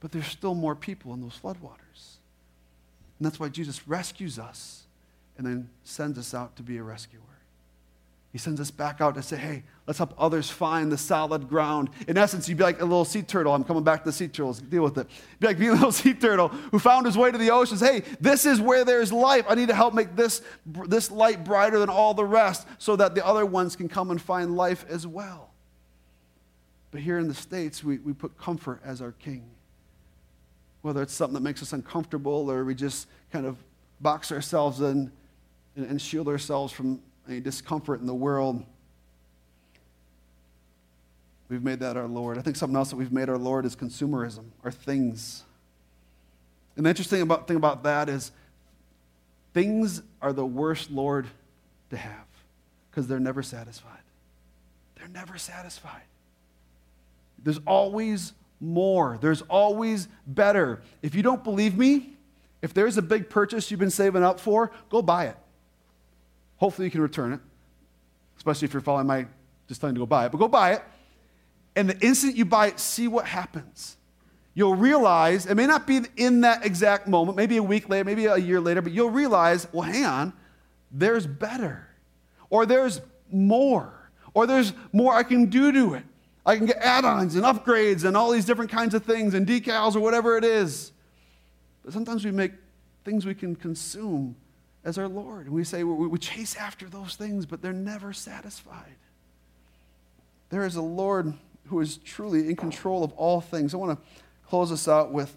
But 0.00 0.12
there's 0.12 0.26
still 0.26 0.54
more 0.54 0.74
people 0.74 1.14
in 1.14 1.22
those 1.22 1.38
floodwaters. 1.42 2.18
And 3.18 3.26
that's 3.26 3.40
why 3.40 3.48
Jesus 3.48 3.88
rescues 3.88 4.38
us 4.38 4.82
and 5.38 5.46
then 5.46 5.70
sends 5.84 6.18
us 6.18 6.34
out 6.34 6.56
to 6.56 6.62
be 6.62 6.76
a 6.76 6.82
rescuer. 6.82 7.20
He 8.34 8.38
sends 8.38 8.60
us 8.60 8.72
back 8.72 9.00
out 9.00 9.14
to 9.14 9.22
say, 9.22 9.36
hey, 9.36 9.62
let's 9.86 9.98
help 9.98 10.12
others 10.18 10.50
find 10.50 10.90
the 10.90 10.98
solid 10.98 11.48
ground. 11.48 11.88
In 12.08 12.18
essence, 12.18 12.48
you'd 12.48 12.58
be 12.58 12.64
like 12.64 12.80
a 12.80 12.84
little 12.84 13.04
sea 13.04 13.22
turtle. 13.22 13.54
I'm 13.54 13.62
coming 13.62 13.84
back 13.84 14.00
to 14.00 14.06
the 14.06 14.12
sea 14.12 14.26
turtles. 14.26 14.60
Deal 14.60 14.82
with 14.82 14.98
it. 14.98 15.06
You'd 15.08 15.40
be 15.40 15.46
like 15.46 15.58
being 15.60 15.70
a 15.70 15.74
little 15.74 15.92
sea 15.92 16.14
turtle 16.14 16.48
who 16.48 16.80
found 16.80 17.06
his 17.06 17.16
way 17.16 17.30
to 17.30 17.38
the 17.38 17.52
oceans. 17.52 17.80
Hey, 17.80 18.02
this 18.20 18.44
is 18.44 18.60
where 18.60 18.84
there's 18.84 19.12
life. 19.12 19.44
I 19.48 19.54
need 19.54 19.68
to 19.68 19.74
help 19.74 19.94
make 19.94 20.16
this, 20.16 20.42
this 20.66 21.12
light 21.12 21.44
brighter 21.44 21.78
than 21.78 21.88
all 21.88 22.12
the 22.12 22.24
rest 22.24 22.66
so 22.78 22.96
that 22.96 23.14
the 23.14 23.24
other 23.24 23.46
ones 23.46 23.76
can 23.76 23.88
come 23.88 24.10
and 24.10 24.20
find 24.20 24.56
life 24.56 24.84
as 24.88 25.06
well. 25.06 25.52
But 26.90 27.02
here 27.02 27.20
in 27.20 27.28
the 27.28 27.34
States, 27.34 27.84
we, 27.84 27.98
we 27.98 28.14
put 28.14 28.36
comfort 28.36 28.80
as 28.84 29.00
our 29.00 29.12
king. 29.12 29.44
Whether 30.82 31.02
it's 31.02 31.14
something 31.14 31.34
that 31.34 31.42
makes 31.42 31.62
us 31.62 31.72
uncomfortable 31.72 32.50
or 32.50 32.64
we 32.64 32.74
just 32.74 33.06
kind 33.30 33.46
of 33.46 33.58
box 34.00 34.32
ourselves 34.32 34.80
in 34.80 35.12
and, 35.76 35.86
and 35.86 36.02
shield 36.02 36.26
ourselves 36.26 36.72
from 36.72 37.00
any 37.28 37.40
discomfort 37.40 38.00
in 38.00 38.06
the 38.06 38.14
world. 38.14 38.64
We've 41.48 41.62
made 41.62 41.80
that 41.80 41.96
our 41.96 42.08
Lord. 42.08 42.38
I 42.38 42.42
think 42.42 42.56
something 42.56 42.76
else 42.76 42.90
that 42.90 42.96
we've 42.96 43.12
made 43.12 43.28
our 43.28 43.38
Lord 43.38 43.64
is 43.64 43.76
consumerism, 43.76 44.44
our 44.64 44.70
things. 44.70 45.44
And 46.76 46.84
the 46.84 46.90
interesting 46.90 47.20
about, 47.20 47.46
thing 47.46 47.56
about 47.56 47.84
that 47.84 48.08
is 48.08 48.32
things 49.52 50.02
are 50.20 50.32
the 50.32 50.44
worst 50.44 50.90
Lord 50.90 51.26
to 51.90 51.96
have 51.96 52.26
because 52.90 53.06
they're 53.06 53.20
never 53.20 53.42
satisfied. 53.42 54.00
They're 54.96 55.08
never 55.08 55.38
satisfied. 55.38 56.02
There's 57.42 57.60
always 57.66 58.32
more, 58.60 59.18
there's 59.20 59.42
always 59.42 60.08
better. 60.26 60.82
If 61.02 61.14
you 61.14 61.22
don't 61.22 61.44
believe 61.44 61.76
me, 61.76 62.14
if 62.62 62.72
there's 62.72 62.96
a 62.96 63.02
big 63.02 63.28
purchase 63.28 63.70
you've 63.70 63.80
been 63.80 63.90
saving 63.90 64.24
up 64.24 64.40
for, 64.40 64.72
go 64.88 65.02
buy 65.02 65.26
it. 65.26 65.36
Hopefully, 66.64 66.86
you 66.86 66.90
can 66.90 67.02
return 67.02 67.34
it, 67.34 67.40
especially 68.38 68.64
if 68.64 68.72
you're 68.72 68.80
following 68.80 69.06
my 69.06 69.26
just 69.68 69.82
telling 69.82 69.94
you 69.94 69.98
to 69.98 70.04
go 70.04 70.06
buy 70.06 70.24
it. 70.24 70.32
But 70.32 70.38
go 70.38 70.48
buy 70.48 70.72
it. 70.72 70.82
And 71.76 71.90
the 71.90 71.98
instant 71.98 72.36
you 72.36 72.46
buy 72.46 72.68
it, 72.68 72.80
see 72.80 73.06
what 73.06 73.26
happens. 73.26 73.98
You'll 74.54 74.74
realize, 74.74 75.44
it 75.44 75.56
may 75.56 75.66
not 75.66 75.86
be 75.86 76.00
in 76.16 76.40
that 76.40 76.64
exact 76.64 77.06
moment, 77.06 77.36
maybe 77.36 77.58
a 77.58 77.62
week 77.62 77.90
later, 77.90 78.04
maybe 78.04 78.24
a 78.24 78.38
year 78.38 78.62
later, 78.62 78.80
but 78.80 78.92
you'll 78.92 79.10
realize, 79.10 79.68
well, 79.74 79.82
hang 79.82 80.06
on, 80.06 80.32
there's 80.90 81.26
better, 81.26 81.86
or 82.48 82.64
there's 82.64 83.02
more, 83.30 84.10
or 84.32 84.46
there's 84.46 84.72
more 84.90 85.12
I 85.12 85.22
can 85.22 85.50
do 85.50 85.70
to 85.70 85.92
it. 85.92 86.04
I 86.46 86.56
can 86.56 86.64
get 86.64 86.78
add 86.78 87.04
ons 87.04 87.34
and 87.34 87.44
upgrades 87.44 88.06
and 88.06 88.16
all 88.16 88.30
these 88.30 88.46
different 88.46 88.70
kinds 88.70 88.94
of 88.94 89.04
things 89.04 89.34
and 89.34 89.46
decals 89.46 89.96
or 89.96 90.00
whatever 90.00 90.38
it 90.38 90.44
is. 90.44 90.92
But 91.84 91.92
sometimes 91.92 92.24
we 92.24 92.30
make 92.30 92.52
things 93.04 93.26
we 93.26 93.34
can 93.34 93.54
consume 93.54 94.34
as 94.84 94.98
our 94.98 95.08
Lord. 95.08 95.46
And 95.46 95.54
we 95.54 95.64
say 95.64 95.82
we 95.82 96.18
chase 96.18 96.56
after 96.56 96.88
those 96.88 97.16
things, 97.16 97.46
but 97.46 97.62
they're 97.62 97.72
never 97.72 98.12
satisfied. 98.12 98.96
There 100.50 100.64
is 100.64 100.76
a 100.76 100.82
Lord 100.82 101.34
who 101.66 101.80
is 101.80 101.96
truly 101.96 102.48
in 102.48 102.56
control 102.56 103.02
of 103.02 103.12
all 103.12 103.40
things. 103.40 103.74
I 103.74 103.78
want 103.78 103.98
to 103.98 104.06
close 104.46 104.70
us 104.70 104.86
out 104.86 105.10
with 105.12 105.36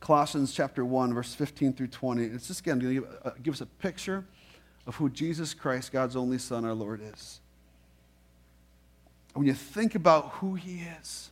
Colossians 0.00 0.52
chapter 0.52 0.84
1, 0.84 1.14
verse 1.14 1.34
15 1.34 1.72
through 1.72 1.88
20. 1.88 2.24
It's 2.24 2.48
just 2.48 2.60
again 2.60 2.78
going 2.78 2.94
to 2.94 3.00
give, 3.00 3.16
uh, 3.24 3.30
give 3.42 3.54
us 3.54 3.60
a 3.60 3.66
picture 3.66 4.24
of 4.86 4.96
who 4.96 5.10
Jesus 5.10 5.54
Christ, 5.54 5.92
God's 5.92 6.16
only 6.16 6.38
Son, 6.38 6.64
our 6.64 6.74
Lord, 6.74 7.00
is. 7.02 7.40
When 9.34 9.46
you 9.46 9.54
think 9.54 9.94
about 9.94 10.30
who 10.34 10.54
he 10.54 10.80
is, 11.00 11.30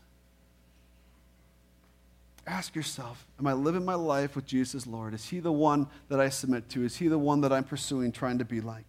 ask 2.47 2.75
yourself 2.75 3.27
Am 3.39 3.47
I 3.47 3.53
living 3.53 3.85
my 3.85 3.95
life 3.95 4.37
with 4.37 4.47
Jesus 4.47 4.87
Lord? 4.87 5.15
Is 5.15 5.29
He 5.29 5.41
the 5.41 5.53
one 5.53 5.89
that 6.09 6.21
I 6.21 6.29
submit 6.29 6.69
to? 6.71 6.85
Is 6.85 6.97
He 6.97 7.09
the 7.09 7.19
one 7.19 7.41
that 7.43 7.53
I'm 7.53 7.65
pursuing, 7.65 8.13
trying 8.13 8.39
to 8.39 8.45
be 8.45 8.61
like? 8.61 8.87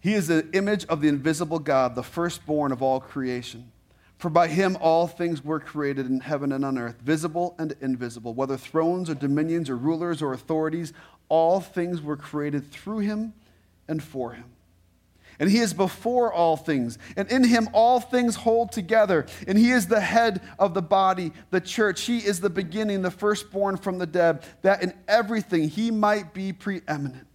He 0.00 0.14
is 0.14 0.28
the 0.28 0.48
image 0.52 0.86
of 0.86 1.02
the 1.02 1.08
invisible 1.08 1.58
God, 1.58 1.94
the 1.94 2.02
firstborn 2.02 2.72
of 2.72 2.82
all 2.82 3.00
creation. 3.00 3.70
For 4.16 4.28
by 4.28 4.48
him 4.48 4.76
all 4.80 5.06
things 5.06 5.42
were 5.42 5.60
created 5.60 6.06
in 6.06 6.20
heaven 6.20 6.52
and 6.52 6.64
on 6.64 6.76
earth, 6.76 7.00
visible 7.00 7.54
and 7.58 7.74
invisible, 7.80 8.34
whether 8.34 8.56
thrones 8.58 9.08
or 9.08 9.14
dominions 9.14 9.70
or 9.70 9.76
rulers 9.76 10.20
or 10.20 10.34
authorities, 10.34 10.92
all 11.30 11.60
things 11.60 12.02
were 12.02 12.18
created 12.18 12.70
through 12.70 12.98
him 12.98 13.32
and 13.88 14.02
for 14.02 14.32
him. 14.32 14.44
And 15.40 15.50
he 15.50 15.58
is 15.58 15.72
before 15.74 16.32
all 16.32 16.56
things. 16.56 16.98
And 17.16 17.28
in 17.32 17.42
him 17.42 17.68
all 17.72 17.98
things 17.98 18.36
hold 18.36 18.70
together. 18.70 19.26
And 19.48 19.58
he 19.58 19.70
is 19.70 19.88
the 19.88 20.00
head 20.00 20.42
of 20.58 20.74
the 20.74 20.82
body, 20.82 21.32
the 21.50 21.62
church. 21.62 22.02
He 22.02 22.18
is 22.18 22.40
the 22.40 22.50
beginning, 22.50 23.00
the 23.02 23.10
firstborn 23.10 23.78
from 23.78 23.98
the 23.98 24.06
dead, 24.06 24.44
that 24.60 24.82
in 24.82 24.92
everything 25.08 25.68
he 25.68 25.90
might 25.90 26.34
be 26.34 26.52
preeminent. 26.52 27.26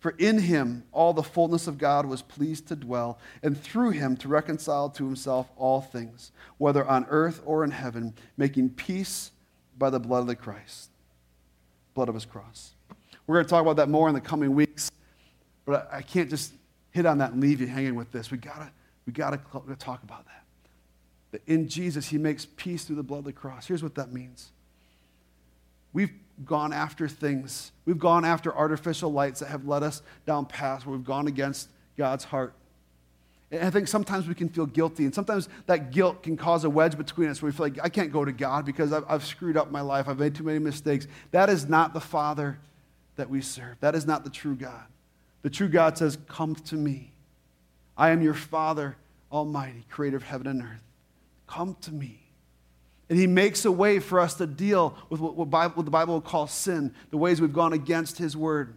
For 0.00 0.10
in 0.18 0.38
him 0.38 0.84
all 0.90 1.12
the 1.12 1.22
fullness 1.22 1.66
of 1.66 1.78
God 1.78 2.04
was 2.04 2.20
pleased 2.20 2.68
to 2.68 2.76
dwell, 2.76 3.18
and 3.42 3.58
through 3.58 3.90
him 3.90 4.16
to 4.18 4.28
reconcile 4.28 4.90
to 4.90 5.04
himself 5.06 5.50
all 5.56 5.80
things, 5.80 6.30
whether 6.58 6.84
on 6.86 7.06
earth 7.08 7.40
or 7.46 7.64
in 7.64 7.70
heaven, 7.70 8.14
making 8.36 8.70
peace 8.70 9.30
by 9.78 9.88
the 9.88 10.00
blood 10.00 10.20
of 10.20 10.26
the 10.26 10.36
Christ, 10.36 10.90
blood 11.94 12.10
of 12.10 12.14
his 12.14 12.26
cross. 12.26 12.72
We're 13.26 13.36
going 13.36 13.46
to 13.46 13.50
talk 13.50 13.62
about 13.62 13.76
that 13.76 13.88
more 13.88 14.08
in 14.08 14.14
the 14.14 14.20
coming 14.20 14.54
weeks, 14.54 14.90
but 15.64 15.88
I 15.90 16.02
can't 16.02 16.28
just 16.28 16.52
hit 16.94 17.06
on 17.06 17.18
that 17.18 17.32
and 17.32 17.42
leave 17.42 17.60
you 17.60 17.66
hanging 17.66 17.96
with 17.96 18.12
this. 18.12 18.30
We 18.30 18.38
gotta, 18.38 18.70
we 19.04 19.12
gotta 19.12 19.40
talk 19.78 20.02
about 20.04 20.24
that. 20.26 20.44
That 21.32 21.42
in 21.46 21.68
Jesus, 21.68 22.08
He 22.08 22.18
makes 22.18 22.46
peace 22.56 22.84
through 22.84 22.96
the 22.96 23.02
blood 23.02 23.18
of 23.18 23.24
the 23.24 23.32
cross. 23.32 23.66
Here's 23.66 23.82
what 23.82 23.96
that 23.96 24.12
means. 24.12 24.52
We've 25.92 26.12
gone 26.44 26.72
after 26.72 27.08
things. 27.08 27.72
We've 27.84 27.98
gone 27.98 28.24
after 28.24 28.54
artificial 28.54 29.12
lights 29.12 29.40
that 29.40 29.48
have 29.48 29.66
led 29.66 29.82
us 29.82 30.02
down 30.24 30.46
paths 30.46 30.86
where 30.86 30.96
we've 30.96 31.04
gone 31.04 31.26
against 31.26 31.68
God's 31.98 32.24
heart. 32.24 32.54
And 33.50 33.64
I 33.64 33.70
think 33.70 33.88
sometimes 33.88 34.28
we 34.28 34.34
can 34.34 34.48
feel 34.48 34.66
guilty, 34.66 35.04
and 35.04 35.14
sometimes 35.14 35.48
that 35.66 35.90
guilt 35.90 36.22
can 36.22 36.36
cause 36.36 36.62
a 36.62 36.70
wedge 36.70 36.96
between 36.96 37.28
us 37.28 37.42
where 37.42 37.50
we 37.50 37.56
feel 37.56 37.66
like, 37.66 37.78
I 37.82 37.88
can't 37.88 38.12
go 38.12 38.24
to 38.24 38.32
God 38.32 38.64
because 38.64 38.92
I've, 38.92 39.04
I've 39.08 39.24
screwed 39.24 39.56
up 39.56 39.72
my 39.72 39.80
life. 39.80 40.08
I've 40.08 40.18
made 40.18 40.36
too 40.36 40.44
many 40.44 40.60
mistakes. 40.60 41.08
That 41.32 41.48
is 41.48 41.68
not 41.68 41.92
the 41.92 42.00
Father 42.00 42.58
that 43.16 43.28
we 43.28 43.40
serve. 43.40 43.76
That 43.80 43.96
is 43.96 44.06
not 44.06 44.22
the 44.22 44.30
true 44.30 44.54
God. 44.54 44.84
The 45.44 45.50
true 45.50 45.68
God 45.68 45.98
says, 45.98 46.16
Come 46.26 46.54
to 46.54 46.74
me. 46.74 47.12
I 47.98 48.10
am 48.10 48.22
your 48.22 48.34
Father 48.34 48.96
Almighty, 49.30 49.84
creator 49.90 50.16
of 50.16 50.22
heaven 50.22 50.46
and 50.46 50.62
earth. 50.62 50.82
Come 51.46 51.76
to 51.82 51.92
me. 51.92 52.18
And 53.10 53.18
he 53.18 53.26
makes 53.26 53.66
a 53.66 53.70
way 53.70 53.98
for 53.98 54.18
us 54.18 54.34
to 54.34 54.46
deal 54.46 54.96
with 55.10 55.20
what, 55.20 55.50
Bible, 55.50 55.74
what 55.74 55.84
the 55.84 55.90
Bible 55.90 56.14
would 56.14 56.24
call 56.24 56.46
sin, 56.46 56.94
the 57.10 57.18
ways 57.18 57.42
we've 57.42 57.52
gone 57.52 57.74
against 57.74 58.16
his 58.16 58.34
word. 58.34 58.74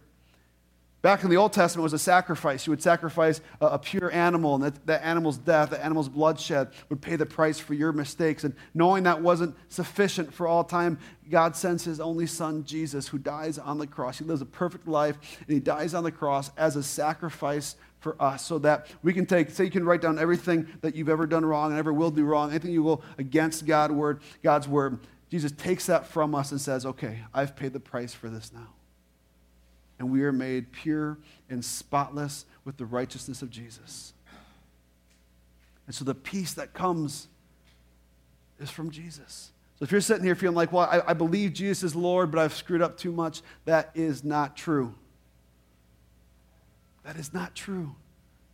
Back 1.08 1.24
in 1.24 1.30
the 1.30 1.38
Old 1.38 1.54
Testament 1.54 1.84
was 1.84 1.94
a 1.94 1.98
sacrifice. 1.98 2.66
You 2.66 2.70
would 2.72 2.82
sacrifice 2.82 3.40
a, 3.62 3.66
a 3.68 3.78
pure 3.78 4.12
animal, 4.12 4.56
and 4.56 4.64
that, 4.64 4.86
that, 4.86 5.02
animal's 5.02 5.38
death, 5.38 5.70
that 5.70 5.82
animal's 5.82 6.10
bloodshed 6.10 6.68
would 6.90 7.00
pay 7.00 7.16
the 7.16 7.24
price 7.24 7.58
for 7.58 7.72
your 7.72 7.92
mistakes. 7.92 8.44
And 8.44 8.54
knowing 8.74 9.04
that 9.04 9.22
wasn't 9.22 9.56
sufficient 9.70 10.34
for 10.34 10.46
all 10.46 10.64
time, 10.64 10.98
God 11.30 11.56
sends 11.56 11.82
his 11.82 11.98
only 11.98 12.26
son, 12.26 12.62
Jesus, 12.62 13.08
who 13.08 13.16
dies 13.16 13.56
on 13.56 13.78
the 13.78 13.86
cross. 13.86 14.18
He 14.18 14.26
lives 14.26 14.42
a 14.42 14.44
perfect 14.44 14.86
life, 14.86 15.16
and 15.46 15.54
he 15.54 15.60
dies 15.60 15.94
on 15.94 16.04
the 16.04 16.12
cross 16.12 16.50
as 16.58 16.76
a 16.76 16.82
sacrifice 16.82 17.76
for 18.00 18.14
us 18.20 18.44
so 18.44 18.58
that 18.58 18.88
we 19.02 19.14
can 19.14 19.24
take, 19.24 19.48
say 19.48 19.64
you 19.64 19.70
can 19.70 19.86
write 19.86 20.02
down 20.02 20.18
everything 20.18 20.68
that 20.82 20.94
you've 20.94 21.08
ever 21.08 21.26
done 21.26 21.42
wrong 21.42 21.70
and 21.70 21.78
ever 21.78 21.90
will 21.90 22.10
do 22.10 22.26
wrong, 22.26 22.50
anything 22.50 22.70
you 22.70 22.84
go 22.84 23.00
against 23.16 23.64
God 23.64 23.90
word, 23.90 24.20
God's 24.42 24.68
word. 24.68 24.98
Jesus 25.30 25.52
takes 25.52 25.86
that 25.86 26.06
from 26.06 26.34
us 26.34 26.52
and 26.52 26.60
says, 26.60 26.84
okay, 26.84 27.20
I've 27.32 27.56
paid 27.56 27.72
the 27.72 27.80
price 27.80 28.12
for 28.12 28.28
this 28.28 28.52
now 28.52 28.74
and 29.98 30.10
we 30.10 30.22
are 30.22 30.32
made 30.32 30.72
pure 30.72 31.18
and 31.50 31.64
spotless 31.64 32.44
with 32.64 32.76
the 32.76 32.86
righteousness 32.86 33.42
of 33.42 33.50
Jesus. 33.50 34.12
And 35.86 35.94
so 35.94 36.04
the 36.04 36.14
peace 36.14 36.54
that 36.54 36.74
comes 36.74 37.28
is 38.60 38.70
from 38.70 38.90
Jesus. 38.90 39.52
So 39.78 39.84
if 39.84 39.92
you're 39.92 40.00
sitting 40.00 40.24
here 40.24 40.34
feeling 40.34 40.56
like, 40.56 40.72
well, 40.72 40.88
I, 40.90 41.10
I 41.10 41.12
believe 41.14 41.52
Jesus 41.52 41.82
is 41.82 41.96
Lord, 41.96 42.30
but 42.30 42.40
I've 42.40 42.54
screwed 42.54 42.82
up 42.82 42.96
too 42.96 43.12
much, 43.12 43.42
that 43.64 43.90
is 43.94 44.24
not 44.24 44.56
true. 44.56 44.94
That 47.04 47.16
is 47.16 47.32
not 47.32 47.54
true. 47.54 47.94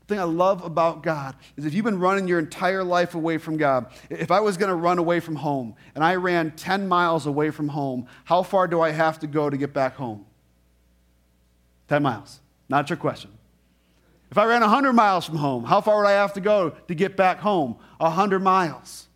The 0.07 0.15
thing 0.15 0.21
I 0.21 0.25
love 0.25 0.63
about 0.63 1.03
God 1.03 1.35
is 1.57 1.65
if 1.65 1.73
you've 1.73 1.85
been 1.85 1.99
running 1.99 2.29
your 2.29 2.39
entire 2.39 2.85
life 2.85 3.15
away 3.15 3.39
from 3.39 3.57
God, 3.57 3.87
if 4.11 4.31
I 4.31 4.41
was 4.41 4.59
going 4.59 4.69
to 4.69 4.75
run 4.75 4.99
away 4.99 5.19
from 5.19 5.37
home 5.37 5.77
and 5.95 6.05
I 6.05 6.17
ran 6.17 6.51
10 6.53 6.87
miles 6.87 7.27
away 7.27 7.51
from 7.51 7.69
home, 7.69 8.07
how 8.25 8.43
far 8.43 8.69
do 8.69 8.83
I 8.83 8.91
have 8.91 9.19
to 9.21 9.27
go 9.27 9.49
to 9.49 9.57
get 9.57 9.73
back 9.73 9.97
home? 9.97 10.27
10 11.89 12.03
miles. 12.03 12.41
Not 12.69 12.89
your 12.91 12.97
question. 12.97 13.31
If 14.31 14.39
I 14.39 14.47
ran 14.47 14.63
100 14.63 14.93
miles 14.95 15.25
from 15.25 15.37
home, 15.37 15.65
how 15.65 15.81
far 15.81 15.99
would 15.99 16.09
I 16.09 16.13
have 16.13 16.33
to 16.33 16.41
go 16.41 16.71
to 16.71 16.95
get 16.95 17.17
back 17.17 17.39
home? 17.39 17.77
100 17.99 18.41
miles. 18.41 19.07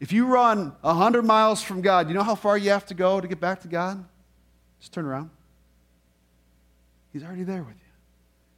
If 0.00 0.12
you 0.12 0.26
run 0.26 0.72
100 0.80 1.22
miles 1.22 1.62
from 1.62 1.80
God, 1.80 2.08
you 2.08 2.14
know 2.14 2.24
how 2.24 2.34
far 2.34 2.58
you 2.58 2.70
have 2.70 2.86
to 2.86 2.94
go 2.94 3.20
to 3.20 3.28
get 3.28 3.38
back 3.38 3.60
to 3.60 3.68
God? 3.68 4.04
Just 4.80 4.92
turn 4.92 5.04
around. 5.04 5.30
He's 7.12 7.22
already 7.22 7.44
there 7.44 7.62
with 7.62 7.76
you. 7.76 7.92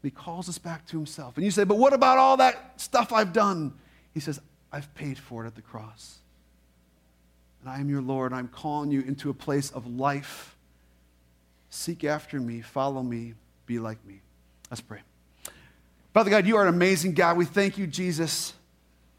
And 0.03 0.11
He 0.11 0.11
calls 0.11 0.49
us 0.49 0.57
back 0.57 0.87
to 0.87 0.97
himself. 0.97 1.37
And 1.37 1.45
you 1.45 1.51
say, 1.51 1.65
But 1.65 1.77
what 1.77 1.93
about 1.93 2.17
all 2.17 2.39
that 2.39 2.81
stuff 2.81 3.13
I've 3.13 3.35
done? 3.35 3.75
He 4.15 4.21
says, 4.21 4.41
I've 4.73 4.93
paid 4.95 5.19
for 5.19 5.45
it 5.45 5.49
at 5.49 5.55
the 5.55 5.61
cross. 5.61 6.19
And 7.61 7.69
I 7.69 7.79
am 7.79 7.91
your 7.91 8.01
Lord, 8.01 8.33
I'm 8.33 8.49
calling 8.49 8.91
you 8.91 9.03
into 9.03 9.29
a 9.29 9.35
place 9.35 9.71
of 9.71 9.87
life 9.87 10.54
Seek 11.75 12.05
after 12.05 12.39
me, 12.39 12.61
follow 12.61 13.03
me, 13.03 13.35
be 13.67 13.81
like 13.81 14.03
me. 14.07 14.21
Let's 14.71 14.81
pray. 14.81 15.01
Father 16.13 16.31
God, 16.31 16.47
you 16.47 16.57
are 16.57 16.63
an 16.63 16.73
amazing 16.73 17.15
God. 17.15 17.37
We 17.37 17.47
thank 17.47 17.77
you, 17.77 17.89
Jesus. 17.89 18.55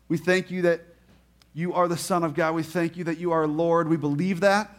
We 0.07 0.17
thank 0.17 0.49
you 0.49 0.61
that 0.61 0.79
you 1.53 1.73
are 1.73 1.89
the 1.89 1.97
Son 1.97 2.23
of 2.23 2.33
God. 2.33 2.55
We 2.55 2.63
thank 2.63 2.95
you 2.95 3.03
that 3.03 3.17
you 3.17 3.33
are 3.33 3.45
Lord. 3.45 3.89
We 3.89 3.97
believe 3.97 4.39
that. 4.39 4.73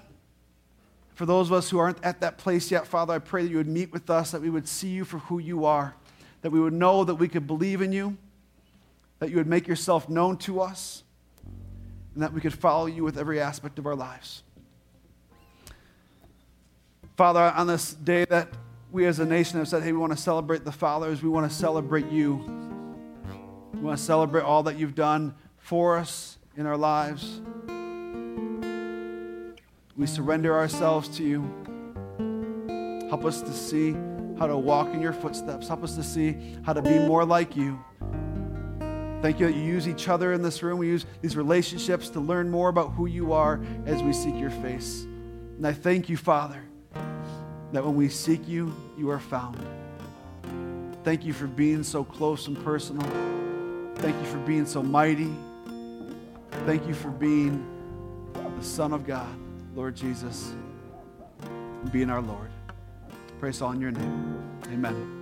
For 1.16 1.26
those 1.26 1.48
of 1.48 1.52
us 1.52 1.68
who 1.68 1.76
aren't 1.76 2.02
at 2.02 2.20
that 2.22 2.38
place 2.38 2.70
yet, 2.70 2.86
Father, 2.86 3.12
I 3.12 3.18
pray 3.18 3.42
that 3.42 3.50
you 3.50 3.58
would 3.58 3.68
meet 3.68 3.92
with 3.92 4.08
us, 4.08 4.30
that 4.30 4.40
we 4.40 4.48
would 4.48 4.66
see 4.66 4.88
you 4.88 5.04
for 5.04 5.18
who 5.18 5.38
you 5.38 5.66
are, 5.66 5.94
that 6.40 6.50
we 6.50 6.58
would 6.58 6.72
know 6.72 7.04
that 7.04 7.16
we 7.16 7.28
could 7.28 7.46
believe 7.46 7.82
in 7.82 7.92
you, 7.92 8.16
that 9.18 9.28
you 9.28 9.36
would 9.36 9.46
make 9.46 9.68
yourself 9.68 10.08
known 10.08 10.38
to 10.38 10.62
us, 10.62 11.04
and 12.14 12.22
that 12.22 12.32
we 12.32 12.40
could 12.40 12.54
follow 12.54 12.86
you 12.86 13.04
with 13.04 13.18
every 13.18 13.38
aspect 13.38 13.78
of 13.78 13.84
our 13.84 13.94
lives. 13.94 14.42
Father, 17.16 17.40
on 17.40 17.66
this 17.66 17.94
day 17.94 18.26
that 18.26 18.48
we 18.92 19.06
as 19.06 19.18
a 19.20 19.24
nation 19.24 19.58
have 19.58 19.68
said, 19.68 19.82
hey, 19.82 19.92
we 19.92 19.98
want 19.98 20.12
to 20.12 20.18
celebrate 20.18 20.64
the 20.64 20.72
fathers, 20.72 21.22
we 21.22 21.30
want 21.30 21.50
to 21.50 21.56
celebrate 21.56 22.10
you. 22.10 22.34
We 23.72 23.80
want 23.80 23.98
to 23.98 24.04
celebrate 24.04 24.42
all 24.42 24.62
that 24.64 24.78
you've 24.78 24.94
done 24.94 25.34
for 25.56 25.96
us 25.96 26.36
in 26.58 26.66
our 26.66 26.76
lives. 26.76 27.40
We 29.96 30.06
surrender 30.06 30.54
ourselves 30.54 31.08
to 31.16 31.22
you. 31.22 31.40
Help 33.08 33.24
us 33.24 33.40
to 33.40 33.52
see 33.52 33.92
how 34.38 34.46
to 34.46 34.58
walk 34.58 34.88
in 34.88 35.00
your 35.00 35.14
footsteps. 35.14 35.68
Help 35.68 35.84
us 35.84 35.96
to 35.96 36.02
see 36.02 36.36
how 36.64 36.74
to 36.74 36.82
be 36.82 36.98
more 36.98 37.24
like 37.24 37.56
you. 37.56 37.82
Thank 39.22 39.40
you 39.40 39.46
that 39.46 39.56
you 39.56 39.62
use 39.62 39.88
each 39.88 40.08
other 40.08 40.34
in 40.34 40.42
this 40.42 40.62
room. 40.62 40.78
We 40.78 40.88
use 40.88 41.06
these 41.22 41.34
relationships 41.34 42.10
to 42.10 42.20
learn 42.20 42.50
more 42.50 42.68
about 42.68 42.92
who 42.92 43.06
you 43.06 43.32
are 43.32 43.58
as 43.86 44.02
we 44.02 44.12
seek 44.12 44.38
your 44.38 44.50
face. 44.50 45.04
And 45.56 45.66
I 45.66 45.72
thank 45.72 46.10
you, 46.10 46.18
Father, 46.18 46.62
that 47.72 47.84
when 47.84 47.94
we 47.94 48.08
seek 48.08 48.46
you, 48.46 48.74
you 48.96 49.10
are 49.10 49.18
found. 49.18 49.58
Thank 51.04 51.24
you 51.24 51.32
for 51.32 51.46
being 51.46 51.82
so 51.82 52.04
close 52.04 52.48
and 52.48 52.62
personal. 52.64 53.06
Thank 53.96 54.16
you 54.16 54.26
for 54.26 54.38
being 54.38 54.66
so 54.66 54.82
mighty. 54.82 55.32
Thank 56.64 56.86
you 56.86 56.94
for 56.94 57.10
being 57.10 57.64
the 58.32 58.64
Son 58.64 58.92
of 58.92 59.06
God, 59.06 59.28
Lord 59.74 59.94
Jesus, 59.94 60.52
and 61.42 61.92
being 61.92 62.10
our 62.10 62.22
Lord. 62.22 62.50
Praise 63.38 63.62
all 63.62 63.72
in 63.72 63.80
your 63.80 63.92
name. 63.92 64.42
Amen. 64.72 65.15